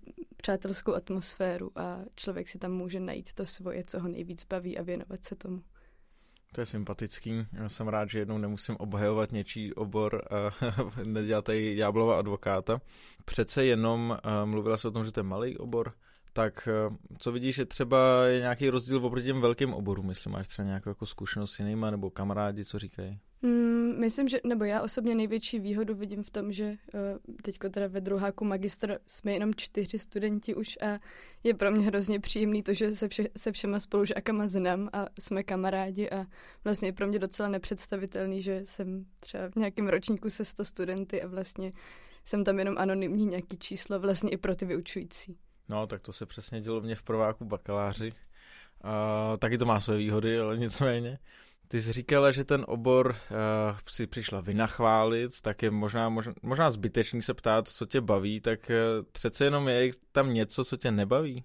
přátelskou 0.42 0.94
atmosféru 0.94 1.70
a 1.76 1.98
člověk 2.14 2.48
si 2.48 2.58
tam 2.58 2.72
může 2.72 3.00
najít 3.00 3.32
to 3.32 3.46
svoje, 3.46 3.84
co 3.84 4.00
ho 4.00 4.08
nejvíc 4.08 4.44
baví 4.44 4.78
a 4.78 4.82
věnovat 4.82 5.24
se 5.24 5.36
tomu. 5.36 5.62
To 6.52 6.60
je 6.60 6.66
sympatický. 6.66 7.46
Já 7.52 7.68
jsem 7.68 7.88
rád, 7.88 8.10
že 8.10 8.18
jednou 8.18 8.38
nemusím 8.38 8.76
obhajovat 8.76 9.32
něčí 9.32 9.74
obor 9.74 10.22
a 10.30 10.50
nedělat 11.04 11.44
tady 11.44 11.74
ďáblova 11.74 12.18
advokáta. 12.18 12.80
Přece 13.24 13.64
jenom 13.64 14.18
mluvila 14.44 14.76
se 14.76 14.88
o 14.88 14.90
tom, 14.90 15.04
že 15.04 15.12
to 15.12 15.20
je 15.20 15.24
malý 15.24 15.58
obor. 15.58 15.92
Tak 16.32 16.68
eh, 16.68 16.96
co 17.18 17.32
vidíš, 17.32 17.54
že 17.54 17.64
třeba 17.64 18.26
je 18.26 18.40
nějaký 18.40 18.70
rozdíl 18.70 19.06
oproti 19.06 19.26
těm 19.26 19.40
velkým 19.40 19.74
oborům, 19.74 20.08
jestli 20.08 20.30
máš 20.30 20.48
třeba 20.48 20.66
nějakou 20.66 20.90
jako 20.90 21.06
zkušenost 21.06 21.52
s 21.52 21.58
jinýma, 21.58 21.90
nebo 21.90 22.10
kamarádi, 22.10 22.64
co 22.64 22.78
říkají? 22.78 23.18
Mm, 23.42 23.98
myslím, 23.98 24.28
že, 24.28 24.40
nebo 24.44 24.64
já 24.64 24.82
osobně 24.82 25.14
největší 25.14 25.58
výhodu 25.58 25.94
vidím 25.94 26.22
v 26.22 26.30
tom, 26.30 26.52
že 26.52 26.64
uh, 26.64 27.00
teďko 27.42 27.68
teda 27.68 27.86
ve 27.86 28.00
druháku 28.00 28.44
magistra 28.44 28.96
jsme 29.06 29.32
jenom 29.32 29.54
čtyři 29.54 29.98
studenti 29.98 30.54
už 30.54 30.78
a 30.82 30.96
je 31.44 31.54
pro 31.54 31.70
mě 31.70 31.86
hrozně 31.86 32.20
příjemný 32.20 32.62
to, 32.62 32.74
že 32.74 32.96
se, 32.96 33.08
vše, 33.08 33.28
se 33.36 33.52
všema 33.52 33.80
spolužákama 33.80 34.46
znám 34.46 34.88
a 34.92 35.06
jsme 35.20 35.42
kamarádi 35.42 36.10
a 36.10 36.26
vlastně 36.64 36.88
je 36.88 36.92
pro 36.92 37.06
mě 37.06 37.18
docela 37.18 37.48
nepředstavitelný, 37.48 38.42
že 38.42 38.62
jsem 38.64 39.04
třeba 39.20 39.50
v 39.50 39.56
nějakém 39.56 39.88
ročníku 39.88 40.30
se 40.30 40.44
100 40.44 40.64
studenty 40.64 41.22
a 41.22 41.28
vlastně 41.28 41.72
jsem 42.24 42.44
tam 42.44 42.58
jenom 42.58 42.78
anonymní 42.78 43.26
nějaký 43.26 43.58
číslo 43.58 44.00
vlastně 44.00 44.30
i 44.30 44.36
pro 44.36 44.56
ty 44.56 44.64
vyučující. 44.64 45.38
No, 45.70 45.86
tak 45.86 46.02
to 46.02 46.12
se 46.12 46.26
přesně 46.26 46.60
dělo 46.60 46.80
mě 46.80 46.94
v 46.94 47.02
prváku 47.02 47.44
bakaláři. 47.44 48.12
Uh, 48.12 49.36
taky 49.36 49.58
to 49.58 49.66
má 49.66 49.80
své 49.80 49.96
výhody, 49.96 50.40
ale 50.40 50.58
nicméně. 50.58 51.18
Ty 51.68 51.80
jsi 51.80 51.92
říkala, 51.92 52.30
že 52.30 52.44
ten 52.44 52.64
obor 52.68 53.06
uh, 53.10 53.78
si 53.88 54.06
přišla 54.06 54.40
vynachválit, 54.40 55.40
tak 55.40 55.62
je 55.62 55.70
možná, 55.70 56.08
možná, 56.08 56.34
možná 56.42 56.70
zbytečný 56.70 57.22
se 57.22 57.34
ptát, 57.34 57.68
co 57.68 57.86
tě 57.86 58.00
baví, 58.00 58.40
tak 58.40 58.70
uh, 58.70 59.06
přece 59.12 59.44
jenom 59.44 59.68
je 59.68 59.90
tam 60.12 60.34
něco, 60.34 60.64
co 60.64 60.76
tě 60.76 60.90
nebaví? 60.90 61.44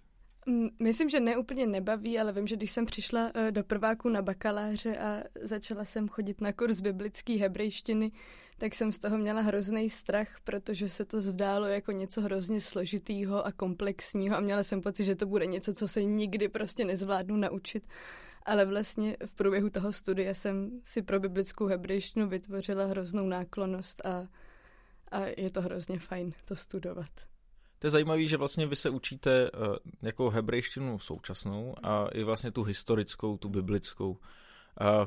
Myslím, 0.79 1.09
že 1.09 1.19
ne 1.19 1.37
úplně 1.37 1.67
nebaví, 1.67 2.19
ale 2.19 2.33
vím, 2.33 2.47
že 2.47 2.55
když 2.55 2.71
jsem 2.71 2.85
přišla 2.85 3.21
uh, 3.23 3.51
do 3.51 3.63
prváku 3.63 4.09
na 4.09 4.21
bakaláře 4.21 4.97
a 4.97 5.23
začala 5.41 5.85
jsem 5.85 6.07
chodit 6.07 6.41
na 6.41 6.53
kurz 6.53 6.79
biblické 6.79 7.33
hebrejštiny, 7.33 8.11
tak 8.57 8.75
jsem 8.75 8.91
z 8.91 8.99
toho 8.99 9.17
měla 9.17 9.41
hrozný 9.41 9.89
strach, 9.89 10.27
protože 10.43 10.89
se 10.89 11.05
to 11.05 11.21
zdálo 11.21 11.65
jako 11.65 11.91
něco 11.91 12.21
hrozně 12.21 12.61
složitýho 12.61 13.45
a 13.45 13.51
komplexního 13.51 14.37
a 14.37 14.39
měla 14.39 14.63
jsem 14.63 14.81
pocit, 14.81 15.05
že 15.05 15.15
to 15.15 15.25
bude 15.25 15.45
něco, 15.45 15.73
co 15.73 15.87
se 15.87 16.03
nikdy 16.03 16.49
prostě 16.49 16.85
nezvládnu 16.85 17.37
naučit. 17.37 17.87
Ale 18.45 18.65
vlastně 18.65 19.17
v 19.25 19.35
průběhu 19.35 19.69
toho 19.69 19.93
studia 19.93 20.33
jsem 20.33 20.81
si 20.83 21.01
pro 21.01 21.19
biblickou 21.19 21.65
hebrejštinu 21.65 22.29
vytvořila 22.29 22.85
hroznou 22.85 23.27
náklonost 23.27 24.05
a, 24.05 24.27
a 25.11 25.25
je 25.37 25.49
to 25.49 25.61
hrozně 25.61 25.99
fajn 25.99 26.33
to 26.45 26.55
studovat. 26.55 27.09
To 27.79 27.87
je 27.87 27.91
zajímavé, 27.91 28.23
že 28.23 28.37
vlastně 28.37 28.67
vy 28.67 28.75
se 28.75 28.89
učíte 28.89 29.51
uh, 29.51 29.75
jako 30.01 30.29
hebrejštinu 30.29 30.99
současnou 30.99 31.75
a 31.83 32.07
i 32.07 32.23
vlastně 32.23 32.51
tu 32.51 32.63
historickou, 32.63 33.37
tu 33.37 33.49
biblickou, 33.49 34.17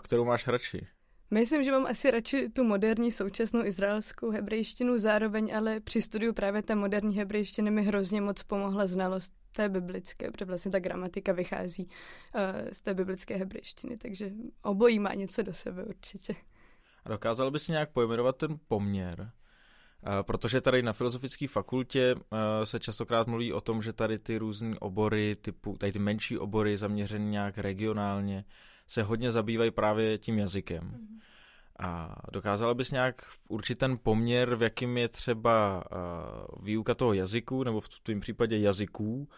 kterou 0.02 0.24
máš 0.24 0.46
radši. 0.46 0.86
Myslím, 1.30 1.64
že 1.64 1.72
mám 1.72 1.86
asi 1.86 2.10
radši 2.10 2.48
tu 2.48 2.64
moderní 2.64 3.10
současnou 3.10 3.64
izraelskou 3.64 4.30
hebrejštinu, 4.30 4.98
zároveň 4.98 5.56
ale 5.56 5.80
při 5.80 6.02
studiu 6.02 6.32
právě 6.32 6.62
té 6.62 6.74
moderní 6.74 7.16
hebrejštiny 7.16 7.70
mi 7.70 7.82
hrozně 7.82 8.20
moc 8.20 8.42
pomohla 8.42 8.86
znalost 8.86 9.32
té 9.52 9.68
biblické, 9.68 10.30
protože 10.30 10.44
vlastně 10.44 10.70
ta 10.70 10.78
gramatika 10.78 11.32
vychází 11.32 11.86
uh, 11.86 12.42
z 12.72 12.80
té 12.80 12.94
biblické 12.94 13.36
hebrejštiny, 13.36 13.96
takže 13.96 14.30
obojí 14.62 14.98
má 14.98 15.14
něco 15.14 15.42
do 15.42 15.54
sebe 15.54 15.84
určitě. 15.84 16.34
A 17.04 17.08
dokázal 17.08 17.50
by 17.50 17.58
si 17.58 17.72
nějak 17.72 17.92
pojmenovat 17.92 18.36
ten 18.36 18.58
poměr? 18.68 19.20
Uh, 20.06 20.22
protože 20.22 20.60
tady 20.60 20.82
na 20.82 20.92
Filozofické 20.92 21.48
fakultě 21.48 22.14
uh, 22.14 22.20
se 22.64 22.80
častokrát 22.80 23.26
mluví 23.26 23.52
o 23.52 23.60
tom, 23.60 23.82
že 23.82 23.92
tady 23.92 24.18
ty 24.18 24.38
různé 24.38 24.76
obory, 24.78 25.36
typu, 25.36 25.76
tady 25.78 25.92
ty 25.92 25.98
menší 25.98 26.38
obory 26.38 26.76
zaměřené 26.76 27.24
nějak 27.24 27.58
regionálně, 27.58 28.44
se 28.88 29.02
hodně 29.02 29.32
zabývají 29.32 29.70
právě 29.70 30.18
tím 30.18 30.38
jazykem. 30.38 30.82
Mm-hmm. 30.82 31.18
A 31.80 32.16
dokázala 32.32 32.74
bys 32.74 32.90
nějak 32.90 33.22
určit 33.48 33.78
ten 33.78 33.98
poměr, 34.02 34.54
v 34.54 34.62
jakým 34.62 34.98
je 34.98 35.08
třeba 35.08 35.84
uh, 35.92 36.64
výuka 36.64 36.94
toho 36.94 37.12
jazyku, 37.12 37.64
nebo 37.64 37.80
v 37.80 37.88
tom 38.02 38.20
případě 38.20 38.58
jazyků, 38.58 39.28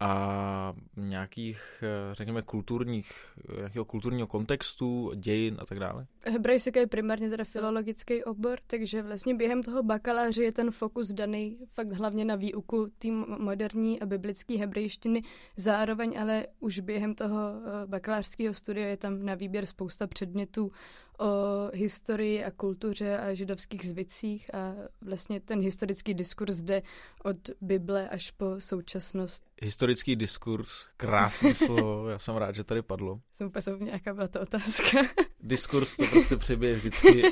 a 0.00 0.74
nějakých, 0.96 1.60
eh, 1.82 2.14
řekněme, 2.14 2.42
kulturních, 2.42 3.12
nějakého 3.56 3.84
kulturního 3.84 4.26
kontextu, 4.26 5.12
dějin 5.14 5.56
a 5.58 5.66
tak 5.66 5.78
dále? 5.78 6.06
Hebrejstika 6.20 6.80
je 6.80 6.86
primárně 6.86 7.30
teda 7.30 7.44
filologický 7.44 8.24
obor, 8.24 8.58
takže 8.66 9.02
vlastně 9.02 9.34
během 9.34 9.62
toho 9.62 9.82
bakaláře 9.82 10.42
je 10.42 10.52
ten 10.52 10.70
fokus 10.70 11.08
daný 11.08 11.58
fakt 11.66 11.92
hlavně 11.92 12.24
na 12.24 12.36
výuku 12.36 12.86
té 12.98 13.08
moderní 13.38 14.00
a 14.00 14.06
biblické 14.06 14.58
hebrejštiny. 14.58 15.22
Zároveň 15.56 16.20
ale 16.20 16.46
už 16.60 16.80
během 16.80 17.14
toho 17.14 17.38
eh, 17.38 17.86
bakalářského 17.86 18.54
studia 18.54 18.86
je 18.88 18.96
tam 18.96 19.24
na 19.24 19.34
výběr 19.34 19.66
spousta 19.66 20.06
předmětů 20.06 20.72
o 21.18 21.70
historii 21.74 22.44
a 22.44 22.50
kultuře 22.50 23.18
a 23.18 23.34
židovských 23.34 23.88
zvicích 23.88 24.54
a 24.54 24.74
vlastně 25.00 25.40
ten 25.40 25.60
historický 25.60 26.14
diskurs 26.14 26.56
jde 26.62 26.82
od 27.24 27.36
Bible 27.60 28.08
až 28.08 28.30
po 28.30 28.46
současnost. 28.58 29.44
Historický 29.62 30.16
diskurs, 30.16 30.88
krásné 30.96 31.54
slovo, 31.64 32.08
já 32.08 32.18
jsem 32.18 32.36
rád, 32.36 32.54
že 32.54 32.64
tady 32.64 32.82
padlo. 32.82 33.20
Jsem 33.32 33.46
úplně 33.46 33.62
souvně, 33.62 33.90
jaká 33.90 34.14
byla 34.14 34.28
ta 34.28 34.40
otázka. 34.40 34.98
diskurs 35.40 35.96
to 35.96 36.06
prostě 36.06 36.36
přibije 36.36 36.74
vždycky. 36.74 37.22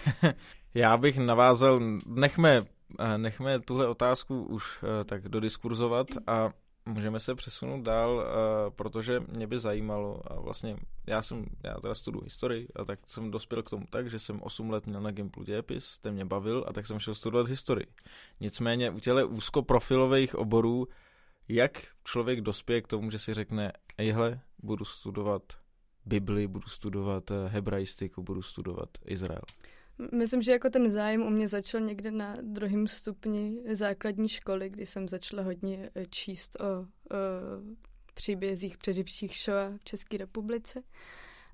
já 0.74 0.96
bych 0.96 1.18
navázal, 1.18 1.80
nechme, 2.06 2.62
nechme 3.16 3.60
tuhle 3.60 3.88
otázku 3.88 4.42
už 4.42 4.84
tak 5.04 5.28
dodiskurzovat 5.28 6.06
a 6.26 6.50
můžeme 6.90 7.20
se 7.20 7.34
přesunout 7.34 7.82
dál, 7.82 8.14
uh, 8.14 8.22
protože 8.76 9.20
mě 9.28 9.46
by 9.46 9.58
zajímalo 9.58 10.20
a 10.32 10.40
vlastně 10.40 10.76
já 11.06 11.22
jsem, 11.22 11.44
já 11.64 11.74
teda 11.74 11.94
studuji 11.94 12.24
historii 12.24 12.68
a 12.76 12.84
tak 12.84 12.98
jsem 13.06 13.30
dospěl 13.30 13.62
k 13.62 13.70
tomu 13.70 13.86
tak, 13.90 14.10
že 14.10 14.18
jsem 14.18 14.42
8 14.42 14.70
let 14.70 14.86
měl 14.86 15.00
na 15.00 15.10
Gimplu 15.10 15.42
dějepis, 15.42 15.98
ten 15.98 16.14
mě 16.14 16.24
bavil 16.24 16.64
a 16.68 16.72
tak 16.72 16.86
jsem 16.86 16.98
šel 16.98 17.14
studovat 17.14 17.48
historii. 17.48 17.86
Nicméně 18.40 18.90
u 18.90 19.00
těle 19.00 19.24
úzkoprofilových 19.24 20.34
oborů, 20.34 20.88
jak 21.48 21.86
člověk 22.04 22.40
dospěje 22.40 22.82
k 22.82 22.86
tomu, 22.86 23.10
že 23.10 23.18
si 23.18 23.34
řekne, 23.34 23.72
ejhle, 23.98 24.40
budu 24.62 24.84
studovat 24.84 25.42
Bibli, 26.06 26.46
budu 26.46 26.68
studovat 26.68 27.30
eh, 27.30 27.48
hebraistiku, 27.48 28.22
budu 28.22 28.42
studovat 28.42 28.88
Izrael. 29.04 29.42
Myslím, 30.12 30.42
že 30.42 30.52
jako 30.52 30.70
ten 30.70 30.90
zájem 30.90 31.22
u 31.22 31.30
mě 31.30 31.48
začal 31.48 31.80
někde 31.80 32.10
na 32.10 32.36
druhém 32.42 32.86
stupni 32.86 33.62
základní 33.72 34.28
školy, 34.28 34.70
kdy 34.70 34.86
jsem 34.86 35.08
začala 35.08 35.42
hodně 35.42 35.90
eh, 35.94 36.06
číst 36.10 36.56
o, 36.60 36.64
o 36.64 36.86
příbězích 38.14 38.78
přeživších 38.78 39.36
Shoah 39.36 39.76
v 39.76 39.84
České 39.84 40.16
republice. 40.16 40.82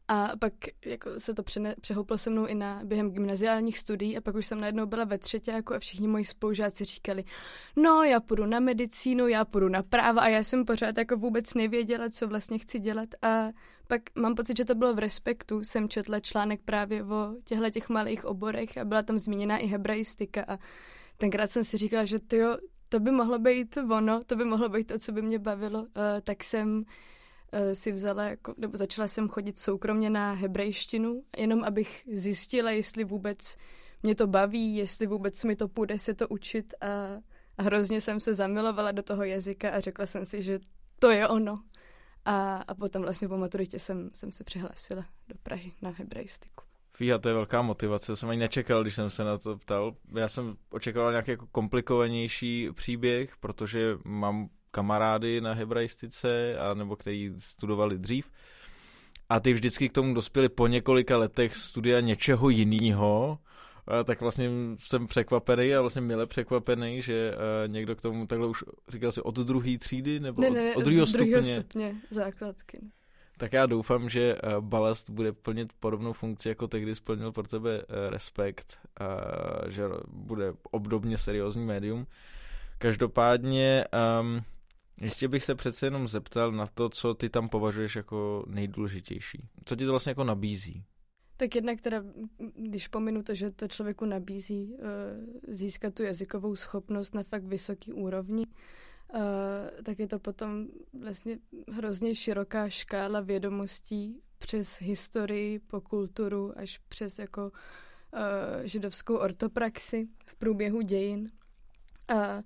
A 0.09 0.33
pak 0.41 0.53
jako 0.85 1.11
se 1.21 1.35
to 1.35 1.43
přene, 1.43 1.75
přehouplo 1.81 2.19
se 2.19 2.31
mnou 2.31 2.47
i 2.47 2.55
na 2.55 2.81
během 2.85 3.11
gymnaziálních 3.11 3.79
studií 3.79 4.17
a 4.17 4.21
pak 4.21 4.35
už 4.35 4.47
jsem 4.47 4.61
najednou 4.61 4.87
byla 4.87 5.05
ve 5.05 5.19
třetí 5.19 5.51
jako 5.51 5.75
a 5.75 5.79
všichni 5.79 6.09
moji 6.09 6.25
spolužáci 6.25 6.85
říkali, 6.85 7.25
no 7.77 8.03
já 8.03 8.21
půjdu 8.21 8.47
na 8.47 8.61
medicínu, 8.61 9.29
já 9.29 9.45
půjdu 9.45 9.69
na 9.69 9.83
práva 9.83 10.23
a 10.23 10.29
já 10.29 10.43
jsem 10.43 10.65
pořád 10.65 10.99
jako 10.99 11.17
vůbec 11.17 11.55
nevěděla, 11.55 12.11
co 12.11 12.29
vlastně 12.29 12.59
chci 12.59 12.79
dělat. 12.79 13.09
A 13.23 13.49
pak 13.89 14.03
mám 14.15 14.35
pocit, 14.35 14.57
že 14.57 14.65
to 14.65 14.75
bylo 14.75 14.95
v 14.95 14.99
Respektu, 14.99 15.65
jsem 15.65 15.89
četla 15.89 16.21
článek 16.21 16.61
právě 16.65 17.05
o 17.05 17.35
těchto 17.45 17.71
těch 17.71 17.89
malých 17.89 18.25
oborech 18.25 18.79
a 18.79 18.85
byla 18.85 19.03
tam 19.03 19.19
zmíněna 19.19 19.59
i 19.59 19.67
hebraistika 19.67 20.45
a 20.49 20.59
tenkrát 21.17 21.51
jsem 21.51 21.65
si 21.65 21.79
říkala, 21.79 22.05
že 22.05 22.19
tyjo, 22.19 22.59
to 22.89 23.01
by 23.01 23.11
mohlo 23.11 23.39
být 23.39 23.79
ono, 23.91 24.25
to 24.25 24.37
by 24.37 24.45
mohlo 24.45 24.69
být 24.69 24.87
to, 24.87 24.99
co 24.99 25.13
by 25.13 25.23
mě 25.23 25.39
bavilo, 25.39 25.81
uh, 25.81 25.87
tak 26.23 26.45
jsem 26.45 26.85
si 27.73 27.93
vzala, 27.93 28.25
jako, 28.25 28.55
nebo 28.57 28.77
začala 28.77 29.09
jsem 29.09 29.29
chodit 29.29 29.59
soukromně 29.59 30.11
na 30.11 30.33
hebrejštinu, 30.33 31.23
jenom 31.39 31.65
abych 31.65 32.03
zjistila, 32.13 32.71
jestli 32.71 33.05
vůbec 33.05 33.57
mě 34.03 34.15
to 34.15 34.27
baví, 34.27 34.77
jestli 34.77 35.07
vůbec 35.07 35.45
mi 35.45 35.57
to 35.57 35.69
půjde 35.69 35.99
se 35.99 36.15
to 36.15 36.29
učit 36.29 36.75
a, 36.81 36.87
a 37.59 37.63
hrozně 37.63 38.01
jsem 38.01 38.21
se 38.21 38.35
zamilovala 38.35 38.93
do 38.93 39.03
toho 39.03 39.25
jazyka 39.25 39.71
a 39.71 39.81
řekla 39.81 40.07
jsem 40.07 40.25
si, 40.25 40.43
že 40.43 40.59
to 40.99 41.11
je 41.11 41.29
ono. 41.29 41.63
A, 42.25 42.57
a 42.57 42.75
potom 42.75 43.03
vlastně 43.03 43.29
po 43.29 43.37
maturitě 43.37 43.79
jsem, 43.79 44.11
jsem 44.13 44.33
se 44.33 44.45
přihlásila 44.45 45.07
do 45.29 45.35
Prahy 45.43 45.73
na 45.83 45.91
hebrejstiku. 45.91 46.65
Fíha, 46.93 47.19
to 47.19 47.29
je 47.29 47.35
velká 47.35 47.63
motivace, 47.63 48.07
to 48.07 48.17
jsem 48.17 48.29
ani 48.29 48.41
nečekal, 48.41 48.83
když 48.83 48.95
jsem 48.95 49.11
se 49.11 49.25
na 49.25 49.39
to 49.39 49.59
ptal. 49.59 49.97
Já 50.15 50.29
jsem 50.29 50.55
očekával 50.71 51.11
nějaký 51.11 51.31
jako 51.31 51.47
komplikovanější 51.47 52.69
příběh, 52.73 53.37
protože 53.37 53.99
mám 54.05 54.49
kamarády 54.77 55.41
na 55.41 55.53
hebraistice, 55.53 56.59
a 56.59 56.75
nebo 56.75 56.97
který 56.97 57.33
studovali 57.39 57.99
dřív. 57.99 58.31
A 59.29 59.41
ty 59.41 59.53
vždycky 59.53 59.89
k 59.89 59.93
tomu 59.93 60.15
dospěli 60.15 60.49
po 60.49 60.67
několika 60.67 61.17
letech 61.17 61.57
studia 61.57 62.01
něčeho 62.01 62.49
jiného, 62.49 63.39
tak 64.05 64.21
vlastně 64.21 64.51
jsem 64.79 65.07
překvapený 65.07 65.75
a 65.75 65.81
vlastně 65.81 66.03
milé 66.03 66.27
překvapený, 66.27 67.03
že 67.03 67.33
uh, 67.33 67.73
někdo 67.73 67.97
k 67.97 68.01
tomu 68.01 68.27
takhle 68.27 68.47
už 68.49 68.65
říkal 68.89 69.13
si 69.13 69.21
od 69.23 69.39
druhé 69.39 69.79
třídy 69.79 70.21
nebo 70.21 70.43
ne, 70.43 70.51
ne, 70.51 70.75
od, 70.75 70.77
od 70.77 70.85
druhého 70.85 71.07
stupně. 71.07 71.43
stupně 71.43 71.95
základky. 72.11 72.81
Tak 73.39 73.53
já 73.53 73.67
doufám, 73.67 74.11
že 74.11 74.37
uh, 74.37 74.61
balast 74.61 75.11
bude 75.11 75.33
plnit 75.33 75.73
podobnou 75.81 76.13
funkci, 76.13 76.49
jako 76.49 76.69
tehdy 76.69 76.95
splnil 76.95 77.33
pro 77.33 77.43
tebe 77.43 77.79
uh, 77.79 78.11
Respekt, 78.11 78.79
uh, 79.01 79.71
že 79.71 79.83
bude 80.09 80.53
obdobně 80.71 81.19
seriózní 81.19 81.65
médium. 81.65 82.07
Každopádně 82.79 83.85
um, 84.21 84.45
ještě 85.01 85.29
bych 85.29 85.45
se 85.45 85.55
přece 85.55 85.87
jenom 85.87 86.09
zeptal 86.09 86.53
na 86.53 86.67
to, 86.67 86.89
co 86.89 87.15
ty 87.15 87.29
tam 87.29 87.49
považuješ 87.49 87.97
jako 87.97 88.45
nejdůležitější. 88.49 89.49
Co 89.65 89.77
ti 89.77 89.85
to 89.85 89.91
vlastně 89.91 90.11
jako 90.11 90.25
nabízí? 90.25 90.85
Tak 91.37 91.55
jednak 91.55 91.81
teda, 91.81 92.03
když 92.57 92.89
pominu 92.89 93.23
to, 93.23 93.35
že 93.35 93.51
to 93.51 93.69
člověku 93.69 94.05
nabízí 94.05 94.75
uh, 94.75 95.55
získat 95.55 95.95
tu 95.95 96.03
jazykovou 96.03 96.57
schopnost 96.57 97.15
na 97.15 97.23
fakt 97.23 97.45
vysoký 97.45 97.93
úrovni 97.93 98.47
Uh, 99.15 99.21
tak 99.83 99.99
je 99.99 100.07
to 100.07 100.19
potom 100.19 100.67
vlastně 101.01 101.39
hrozně 101.73 102.15
široká 102.15 102.69
škála 102.69 103.21
vědomostí 103.21 104.23
přes 104.39 104.81
historii, 104.81 105.59
po 105.59 105.81
kulturu, 105.81 106.59
až 106.59 106.79
přes 106.79 107.19
jako 107.19 107.43
uh, 107.45 108.65
židovskou 108.65 109.17
ortopraxi 109.17 110.09
v 110.27 110.37
průběhu 110.37 110.81
dějin. 110.81 111.31
A 112.09 112.43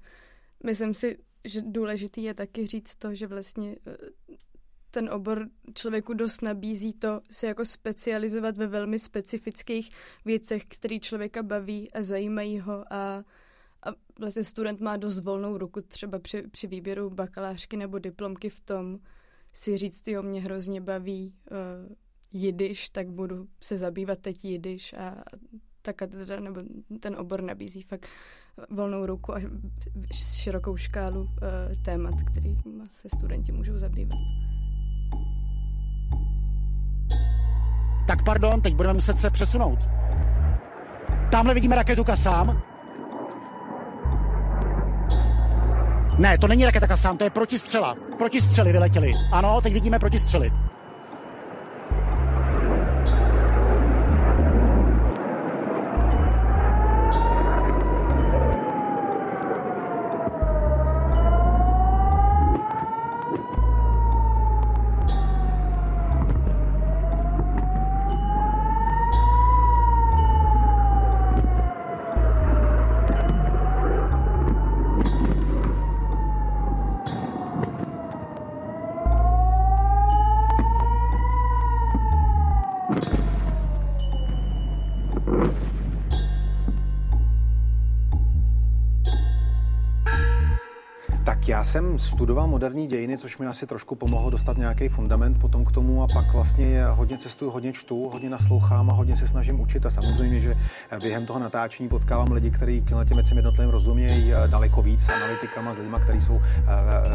myslím 0.64 0.94
si, 0.94 1.18
že 1.44 1.62
důležitý 1.62 2.22
je 2.22 2.34
taky 2.34 2.66
říct 2.66 2.96
to, 2.96 3.14
že 3.14 3.26
vlastně 3.26 3.76
uh, 3.86 4.36
ten 4.90 5.10
obor 5.10 5.48
člověku 5.74 6.14
dost 6.14 6.42
nabízí 6.42 6.92
to 6.92 7.20
se 7.30 7.46
jako 7.46 7.64
specializovat 7.64 8.56
ve 8.56 8.66
velmi 8.66 8.98
specifických 8.98 9.90
věcech, 10.24 10.64
které 10.68 10.98
člověka 10.98 11.42
baví 11.42 11.92
a 11.92 12.02
zajímají 12.02 12.60
ho 12.60 12.92
a, 12.92 13.24
a 13.82 13.88
vlastně 14.18 14.44
student 14.44 14.80
má 14.80 14.96
dost 14.96 15.20
volnou 15.20 15.58
ruku 15.58 15.80
třeba 15.80 16.18
při, 16.18 16.42
při 16.42 16.66
výběru 16.66 17.10
bakalářky 17.10 17.76
nebo 17.76 17.98
diplomky 17.98 18.50
v 18.50 18.60
tom 18.60 18.98
si 19.52 19.76
říct, 19.76 20.08
jo, 20.08 20.22
mě 20.22 20.40
hrozně 20.40 20.80
baví 20.80 21.34
uh, 21.50 21.94
jidiš, 22.32 22.88
tak 22.88 23.08
budu 23.08 23.48
se 23.60 23.78
zabývat 23.78 24.18
teď 24.18 24.44
jidiš. 24.44 24.92
A 24.92 25.24
ta 25.82 25.92
katedra 25.92 26.40
nebo 26.40 26.62
ten 27.00 27.16
obor 27.16 27.42
nabízí 27.42 27.82
fakt 27.82 28.08
volnou 28.70 29.06
ruku 29.06 29.34
a 29.36 29.40
širokou 30.14 30.76
škálu 30.76 31.20
uh, 31.22 31.28
témat, 31.82 32.14
který 32.24 32.56
se 32.88 33.08
studenti 33.16 33.52
můžou 33.52 33.78
zabývat. 33.78 34.18
Tak 38.06 38.24
pardon, 38.24 38.60
teď 38.60 38.74
budeme 38.74 38.94
muset 38.94 39.18
se 39.18 39.30
přesunout. 39.30 39.78
Tamhle 41.30 41.54
vidíme 41.54 41.76
raketu 41.76 42.04
Kasám. 42.04 42.62
Ne, 46.18 46.38
to 46.38 46.48
není 46.48 46.64
raketa 46.64 46.86
Kasám, 46.86 47.18
to 47.18 47.24
je 47.24 47.30
protistřela. 47.30 47.96
Protistřely 48.18 48.72
vyletěly. 48.72 49.12
Ano, 49.32 49.60
teď 49.60 49.72
vidíme 49.72 49.98
protistřely. 49.98 50.50
Jsem 91.70 91.98
studoval 91.98 92.46
moderní 92.46 92.86
dějiny, 92.86 93.18
což 93.18 93.38
mi 93.38 93.46
asi 93.46 93.66
trošku 93.66 93.94
pomohlo 93.94 94.30
dostat 94.30 94.56
nějaký 94.56 94.88
fundament 94.88 95.40
potom 95.40 95.64
k 95.64 95.72
tomu 95.72 96.02
a 96.02 96.06
pak 96.14 96.32
vlastně 96.32 96.84
hodně 96.84 97.18
cestuju, 97.18 97.50
hodně 97.50 97.72
čtu, 97.72 98.08
hodně 98.08 98.30
naslouchám 98.30 98.90
a 98.90 98.92
hodně 98.92 99.16
se 99.16 99.28
snažím 99.28 99.60
učit 99.60 99.86
a 99.86 99.90
samozřejmě, 99.90 100.40
že 100.40 100.54
během 101.02 101.26
toho 101.26 101.38
natáčení 101.38 101.88
potkávám 101.88 102.32
lidi, 102.32 102.50
kteří 102.50 102.82
těmhle 102.82 103.04
těm 103.06 103.16
věcem 103.16 103.36
jednotlivým 103.36 103.70
rozumějí 103.70 104.32
daleko 104.46 104.82
víc 104.82 105.02
s 105.02 105.08
analytikama, 105.08 105.74
s 105.74 105.78
lidmi, 105.78 105.96
kteří 106.02 106.20
jsou 106.20 106.40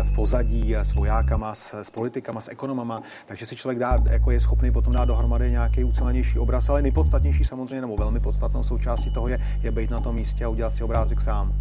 v 0.03 0.16
pozadí, 0.16 0.76
s 0.76 0.95
vojákama, 0.95 1.56
s, 1.56 1.74
s 1.82 1.89
politikama, 1.89 2.41
s 2.41 2.47
ekonomama, 2.47 3.01
takže 3.26 3.45
si 3.45 3.56
člověk 3.56 3.80
dá, 3.80 4.03
jako 4.10 4.32
je 4.32 4.39
schopný 4.39 4.72
potom 4.72 4.93
dát 4.93 5.06
dohromady 5.06 5.51
nějaký 5.51 5.84
ucelenější 5.84 6.39
obraz, 6.39 6.70
ale 6.70 6.82
nejpodstatnější 6.82 7.45
samozřejmě, 7.45 7.82
nebo 7.82 7.97
velmi 7.97 8.20
podstatnou 8.20 8.64
součástí 8.64 9.14
toho 9.14 9.28
je, 9.28 9.38
je 9.64 9.72
být 9.72 9.89
na 9.89 10.01
tom 10.01 10.16
místě 10.16 10.45
a 10.45 10.49
udělat 10.49 10.76
si 10.76 10.84
obrázek 10.84 11.22
sám. 11.22 11.53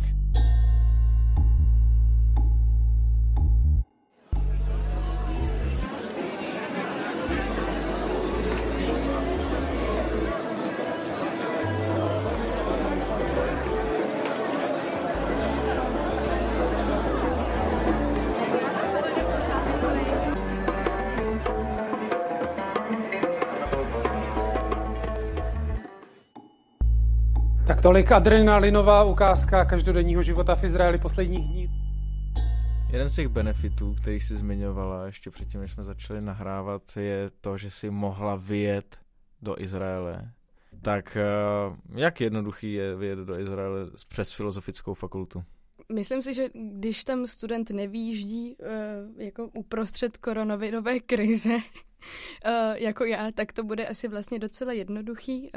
Tolik 27.85 28.12
adrenalinová 28.12 29.05
ukázka 29.05 29.64
každodenního 29.64 30.22
života 30.22 30.55
v 30.55 30.64
Izraeli 30.64 30.99
posledních 30.99 31.47
dní. 31.47 31.66
Jeden 32.93 33.09
z 33.09 33.14
těch 33.14 33.28
benefitů, 33.28 33.95
který 34.01 34.20
jsi 34.20 34.37
zmiňovala 34.37 35.07
ještě 35.07 35.30
předtím, 35.30 35.61
než 35.61 35.70
jsme 35.70 35.85
začali 35.85 36.20
nahrávat, 36.20 36.82
je 36.97 37.30
to, 37.41 37.57
že 37.57 37.70
si 37.70 37.91
mohla 37.91 38.37
vyjet 38.37 38.99
do 39.43 39.61
Izraele. 39.61 40.30
Tak 40.82 41.16
eh, 41.16 41.24
jak 42.01 42.20
jednoduchý 42.20 42.72
je 42.72 42.97
vyjet 42.97 43.18
do 43.18 43.39
Izraele 43.39 43.87
přes 44.09 44.32
filozofickou 44.32 44.95
fakultu? 44.95 45.43
Myslím 45.93 46.22
si, 46.22 46.35
že 46.35 46.49
když 46.55 47.05
tam 47.05 47.26
student 47.26 47.70
nevýjíždí 47.70 48.57
uh, 48.57 49.22
jako 49.22 49.49
uprostřed 49.55 50.16
koronavirové 50.16 51.01
krize, 51.01 51.55
uh, 51.55 51.61
jako 52.74 53.05
já, 53.05 53.30
tak 53.32 53.53
to 53.53 53.64
bude 53.64 53.87
asi 53.87 54.09
vlastně 54.09 54.39
docela 54.39 54.72
jednoduchý. 54.72 55.51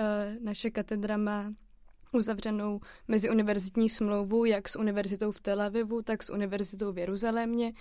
Naše 0.43 0.69
katedra 0.69 1.17
má 1.17 1.53
uzavřenou 2.11 2.79
meziuniverzitní 3.07 3.89
smlouvu 3.89 4.45
jak 4.45 4.69
s 4.69 4.79
univerzitou 4.79 5.31
v 5.31 5.39
Tel 5.39 5.61
Avivu, 5.61 6.01
tak 6.01 6.23
s 6.23 6.29
univerzitou 6.29 6.91
v 6.91 6.97
Jeruzalémě. 6.97 7.73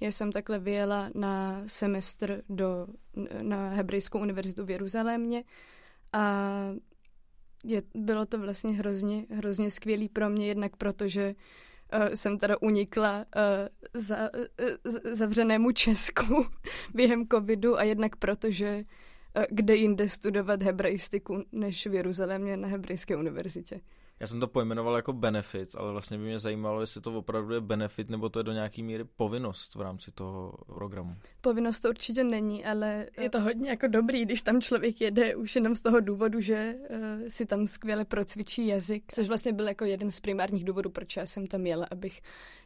Já 0.00 0.12
jsem 0.12 0.32
takhle 0.32 0.58
vyjela 0.58 1.10
na 1.14 1.62
semestr 1.66 2.42
do, 2.48 2.86
na 3.42 3.68
Hebrejskou 3.68 4.18
univerzitu 4.18 4.64
v 4.64 4.70
Jeruzalémě 4.70 5.44
a 6.12 6.52
je, 7.64 7.82
bylo 7.94 8.26
to 8.26 8.38
vlastně 8.38 8.72
hrozně, 8.72 9.26
hrozně 9.30 9.70
skvělý 9.70 10.08
pro 10.08 10.30
mě, 10.30 10.46
jednak 10.46 10.76
protože 10.76 11.34
uh, 11.94 12.14
jsem 12.14 12.38
teda 12.38 12.56
unikla 12.60 13.18
uh, 13.18 14.00
za, 14.00 14.30
uh, 14.34 14.92
zavřenému 15.12 15.72
Česku 15.72 16.46
během 16.94 17.28
covidu 17.28 17.78
a 17.78 17.82
jednak 17.82 18.16
protože 18.16 18.84
kde 19.50 19.74
jinde 19.76 20.08
studovat 20.08 20.62
hebrejstiku 20.62 21.44
než 21.52 21.86
v 21.86 21.94
Jeruzalémě 21.94 22.56
na 22.56 22.68
hebrejské 22.68 23.16
univerzitě. 23.16 23.80
Já 24.20 24.26
jsem 24.26 24.40
to 24.40 24.48
pojmenoval 24.48 24.96
jako 24.96 25.12
benefit, 25.12 25.76
ale 25.76 25.92
vlastně 25.92 26.18
by 26.18 26.24
mě 26.24 26.38
zajímalo, 26.38 26.80
jestli 26.80 27.00
to 27.00 27.18
opravdu 27.18 27.54
je 27.54 27.60
benefit, 27.60 28.10
nebo 28.10 28.28
to 28.28 28.40
je 28.40 28.42
do 28.42 28.52
nějaký 28.52 28.82
míry 28.82 29.04
povinnost 29.04 29.74
v 29.74 29.80
rámci 29.80 30.10
toho 30.10 30.52
programu. 30.66 31.14
Povinnost 31.40 31.80
to 31.80 31.88
určitě 31.88 32.24
není, 32.24 32.64
ale 32.64 33.06
je 33.20 33.30
to 33.30 33.40
hodně 33.40 33.70
jako 33.70 33.86
dobrý, 33.86 34.24
když 34.24 34.42
tam 34.42 34.60
člověk 34.60 35.00
jede 35.00 35.36
už 35.36 35.54
jenom 35.54 35.76
z 35.76 35.82
toho 35.82 36.00
důvodu, 36.00 36.40
že 36.40 36.74
uh, 36.90 36.98
si 37.28 37.46
tam 37.46 37.66
skvěle 37.66 38.04
procvičí 38.04 38.66
jazyk, 38.66 39.04
což 39.14 39.28
vlastně 39.28 39.52
byl 39.52 39.68
jako 39.68 39.84
jeden 39.84 40.10
z 40.10 40.20
primárních 40.20 40.64
důvodů, 40.64 40.90
proč 40.90 41.16
já 41.16 41.26
jsem 41.26 41.46
tam 41.46 41.66
jela, 41.66 41.86
abych 41.90 42.20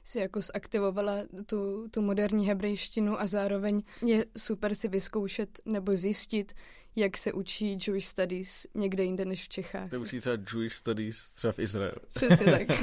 si 0.04 0.18
jako 0.18 0.40
zaktivovala 0.40 1.18
tu, 1.46 1.88
tu 1.88 2.02
moderní 2.02 2.46
hebrejštinu 2.46 3.20
a 3.20 3.26
zároveň 3.26 3.82
je 4.06 4.24
super 4.36 4.74
si 4.74 4.88
vyzkoušet 4.88 5.60
nebo 5.66 5.96
zjistit, 5.96 6.52
jak 6.96 7.16
se 7.16 7.32
učí 7.32 7.78
Jewish 7.86 8.06
Studies 8.06 8.66
někde 8.74 9.04
jinde 9.04 9.24
než 9.24 9.44
v 9.44 9.48
Čechách. 9.48 9.90
To 9.90 10.00
učí 10.00 10.20
třeba 10.20 10.36
Jewish 10.52 10.74
Studies 10.74 11.30
třeba 11.30 11.52
v 11.52 11.58
Izraeli. 11.58 11.96
Přesně 12.14 12.52
tak. 12.52 12.82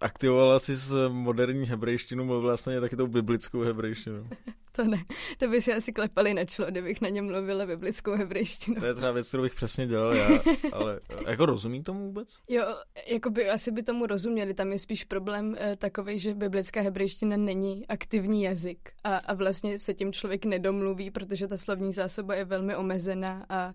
Aktivovala 0.00 0.58
jsi 0.58 0.76
s 0.76 1.08
moderní 1.08 1.66
hebrejštinu, 1.66 2.24
mluvila 2.24 2.50
vlastně 2.50 2.80
taky 2.80 2.96
tou 2.96 3.06
biblickou 3.06 3.60
hebrejštinu. 3.60 4.28
to 4.72 4.84
ne. 4.84 5.04
To 5.38 5.48
by 5.48 5.62
si 5.62 5.74
asi 5.74 5.92
klepali 5.92 6.34
na 6.34 6.44
člo, 6.44 6.66
kdybych 6.66 7.00
na 7.00 7.08
něm 7.08 7.26
mluvila 7.26 7.66
biblickou 7.66 8.12
hebrejštinu. 8.12 8.80
To 8.80 8.86
je 8.86 8.94
třeba 8.94 9.12
věc, 9.12 9.28
kterou 9.28 9.42
bych 9.42 9.54
přesně 9.54 9.86
dělal 9.86 10.14
já, 10.14 10.28
ale 10.72 11.00
jako 11.28 11.46
rozumí 11.46 11.82
tomu 11.82 12.06
vůbec? 12.06 12.28
Jo, 12.48 12.62
jako 13.06 13.30
by 13.30 13.48
asi 13.48 13.70
by 13.70 13.82
tomu 13.82 14.06
rozuměli. 14.06 14.54
Tam 14.54 14.72
je 14.72 14.78
spíš 14.78 15.04
problém 15.04 15.56
eh, 15.58 15.76
takový, 15.76 16.18
že 16.18 16.34
biblická 16.34 16.80
hebrejština 16.80 17.36
není 17.36 17.86
aktivní 17.86 18.42
jazyk 18.42 18.92
a, 19.04 19.16
a 19.16 19.34
vlastně 19.34 19.78
se 19.78 19.94
tím 19.94 20.12
člověk 20.12 20.44
nedomluví, 20.44 21.10
protože 21.10 21.48
ta 21.48 21.56
slovní 21.56 21.92
zásoba 21.92 22.34
je 22.34 22.44
velmi 22.52 22.76
omezená 22.76 23.46
a 23.48 23.74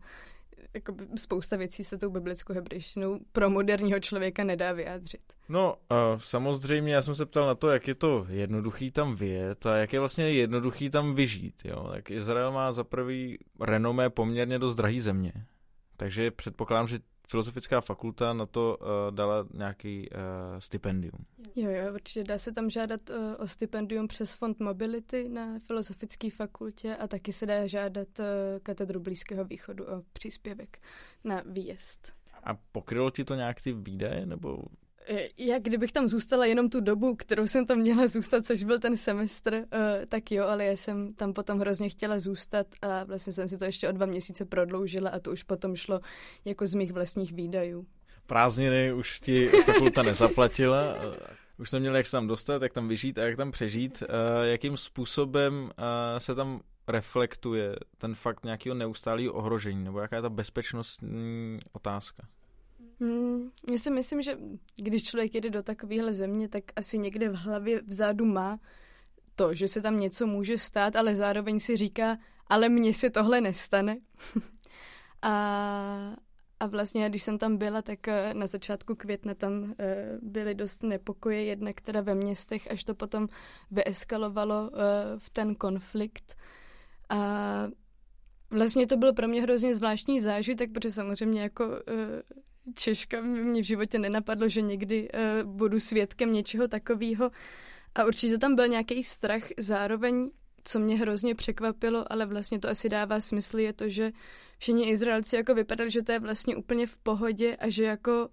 jako 0.73 0.95
spousta 1.15 1.57
věcí 1.57 1.83
se 1.83 1.97
tou 1.97 2.09
biblickou 2.09 2.53
hebrejštinou 2.53 3.19
pro 3.31 3.49
moderního 3.49 3.99
člověka 3.99 4.43
nedá 4.43 4.71
vyjádřit. 4.71 5.21
No, 5.49 5.75
uh, 5.91 5.97
samozřejmě, 6.17 6.93
já 6.93 7.01
jsem 7.01 7.15
se 7.15 7.25
ptal 7.25 7.47
na 7.47 7.55
to, 7.55 7.69
jak 7.69 7.87
je 7.87 7.95
to 7.95 8.25
jednoduchý 8.29 8.91
tam 8.91 9.15
vyjet 9.15 9.65
a 9.65 9.77
jak 9.77 9.93
je 9.93 9.99
vlastně 9.99 10.31
jednoduchý 10.31 10.89
tam 10.89 11.15
vyžít. 11.15 11.61
Jo? 11.65 11.89
Tak 11.91 12.11
Izrael 12.11 12.51
má 12.51 12.71
za 12.71 12.83
prvý 12.83 13.37
renomé 13.59 14.09
poměrně 14.09 14.59
dost 14.59 14.75
drahý 14.75 14.99
země. 14.99 15.33
Takže 15.97 16.31
předpokládám, 16.31 16.87
že 16.87 16.99
filozofická 17.29 17.81
fakulta 17.81 18.33
na 18.33 18.45
to 18.45 18.77
uh, 18.81 19.15
dala 19.15 19.47
nějaký 19.53 20.09
uh, 20.09 20.17
stipendium. 20.59 21.25
Jo, 21.55 21.69
jo, 21.69 21.93
určitě 21.93 22.23
dá 22.23 22.37
se 22.37 22.51
tam 22.51 22.69
žádat 22.69 23.09
uh, 23.09 23.15
o 23.37 23.47
stipendium 23.47 24.07
přes 24.07 24.33
Fond 24.33 24.59
Mobility 24.59 25.29
na 25.29 25.59
Filozofické 25.59 26.31
fakultě 26.31 26.95
a 26.95 27.07
taky 27.07 27.31
se 27.31 27.45
dá 27.45 27.67
žádat 27.67 28.19
uh, 28.19 28.25
katedru 28.63 28.99
Blízkého 28.99 29.45
východu 29.45 29.85
o 29.85 30.03
příspěvek 30.13 30.79
na 31.23 31.43
výjezd. 31.45 32.13
A 32.43 32.53
pokrylo 32.71 33.11
ti 33.11 33.23
to 33.23 33.35
nějak 33.35 33.61
ty 33.61 33.73
výdaje, 33.73 34.25
nebo 34.25 34.63
já 35.37 35.59
kdybych 35.59 35.91
tam 35.91 36.07
zůstala 36.07 36.45
jenom 36.45 36.69
tu 36.69 36.81
dobu, 36.81 37.15
kterou 37.15 37.47
jsem 37.47 37.65
tam 37.65 37.77
měla 37.77 38.07
zůstat, 38.07 38.45
což 38.45 38.63
byl 38.63 38.79
ten 38.79 38.97
semestr, 38.97 39.53
uh, 39.53 39.61
tak 40.07 40.31
jo, 40.31 40.45
ale 40.45 40.65
já 40.65 40.71
jsem 40.71 41.13
tam 41.13 41.33
potom 41.33 41.59
hrozně 41.59 41.89
chtěla 41.89 42.19
zůstat 42.19 42.67
a 42.81 43.03
vlastně 43.03 43.33
jsem 43.33 43.47
si 43.47 43.57
to 43.57 43.65
ještě 43.65 43.89
o 43.89 43.91
dva 43.91 44.05
měsíce 44.05 44.45
prodloužila 44.45 45.09
a 45.09 45.19
to 45.19 45.31
už 45.31 45.43
potom 45.43 45.75
šlo 45.75 45.99
jako 46.45 46.67
z 46.67 46.73
mých 46.73 46.93
vlastních 46.93 47.33
výdajů. 47.33 47.85
Prázdniny 48.27 48.93
už 48.93 49.19
ti 49.19 49.49
fakulta 49.65 50.03
nezaplatila, 50.03 50.95
už 51.59 51.69
jsme 51.69 51.79
měli 51.79 51.97
jak 51.97 52.05
se 52.05 52.11
tam 52.11 52.27
dostat, 52.27 52.61
jak 52.61 52.73
tam 52.73 52.87
vyžít 52.87 53.17
a 53.17 53.23
jak 53.23 53.37
tam 53.37 53.51
přežít. 53.51 54.03
Jakým 54.43 54.77
způsobem 54.77 55.71
se 56.17 56.35
tam 56.35 56.61
reflektuje 56.87 57.75
ten 57.97 58.15
fakt 58.15 58.45
nějakého 58.45 58.75
neustálého 58.75 59.33
ohrožení, 59.33 59.83
nebo 59.83 59.99
jaká 59.99 60.15
je 60.15 60.21
ta 60.21 60.29
bezpečnostní 60.29 61.59
otázka? 61.71 62.27
Hmm, 62.99 63.51
já 63.71 63.77
si 63.77 63.91
myslím, 63.91 64.21
že 64.21 64.37
když 64.75 65.03
člověk 65.03 65.35
jede 65.35 65.49
do 65.49 65.63
takovéhle 65.63 66.13
země, 66.13 66.49
tak 66.49 66.63
asi 66.75 66.97
někde 66.97 67.29
v 67.29 67.35
hlavě 67.35 67.81
vzadu 67.81 68.25
má 68.25 68.59
to, 69.35 69.53
že 69.53 69.67
se 69.67 69.81
tam 69.81 69.99
něco 69.99 70.27
může 70.27 70.57
stát, 70.57 70.95
ale 70.95 71.15
zároveň 71.15 71.59
si 71.59 71.77
říká, 71.77 72.17
ale 72.47 72.69
mně 72.69 72.93
se 72.93 73.09
tohle 73.09 73.41
nestane. 73.41 73.97
a, 75.21 76.15
a 76.59 76.67
vlastně, 76.67 77.09
když 77.09 77.23
jsem 77.23 77.37
tam 77.37 77.57
byla, 77.57 77.81
tak 77.81 78.07
eh, 78.07 78.33
na 78.33 78.47
začátku 78.47 78.95
května 78.95 79.33
tam 79.33 79.73
eh, 79.79 80.17
byly 80.21 80.55
dost 80.55 80.83
nepokoje, 80.83 81.43
jednak 81.43 81.81
teda 81.81 82.01
ve 82.01 82.15
městech, 82.15 82.71
až 82.71 82.83
to 82.83 82.95
potom 82.95 83.27
vyeskalovalo 83.71 84.71
eh, 84.73 84.79
v 85.17 85.29
ten 85.29 85.55
konflikt. 85.55 86.35
A 87.09 87.67
Vlastně 88.49 88.87
to 88.87 88.97
byl 88.97 89.13
pro 89.13 89.27
mě 89.27 89.41
hrozně 89.41 89.75
zvláštní 89.75 90.19
zážitek, 90.19 90.71
protože 90.71 90.91
samozřejmě 90.91 91.41
jako 91.41 91.63
Češka 92.75 93.21
mě 93.21 93.61
v 93.61 93.65
životě 93.65 93.99
nenapadlo, 93.99 94.49
že 94.49 94.61
někdy 94.61 95.09
uh, 95.09 95.51
budu 95.51 95.79
svědkem 95.79 96.33
něčeho 96.33 96.67
takového. 96.67 97.31
A 97.95 98.05
určitě 98.05 98.37
tam 98.37 98.55
byl 98.55 98.67
nějaký 98.67 99.03
strach. 99.03 99.43
Zároveň, 99.59 100.31
co 100.63 100.79
mě 100.79 100.97
hrozně 100.97 101.35
překvapilo, 101.35 102.11
ale 102.11 102.25
vlastně 102.25 102.59
to 102.59 102.69
asi 102.69 102.89
dává 102.89 103.21
smysl, 103.21 103.59
je 103.59 103.73
to, 103.73 103.89
že 103.89 104.11
všichni 104.57 104.89
Izraelci 104.89 105.35
jako 105.35 105.53
vypadali, 105.53 105.91
že 105.91 106.03
to 106.03 106.11
je 106.11 106.19
vlastně 106.19 106.55
úplně 106.55 106.87
v 106.87 106.97
pohodě 106.97 107.55
a 107.55 107.69
že 107.69 107.83
jako 107.83 108.29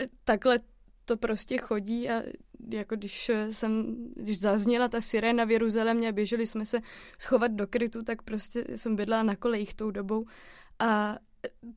eh, 0.00 0.06
takhle 0.24 0.60
to 1.04 1.16
prostě 1.16 1.58
chodí 1.58 2.10
a 2.10 2.22
jako 2.70 2.96
když 2.96 3.30
jsem, 3.50 3.96
když 4.14 4.40
zazněla 4.40 4.88
ta 4.88 5.00
siréna 5.00 5.44
v 5.44 5.50
Jeruzalémě 5.50 6.08
a 6.08 6.12
běželi 6.12 6.46
jsme 6.46 6.66
se 6.66 6.80
schovat 7.18 7.52
do 7.52 7.66
krytu, 7.66 8.02
tak 8.02 8.22
prostě 8.22 8.64
jsem 8.76 8.96
bydlela 8.96 9.22
na 9.22 9.36
kolejích 9.36 9.74
tou 9.74 9.90
dobou 9.90 10.26
a 10.78 11.18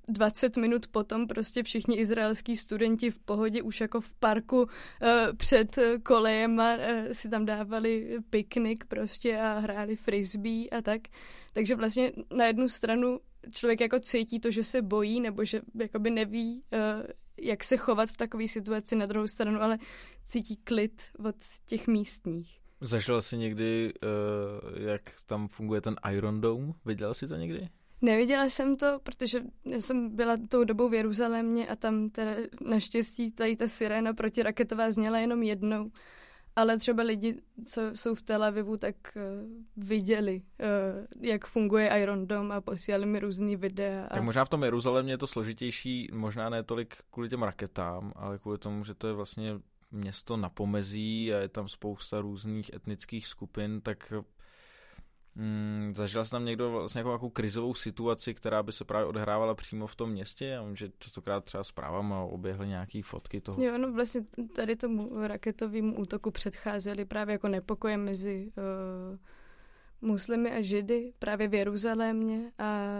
20 0.07 0.57
minut 0.57 0.88
potom 0.88 1.28
prostě 1.28 1.63
všichni 1.63 1.97
izraelský 1.97 2.57
studenti 2.57 3.11
v 3.11 3.20
pohodě 3.20 3.61
už 3.61 3.82
jako 3.82 4.01
v 4.01 4.13
parku 4.13 4.61
uh, 4.61 4.67
před 5.38 5.80
kolejem 6.03 6.57
uh, 6.57 6.65
si 7.11 7.30
tam 7.30 7.45
dávali 7.45 8.17
piknik 8.30 8.86
prostě 8.86 9.39
a 9.39 9.59
hráli 9.59 9.95
frisbee 9.95 10.70
a 10.70 10.82
tak. 10.82 11.01
Takže 11.53 11.76
vlastně 11.76 12.11
na 12.36 12.45
jednu 12.45 12.70
stranu 12.70 13.20
člověk 13.51 13.82
jako 13.82 13.99
cítí 13.99 14.39
to, 14.39 14.51
že 14.51 14.63
se 14.63 14.82
bojí 14.82 15.22
nebo 15.22 15.45
že 15.45 15.61
jakoby 15.82 16.09
neví, 16.09 16.63
jak 17.41 17.63
se 17.63 17.78
chovat 17.78 18.09
v 18.09 18.17
takové 18.17 18.47
situaci 18.47 18.95
na 18.95 19.05
druhou 19.05 19.28
stranu, 19.28 19.61
ale 19.61 19.78
cítí 20.24 20.55
klid 20.55 21.01
od 21.26 21.36
těch 21.65 21.88
místních. 21.88 22.59
Zažil 22.82 23.22
jsi 23.22 23.38
někdy, 23.38 23.93
jak 24.76 25.01
tam 25.26 25.47
funguje 25.47 25.82
ten 25.82 25.95
Iron 26.11 26.41
Dome? 26.41 26.74
Viděl 26.86 27.13
jsi 27.13 27.28
to 27.28 27.36
někdy? 27.36 27.70
Neviděla 28.02 28.45
jsem 28.45 28.78
to, 28.78 29.00
protože 29.04 29.41
já 29.66 29.82
jsem 29.82 30.16
byla 30.16 30.36
tou 30.50 30.64
dobou 30.64 30.89
v 30.89 30.93
Jeruzalémě 30.93 31.68
a 31.68 31.76
tam 31.76 32.10
teda 32.10 32.32
naštěstí 32.62 33.32
tady 33.32 33.56
ta 33.56 33.68
siréna 33.68 34.14
protiraketová 34.14 34.91
zněla 34.91 35.20
jenom 35.20 35.43
jednou. 35.43 35.91
Ale 36.56 36.78
třeba 36.78 37.04
lidi, 37.04 37.41
co 37.66 37.82
jsou 37.93 38.16
v 38.16 38.22
Tel 38.22 38.43
Avivu, 38.43 38.78
tak 38.78 38.95
uh, 39.16 39.22
viděli, 39.78 40.41
uh, 40.41 41.26
jak 41.30 41.45
funguje 41.45 41.89
Iron 42.02 42.28
Dome 42.28 42.56
a 42.56 42.62
posílali 42.62 43.06
mi 43.06 43.20
různý 43.20 43.56
videa. 43.56 44.06
A... 44.06 44.14
Tak 44.14 44.24
možná 44.24 44.45
v 44.45 44.50
tom 44.50 44.64
Jeruzalémě 44.64 45.14
je 45.14 45.18
to 45.18 45.28
složitější, 45.28 46.10
možná 46.14 46.50
ne 46.50 46.64
tolik 46.64 46.95
kvůli 47.12 47.30
těm 47.30 47.43
raketám, 47.43 48.14
ale 48.16 48.39
kvůli 48.39 48.58
tomu, 48.58 48.84
že 48.84 48.93
to 48.93 49.08
je 49.08 49.14
vlastně 49.14 49.60
město 49.91 50.38
na 50.38 50.50
pomezí 50.50 51.34
a 51.34 51.38
je 51.38 51.50
tam 51.50 51.68
spousta 51.68 52.22
různých 52.22 52.74
etnických 52.74 53.28
skupin, 53.28 53.82
tak 53.82 54.14
Hmm, 55.36 55.93
zažil 55.95 56.25
jsi 56.25 56.32
tam 56.32 56.45
někdo 56.45 56.71
vlastně 56.71 56.99
nějakou, 56.99 57.09
nějakou 57.09 57.30
krizovou 57.30 57.73
situaci, 57.73 58.34
která 58.34 58.63
by 58.63 58.71
se 58.71 58.86
právě 58.86 59.05
odehrávala 59.05 59.55
přímo 59.55 59.88
v 59.88 59.95
tom 59.95 60.09
městě? 60.09 60.45
Já 60.45 60.63
vím, 60.63 60.75
že 60.75 60.89
častokrát 60.99 61.45
třeba 61.45 61.63
zprávama 61.63 62.21
oběhly 62.21 62.67
nějaké 62.67 63.01
fotky 63.03 63.41
toho. 63.41 63.63
Jo, 63.63 63.77
no 63.77 63.93
vlastně 63.93 64.21
tady 64.55 64.75
tomu 64.75 65.27
raketovému 65.27 65.97
útoku 65.97 66.32
předcházely 66.32 67.05
právě 67.05 67.34
jako 67.34 67.47
nepokoje 67.47 67.97
mezi 67.97 68.51
uh, 68.57 69.17
muslimy 70.09 70.51
a 70.51 70.61
židy 70.61 71.13
právě 71.19 71.47
v 71.47 71.53
Jeruzalémě 71.53 72.51
a 72.57 72.93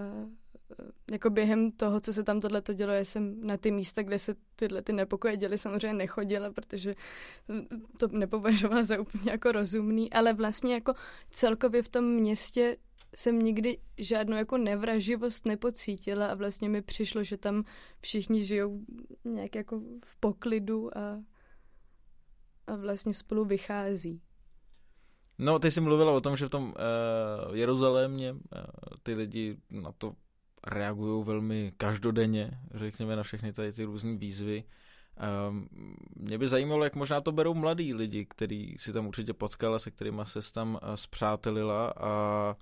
jako 1.12 1.30
během 1.30 1.72
toho, 1.72 2.00
co 2.00 2.14
se 2.14 2.24
tam 2.24 2.40
tohle 2.40 2.62
to 2.62 2.74
dělo, 2.74 2.94
já 2.94 3.06
jsem 3.06 3.48
na 3.48 3.58
ty 3.58 3.72
místa, 3.72 4.04
kde 4.04 4.20
se 4.20 4.36
tyhle 4.56 4.82
ty 4.82 4.94
nepokoje 4.94 5.38
děly, 5.38 5.58
samozřejmě 5.58 5.94
nechodila, 5.94 6.52
protože 6.52 6.96
to 7.98 8.08
nepovažovala 8.08 8.84
za 8.84 9.02
úplně 9.02 9.32
jako 9.32 9.52
rozumný, 9.52 10.14
ale 10.14 10.34
vlastně 10.34 10.74
jako 10.74 10.94
celkově 11.30 11.84
v 11.84 11.90
tom 11.90 12.06
městě 12.06 12.78
jsem 13.16 13.40
nikdy 13.40 13.78
žádnou 13.98 14.38
jako 14.38 14.58
nevraživost 14.58 15.46
nepocítila 15.46 16.28
a 16.28 16.36
vlastně 16.36 16.70
mi 16.70 16.82
přišlo, 16.82 17.24
že 17.24 17.38
tam 17.38 17.64
všichni 18.02 18.46
žijou 18.46 18.80
nějak 19.26 19.56
jako 19.56 19.80
v 20.06 20.16
poklidu 20.20 20.98
a, 20.98 21.24
a 22.68 22.76
vlastně 22.76 23.14
spolu 23.14 23.46
vychází. 23.46 24.22
No, 25.38 25.60
ty 25.60 25.72
jsi 25.72 25.82
mluvila 25.82 26.12
o 26.12 26.22
tom, 26.22 26.38
že 26.38 26.46
v 26.46 26.50
tom 26.50 26.64
uh, 26.64 27.56
Jeruzalémě 27.56 28.32
uh, 28.32 28.40
ty 29.04 29.14
lidi 29.14 29.58
na 29.70 29.92
to 29.92 30.16
reagují 30.68 31.26
velmi 31.26 31.74
každodenně, 31.78 32.52
řekněme, 32.74 33.16
na 33.16 33.24
všechny 33.24 33.54
tady 33.54 33.74
ty 33.74 33.84
různé 33.84 34.18
výzvy. 34.18 34.64
Um, 35.50 35.68
mě 36.16 36.38
by 36.38 36.48
zajímalo, 36.48 36.84
jak 36.84 36.96
možná 36.96 37.22
to 37.22 37.32
berou 37.32 37.54
mladí 37.54 37.94
lidi, 37.94 38.26
který 38.26 38.76
si 38.78 38.94
tam 38.94 39.08
určitě 39.08 39.34
potkala, 39.34 39.80
se 39.80 39.92
kterými 39.92 40.22
se 40.24 40.54
tam 40.54 40.74
uh, 40.74 40.94
zpřátelila 40.96 41.94
a 41.98 42.56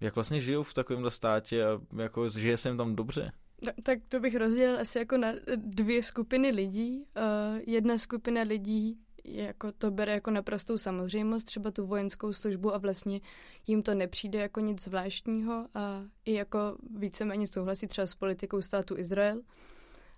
jak 0.00 0.14
vlastně 0.14 0.40
žijou 0.40 0.62
v 0.62 0.74
takovémhle 0.74 1.10
státě 1.10 1.64
a 1.64 1.80
jako 1.96 2.28
žije 2.28 2.56
se 2.56 2.68
jim 2.68 2.76
tam 2.76 2.96
dobře? 2.96 3.32
No, 3.62 3.72
tak 3.82 3.98
to 4.08 4.20
bych 4.20 4.36
rozdělil 4.36 4.80
asi 4.80 4.98
jako 4.98 5.16
na 5.16 5.32
dvě 5.56 6.02
skupiny 6.02 6.50
lidí. 6.50 7.04
Uh, 7.16 7.60
jedna 7.66 7.98
skupina 7.98 8.42
lidí 8.42 8.98
jako 9.36 9.72
to 9.72 9.90
bere 9.90 10.12
jako 10.12 10.30
naprostou 10.30 10.78
samozřejmost, 10.78 11.46
třeba 11.46 11.70
tu 11.70 11.86
vojenskou 11.86 12.32
službu 12.32 12.74
a 12.74 12.78
vlastně 12.78 13.20
jim 13.66 13.82
to 13.82 13.94
nepřijde 13.94 14.38
jako 14.38 14.60
nic 14.60 14.84
zvláštního 14.84 15.66
a 15.74 16.04
i 16.24 16.32
jako 16.32 16.76
víceméně 16.96 17.46
souhlasí 17.46 17.86
třeba 17.86 18.06
s 18.06 18.14
politikou 18.14 18.62
státu 18.62 18.98
Izrael. 18.98 19.40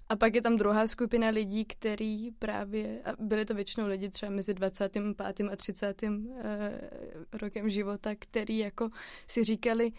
A 0.08 0.16
pak 0.16 0.34
je 0.34 0.42
tam 0.42 0.56
druhá 0.56 0.86
skupina 0.86 1.28
lidí, 1.28 1.64
který 1.64 2.30
právě, 2.30 3.02
a 3.04 3.12
byly 3.18 3.44
to 3.44 3.54
většinou 3.54 3.86
lidi 3.86 4.08
třeba 4.08 4.32
mezi 4.32 4.54
25. 4.54 5.20
a 5.50 5.56
30. 5.56 6.02
Eh, 6.02 6.90
rokem 7.32 7.70
života, 7.70 8.10
který 8.18 8.58
jako 8.58 8.90
si 9.26 9.44
říkali, 9.44 9.92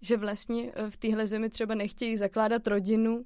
že 0.00 0.16
vlastně 0.16 0.72
v 0.90 0.96
téhle 0.96 1.26
zemi 1.26 1.50
třeba 1.50 1.74
nechtějí 1.74 2.16
zakládat 2.16 2.66
rodinu, 2.66 3.24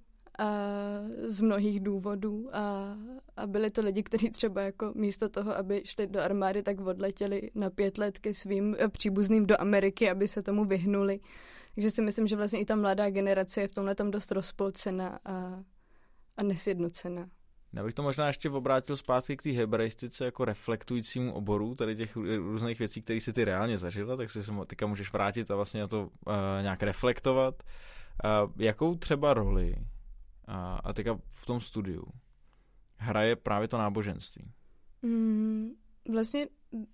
z 1.26 1.41
mnohých 1.41 1.80
důvodů 1.80 2.49
a, 2.53 2.97
a 3.37 3.47
byli 3.47 3.70
to 3.70 3.82
lidi, 3.82 4.03
kteří 4.03 4.30
třeba 4.30 4.62
jako 4.62 4.93
místo 4.95 5.28
toho, 5.28 5.57
aby 5.57 5.82
šli 5.84 6.07
do 6.07 6.20
armády, 6.20 6.62
tak 6.62 6.80
odletěli 6.80 7.51
na 7.55 7.70
pět 7.70 7.99
let 7.99 8.18
ke 8.18 8.34
svým 8.34 8.76
eh, 8.78 8.89
příbuzným 8.89 9.47
do 9.47 9.61
Ameriky, 9.61 10.11
aby 10.11 10.28
se 10.28 10.43
tomu 10.43 10.64
vyhnuli. 10.64 11.20
Takže 11.74 11.91
si 11.91 12.03
myslím, 12.03 12.26
že 12.26 12.37
vlastně 12.37 12.61
i 12.61 12.64
ta 12.64 12.76
mladá 12.76 13.11
generace 13.11 13.61
je 13.61 13.68
v 13.68 13.74
tomhle 13.74 13.95
tam 13.95 14.11
dost 14.11 14.32
rozpolcena 14.32 15.18
a, 15.24 15.62
a 16.37 16.43
nesjednocena. 16.43 17.28
Já 17.72 17.84
bych 17.84 17.95
to 17.95 18.03
možná 18.03 18.26
ještě 18.26 18.51
obrátil 18.51 18.97
zpátky 18.97 19.37
k 19.37 19.43
té 19.43 19.51
hebraistice 19.51 20.24
jako 20.24 20.45
reflektujícímu 20.45 21.32
oboru, 21.32 21.74
tady 21.74 21.97
těch 21.97 22.16
různých 22.16 22.78
věcí, 22.78 23.03
které 23.03 23.20
si 23.20 23.32
ty 23.32 23.45
reálně 23.45 23.78
zažila, 23.78 24.16
tak 24.16 24.30
si 24.30 24.43
se 24.43 24.53
teďka 24.66 24.87
můžeš 24.87 25.12
vrátit 25.12 25.51
a 25.51 25.57
vlastně 25.57 25.80
na 25.80 25.89
to 25.89 26.03
uh, 26.03 26.32
nějak 26.62 26.82
reflektovat. 26.82 27.62
Uh, 28.24 28.53
jakou 28.57 28.95
třeba 28.95 29.34
roli 29.34 29.76
a, 30.47 30.80
a 30.84 30.92
teďka 30.92 31.18
v 31.42 31.47
tom 31.47 31.61
studiu 31.61 32.05
hraje 32.97 33.36
právě 33.36 33.68
to 33.68 33.78
náboženství? 33.78 34.53
Mm, 35.03 35.70
Vlastně 36.09 36.49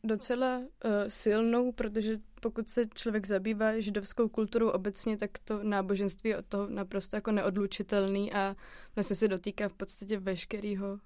docela 0.05 0.59
uh, 0.59 0.65
silnou, 1.09 1.73
protože 1.73 2.19
pokud 2.41 2.69
se 2.69 2.89
člověk 2.95 3.27
zabývá 3.27 3.81
židovskou 3.81 4.29
kulturou 4.29 4.69
obecně, 4.69 5.17
tak 5.17 5.31
to 5.45 5.63
náboženství 5.63 6.31
je 6.31 6.39
od 6.39 6.47
toho 6.47 6.69
naprosto 6.69 7.17
jako 7.17 7.33
neodlučitelný 7.33 8.33
a 8.33 8.57
vlastně 8.95 9.17
se 9.17 9.29
dotýká 9.29 9.69
v 9.69 9.75
podstatě 9.75 10.19
veškerého 10.19 10.93
uh, 10.93 10.99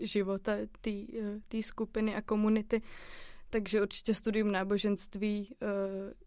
života 0.00 0.52
té 0.80 0.90
uh, 1.54 1.60
skupiny 1.60 2.14
a 2.14 2.22
komunity. 2.22 2.82
Takže 3.50 3.82
určitě 3.82 4.14
studium 4.14 4.52
náboženství 4.52 5.56
uh, 5.62 5.68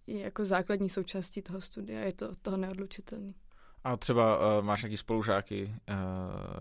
je 0.07 0.19
jako 0.19 0.45
základní 0.45 0.89
součástí 0.89 1.41
toho 1.41 1.61
studia, 1.61 1.99
je 2.01 2.13
to 2.13 2.29
od 2.29 2.37
toho 2.37 2.57
neodlučitelný. 2.57 3.35
A 3.83 3.97
třeba 3.97 4.57
uh, 4.57 4.65
máš 4.65 4.81
nějaký 4.81 4.97
spolužáky, 4.97 5.63
uh, 5.89 5.95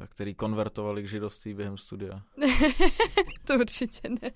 který 0.06 0.34
konvertovali 0.34 1.02
k 1.02 1.08
židovství 1.08 1.54
během 1.54 1.78
studia? 1.78 2.22
to 3.46 3.54
určitě 3.54 4.08
ne. 4.08 4.30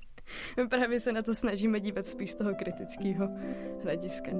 My 0.56 0.68
právě 0.68 1.00
se 1.00 1.12
na 1.12 1.22
to 1.22 1.34
snažíme 1.34 1.80
dívat 1.80 2.06
spíš 2.06 2.30
z 2.30 2.34
toho 2.34 2.54
kritického 2.54 3.28
hlediska. 3.82 4.30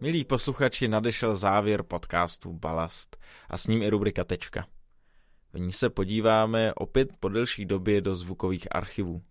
Milí 0.00 0.24
posluchači, 0.24 0.88
nadešel 0.88 1.34
závěr 1.34 1.82
podcastu 1.82 2.52
Balast 2.52 3.16
a 3.48 3.56
s 3.56 3.66
ním 3.66 3.82
i 3.82 3.90
rubrika 3.90 4.24
Tečka. 4.24 4.66
V 5.52 5.58
ní 5.58 5.72
se 5.72 5.90
podíváme 5.90 6.74
opět 6.74 7.16
po 7.20 7.28
delší 7.28 7.66
době 7.66 8.00
do 8.00 8.14
zvukových 8.14 8.66
archivů. 8.70 9.22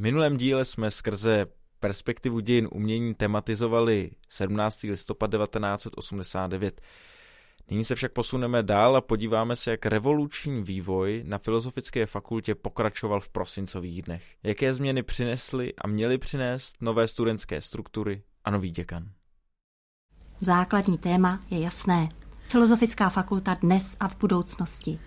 V 0.00 0.02
minulém 0.02 0.36
díle 0.36 0.64
jsme 0.64 0.90
skrze 0.90 1.46
perspektivu 1.80 2.40
dějin 2.40 2.68
umění 2.72 3.14
tematizovali 3.14 4.10
17. 4.28 4.82
listopad 4.82 5.30
1989. 5.30 6.80
Nyní 7.70 7.84
se 7.84 7.94
však 7.94 8.12
posuneme 8.12 8.62
dál 8.62 8.96
a 8.96 9.00
podíváme 9.00 9.56
se, 9.56 9.70
jak 9.70 9.86
revoluční 9.86 10.62
vývoj 10.62 11.22
na 11.26 11.38
Filozofické 11.38 12.06
fakultě 12.06 12.54
pokračoval 12.54 13.20
v 13.20 13.28
prosincových 13.28 14.02
dnech. 14.02 14.24
Jaké 14.42 14.74
změny 14.74 15.02
přinesly 15.02 15.72
a 15.84 15.86
měly 15.86 16.18
přinést 16.18 16.76
nové 16.80 17.08
studentské 17.08 17.60
struktury 17.60 18.22
a 18.44 18.50
nový 18.50 18.70
děkan. 18.70 19.08
Základní 20.40 20.98
téma 20.98 21.40
je 21.50 21.60
jasné. 21.60 22.08
Filozofická 22.48 23.08
fakulta 23.08 23.54
dnes 23.54 23.96
a 24.00 24.08
v 24.08 24.16
budoucnosti. 24.16 24.98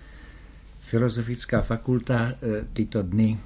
Filozofická 0.79 1.61
fakulta 1.61 2.31
eh, 2.31 2.67
tyto 2.73 3.03
dny 3.03 3.39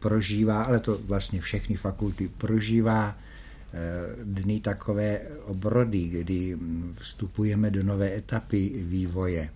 prožívá, 0.00 0.62
ale 0.62 0.80
to 0.80 0.98
vlastně 0.98 1.40
všechny 1.40 1.76
fakulty 1.76 2.28
prožívá 2.28 3.16
eh, 3.16 3.78
dny 4.24 4.60
takové 4.60 5.20
obrody, 5.44 6.08
kdy 6.08 6.58
vstupujeme 6.98 7.70
do 7.70 7.82
nové 7.82 8.16
etapy 8.16 8.72
vývoje 8.76 9.50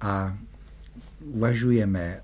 a 0.00 0.38
uvažujeme, 1.20 2.22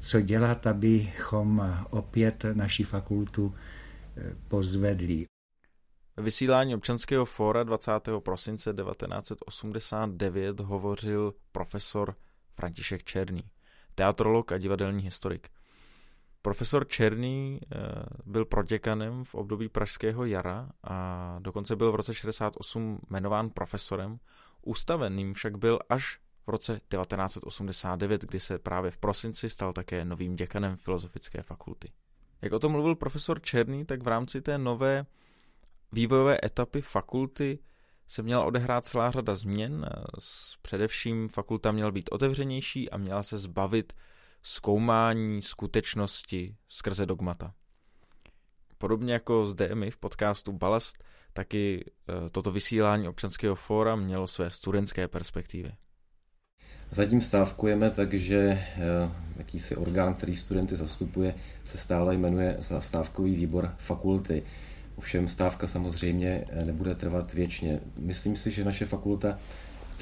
co 0.00 0.20
dělat, 0.20 0.66
abychom 0.66 1.76
opět 1.90 2.44
naši 2.52 2.84
fakultu 2.84 3.54
eh, 4.16 4.32
pozvedli. 4.48 5.26
Ve 6.16 6.22
vysílání 6.22 6.74
občanského 6.74 7.24
fóra 7.24 7.62
20. 7.62 7.90
prosince 8.18 8.74
1989 8.74 10.60
hovořil 10.60 11.34
profesor 11.52 12.14
František 12.54 13.04
Černý, 13.04 13.42
teatrolog 13.94 14.52
a 14.52 14.58
divadelní 14.58 15.02
historik. 15.02 15.48
Profesor 16.42 16.86
Černý 16.86 17.60
eh, 17.62 17.78
byl 18.26 18.44
proděkanem 18.44 19.24
v 19.24 19.34
období 19.34 19.68
Pražského 19.68 20.24
jara 20.24 20.70
a 20.84 21.36
dokonce 21.38 21.76
byl 21.76 21.92
v 21.92 21.94
roce 21.94 22.14
68 22.14 22.98
jmenován 23.10 23.50
profesorem. 23.50 24.18
Ústaveným 24.62 25.34
však 25.34 25.58
byl 25.58 25.78
až 25.88 26.18
v 26.46 26.50
roce 26.50 26.80
1989, 26.88 28.22
kdy 28.22 28.40
se 28.40 28.58
právě 28.58 28.90
v 28.90 28.98
prosinci 28.98 29.50
stal 29.50 29.72
také 29.72 30.04
novým 30.04 30.36
děkanem 30.36 30.76
Filozofické 30.76 31.42
fakulty. 31.42 31.92
Jak 32.42 32.52
o 32.52 32.58
tom 32.58 32.72
mluvil 32.72 32.94
profesor 32.94 33.40
Černý, 33.40 33.84
tak 33.84 34.02
v 34.02 34.08
rámci 34.08 34.40
té 34.40 34.58
nové 34.58 35.06
vývojové 35.92 36.38
etapy 36.44 36.80
fakulty 36.80 37.58
se 38.08 38.22
měla 38.22 38.44
odehrát 38.44 38.86
celá 38.86 39.10
řada 39.10 39.34
změn. 39.34 39.86
Především 40.62 41.28
fakulta 41.28 41.72
měla 41.72 41.90
být 41.90 42.08
otevřenější 42.12 42.90
a 42.90 42.96
měla 42.96 43.22
se 43.22 43.38
zbavit 43.38 43.92
zkoumání 44.42 45.42
skutečnosti 45.42 46.56
skrze 46.68 47.06
dogmata. 47.06 47.54
Podobně 48.78 49.12
jako 49.12 49.46
zde 49.46 49.74
my 49.74 49.90
v 49.90 49.98
podcastu 49.98 50.52
Balast, 50.52 51.04
taky 51.32 51.84
e, 51.84 52.30
toto 52.30 52.52
vysílání 52.52 53.08
občanského 53.08 53.54
fóra 53.54 53.96
mělo 53.96 54.26
své 54.26 54.50
studentské 54.50 55.08
perspektivy. 55.08 55.72
Zatím 56.90 57.20
stávkujeme, 57.20 57.90
takže 57.90 58.36
e, 58.38 58.66
jakýsi 59.36 59.76
orgán, 59.76 60.14
který 60.14 60.36
studenty 60.36 60.76
zastupuje, 60.76 61.34
se 61.64 61.78
stále 61.78 62.14
jmenuje 62.14 62.56
stávkový 62.78 63.34
výbor 63.34 63.74
fakulty. 63.78 64.42
Ovšem 64.96 65.28
stávka 65.28 65.66
samozřejmě 65.66 66.44
e, 66.48 66.64
nebude 66.64 66.94
trvat 66.94 67.32
věčně. 67.32 67.80
Myslím 67.96 68.36
si, 68.36 68.50
že 68.50 68.64
naše 68.64 68.86
fakulta 68.86 69.38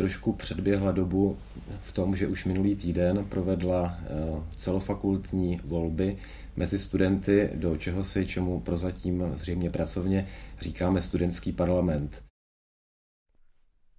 trošku 0.01 0.32
předběhla 0.32 0.92
dobu 0.92 1.38
v 1.80 1.92
tom, 1.92 2.16
že 2.16 2.26
už 2.26 2.44
minulý 2.44 2.76
týden 2.76 3.24
provedla 3.24 3.98
eh, 4.01 4.09
celofakultní 4.57 5.61
volby 5.64 6.18
mezi 6.57 6.78
studenty 6.78 7.51
do 7.55 7.76
čeho 7.76 8.05
si, 8.05 8.26
čemu 8.26 8.61
prozatím 8.61 9.32
zřejmě 9.34 9.70
pracovně 9.70 10.28
říkáme 10.61 11.03
studentský 11.03 11.53
parlament. 11.53 12.22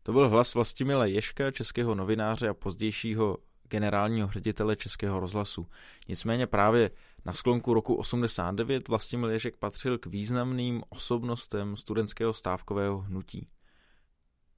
To 0.03 0.11
byl 0.13 0.29
hlas 0.29 0.53
Vlastimila 0.53 1.05
Ješka, 1.05 1.51
českého 1.51 1.95
novináře 1.95 2.49
a 2.49 2.53
pozdějšího 2.53 3.37
generálního 3.69 4.31
ředitele 4.31 4.75
Českého 4.75 5.19
rozhlasu. 5.19 5.67
Nicméně 6.07 6.47
právě 6.47 6.91
na 7.25 7.33
sklonku 7.33 7.73
roku 7.73 7.95
89 7.95 8.87
Vlastimil 8.87 9.29
Ježek 9.29 9.57
patřil 9.57 9.97
k 9.97 10.05
významným 10.05 10.83
osobnostem 10.89 11.77
studentského 11.77 12.33
stávkového 12.33 12.97
hnutí. 12.97 13.47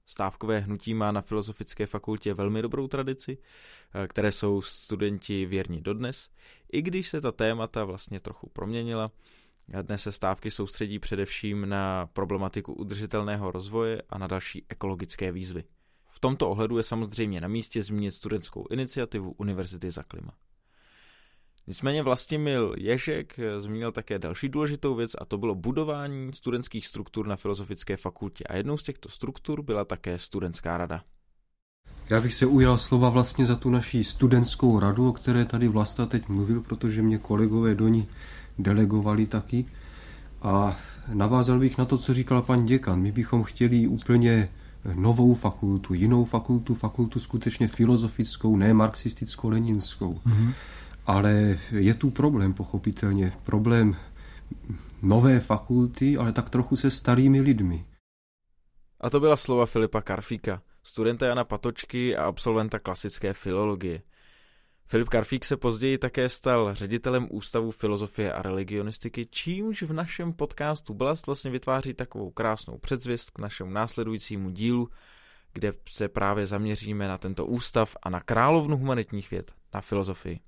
Stávkové 0.06 0.58
hnutí 0.58 0.94
má 0.94 1.12
na 1.12 1.20
Filozofické 1.20 1.86
fakultě 1.86 2.34
velmi 2.34 2.62
dobrou 2.62 2.88
tradici, 2.88 3.38
eh, 3.94 4.08
které 4.08 4.32
jsou 4.32 4.62
studenti 4.62 5.46
věrni 5.46 5.80
dodnes, 5.80 6.30
i 6.72 6.82
když 6.82 7.08
se 7.08 7.20
ta 7.20 7.32
témata 7.32 7.84
vlastně 7.84 8.20
trochu 8.20 8.48
proměnila. 8.48 9.10
Dnes 9.82 10.02
se 10.02 10.12
stávky 10.12 10.50
soustředí 10.50 10.98
především 10.98 11.68
na 11.68 12.06
problematiku 12.06 12.72
udržitelného 12.72 13.50
rozvoje 13.50 14.02
a 14.10 14.18
na 14.18 14.26
další 14.26 14.66
ekologické 14.68 15.32
výzvy. 15.32 15.64
V 16.10 16.20
tomto 16.20 16.50
ohledu 16.50 16.76
je 16.76 16.82
samozřejmě 16.82 17.40
na 17.40 17.48
místě 17.48 17.82
zmínit 17.82 18.12
studentskou 18.12 18.66
iniciativu 18.70 19.34
Univerzity 19.38 19.90
za 19.90 20.02
klima. 20.02 20.32
Nicméně 21.66 22.02
Vlastimil 22.02 22.74
Ježek 22.78 23.40
zmínil 23.58 23.92
také 23.92 24.18
další 24.18 24.48
důležitou 24.48 24.94
věc 24.94 25.10
a 25.18 25.24
to 25.24 25.38
bylo 25.38 25.54
budování 25.54 26.32
studentských 26.32 26.86
struktur 26.86 27.26
na 27.26 27.36
Filozofické 27.36 27.96
fakultě. 27.96 28.44
A 28.44 28.56
jednou 28.56 28.76
z 28.76 28.82
těchto 28.82 29.08
struktur 29.08 29.62
byla 29.62 29.84
také 29.84 30.18
studentská 30.18 30.76
rada. 30.76 31.02
Já 32.10 32.20
bych 32.20 32.34
se 32.34 32.46
ujal 32.46 32.78
slova 32.78 33.08
vlastně 33.08 33.46
za 33.46 33.56
tu 33.56 33.70
naší 33.70 34.04
studentskou 34.04 34.78
radu, 34.78 35.08
o 35.08 35.12
které 35.12 35.44
tady 35.44 35.68
Vlasta 35.68 36.06
teď 36.06 36.28
mluvil, 36.28 36.60
protože 36.60 37.02
mě 37.02 37.18
kolegové 37.18 37.74
do 37.74 37.88
ní 37.88 38.08
delegovali 38.58 39.26
taky. 39.26 39.66
A 40.42 40.76
navázal 41.12 41.58
bych 41.58 41.78
na 41.78 41.84
to, 41.84 41.98
co 41.98 42.14
říkal 42.14 42.42
pan 42.42 42.64
děkan. 42.64 43.00
My 43.00 43.12
bychom 43.12 43.42
chtěli 43.42 43.86
úplně 43.86 44.48
novou 44.94 45.34
fakultu, 45.34 45.94
jinou 45.94 46.24
fakultu, 46.24 46.74
fakultu 46.74 47.20
skutečně 47.20 47.68
filozofickou, 47.68 48.56
ne 48.56 48.74
marxisticko-leninskou. 48.74 50.20
Mm-hmm. 50.26 50.52
Ale 51.06 51.58
je 51.70 51.94
tu 51.94 52.10
problém, 52.10 52.54
pochopitelně. 52.54 53.32
Problém 53.44 53.96
nové 55.02 55.40
fakulty, 55.40 56.16
ale 56.16 56.32
tak 56.32 56.50
trochu 56.50 56.76
se 56.76 56.90
starými 56.90 57.40
lidmi. 57.40 57.86
A 59.00 59.10
to 59.10 59.20
byla 59.20 59.36
slova 59.36 59.66
Filipa 59.66 60.02
Karfíka, 60.02 60.62
studenta 60.82 61.26
Jana 61.26 61.44
Patočky 61.44 62.16
a 62.16 62.24
absolventa 62.24 62.78
klasické 62.78 63.32
filologie. 63.32 64.02
Filip 64.86 65.08
Karfík 65.08 65.44
se 65.44 65.56
později 65.56 65.98
také 65.98 66.28
stal 66.28 66.74
ředitelem 66.74 67.28
Ústavu 67.30 67.70
filozofie 67.70 68.32
a 68.32 68.42
religionistiky, 68.42 69.26
čímž 69.30 69.82
v 69.82 69.92
našem 69.92 70.32
podcastu 70.32 70.94
Blast 70.94 71.26
vlastně 71.26 71.50
vytváří 71.50 71.94
takovou 71.94 72.30
krásnou 72.30 72.78
předzvěst 72.78 73.30
k 73.30 73.38
našemu 73.38 73.70
následujícímu 73.70 74.50
dílu, 74.50 74.88
kde 75.52 75.72
se 75.90 76.08
právě 76.08 76.46
zaměříme 76.46 77.08
na 77.08 77.18
tento 77.18 77.46
ústav 77.46 77.96
a 78.02 78.10
na 78.10 78.20
královnu 78.20 78.76
humanitních 78.76 79.30
věd, 79.30 79.52
na 79.74 79.80
filozofii. 79.80 80.40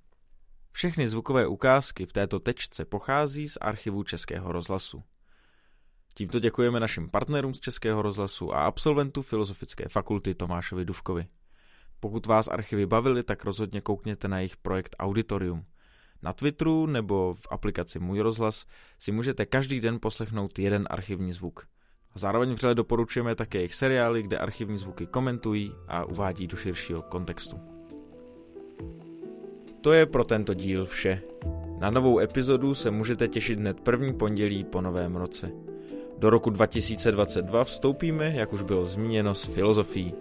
Všechny 0.77 1.09
zvukové 1.09 1.47
ukázky 1.47 2.07
v 2.07 2.13
této 2.13 2.41
tečce 2.41 2.85
pochází 2.85 3.49
z 3.49 3.59
archivu 3.61 4.03
Českého 4.03 4.53
rozhlasu. 4.53 5.03
Tímto 6.15 6.39
děkujeme 6.39 6.81
našim 6.81 7.11
partnerům 7.11 7.55
z 7.55 7.61
Českého 7.61 8.03
rozhlasu 8.03 8.55
a 8.55 8.63
absolventu 8.63 9.23
Filozofické 9.23 9.89
fakulty 9.89 10.35
Tomášovi 10.35 10.85
Duvkovi. 10.85 11.27
Pokud 12.01 12.27
vás 12.27 12.49
archivy 12.49 12.87
bavily, 12.87 13.23
tak 13.23 13.45
rozhodně 13.45 13.81
koukněte 13.81 14.29
na 14.29 14.39
jejich 14.39 14.57
projekt 14.57 14.97
Auditorium. 14.99 15.65
Na 16.23 16.33
Twitteru 16.33 16.87
nebo 16.87 17.35
v 17.35 17.47
aplikaci 17.51 17.99
Můj 17.99 18.21
rozhlas 18.21 18.67
si 18.99 19.13
můžete 19.13 19.47
každý 19.47 19.81
den 19.81 19.99
poslechnout 20.01 20.59
jeden 20.59 20.87
archivní 20.91 21.33
zvuk. 21.33 21.67
Zároveň 22.15 22.53
vřele 22.53 22.75
doporučujeme 22.75 23.35
také 23.35 23.59
jejich 23.59 23.75
seriály, 23.75 24.23
kde 24.23 24.39
archivní 24.39 24.79
zvuky 24.79 25.07
komentují 25.07 25.73
a 25.89 26.05
uvádí 26.05 26.47
do 26.47 26.57
širšího 26.57 27.03
kontextu. 27.03 27.76
To 29.87 29.93
je 29.93 30.07
pro 30.07 30.25
tento 30.25 30.55
díl 30.55 30.87
vše. 30.87 31.23
Na 31.79 31.91
novou 31.91 32.19
epizodu 32.19 32.75
se 32.75 32.91
můžete 32.91 33.29
těšit 33.29 33.61
hned 33.61 33.81
první 33.81 34.15
pondělí 34.15 34.65
po 34.65 34.81
novém 34.81 35.17
roce. 35.17 35.51
Do 36.19 36.31
roku 36.31 36.51
2022 36.51 37.65
vstoupíme, 37.65 38.33
jak 38.35 38.53
už 38.53 38.63
bylo 38.63 38.85
zmíněno, 38.87 39.35
s 39.35 39.45
filozofií. 39.45 40.15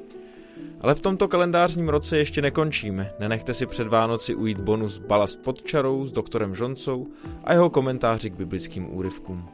Ale 0.82 0.96
v 0.96 1.02
tomto 1.02 1.28
kalendářním 1.28 1.90
roce 1.90 2.18
ještě 2.18 2.42
nekončíme. 2.42 3.14
Nenechte 3.20 3.54
si 3.54 3.66
před 3.66 3.88
Vánoci 3.88 4.36
ujít 4.36 4.60
bonus 4.60 4.98
Balast 4.98 5.42
pod 5.42 5.64
čarou 5.64 6.08
s 6.08 6.12
doktorem 6.12 6.56
Žoncou 6.56 7.08
a 7.44 7.54
jeho 7.54 7.70
komentáři 7.70 8.30
k 8.30 8.38
biblickým 8.38 8.98
úryvkům. 8.98 9.50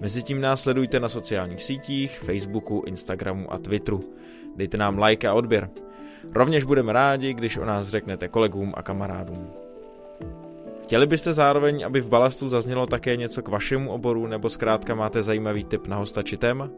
Mezitím 0.00 0.40
nás 0.40 0.62
sledujte 0.62 1.00
na 1.00 1.08
sociálních 1.08 1.62
sítích, 1.62 2.18
Facebooku, 2.18 2.82
Instagramu 2.86 3.52
a 3.52 3.58
Twitteru. 3.58 4.00
Dejte 4.56 4.76
nám 4.76 5.02
like 5.02 5.28
a 5.28 5.34
odběr. 5.34 5.70
Rovněž 6.34 6.64
budeme 6.64 6.92
rádi, 6.92 7.34
když 7.34 7.56
o 7.56 7.64
nás 7.64 7.88
řeknete 7.88 8.28
kolegům 8.28 8.72
a 8.76 8.82
kamarádům. 8.82 9.50
Chtěli 10.82 11.06
byste 11.06 11.32
zároveň, 11.32 11.86
aby 11.86 12.00
v 12.00 12.08
balastu 12.08 12.48
zaznělo 12.48 12.86
také 12.86 13.16
něco 13.16 13.42
k 13.42 13.48
vašemu 13.48 13.90
oboru, 13.90 14.26
nebo 14.26 14.50
zkrátka 14.50 14.94
máte 14.94 15.22
zajímavý 15.22 15.64
tip 15.64 15.86
na 15.86 15.96
hosta 15.96 16.22
či 16.22 16.36
téma? 16.36 16.70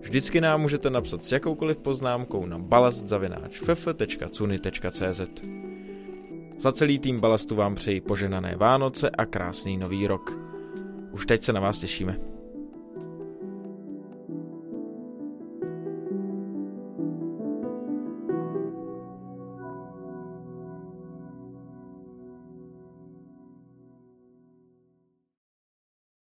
Vždycky 0.00 0.40
nám 0.40 0.60
můžete 0.60 0.90
napsat 0.90 1.24
s 1.24 1.32
jakoukoliv 1.32 1.78
poznámkou 1.78 2.46
na 2.46 2.58
balastzavináč.ff.cuny.cz 2.58 5.20
Za 6.58 6.72
celý 6.72 6.98
tým 6.98 7.20
balastu 7.20 7.54
vám 7.54 7.74
přeji 7.74 8.00
poženané 8.00 8.56
Vánoce 8.56 9.10
a 9.10 9.26
krásný 9.26 9.76
nový 9.76 10.06
rok. 10.06 10.38
Už 11.10 11.26
teď 11.26 11.44
se 11.44 11.52
na 11.52 11.60
vás 11.60 11.78
těšíme. 11.78 12.33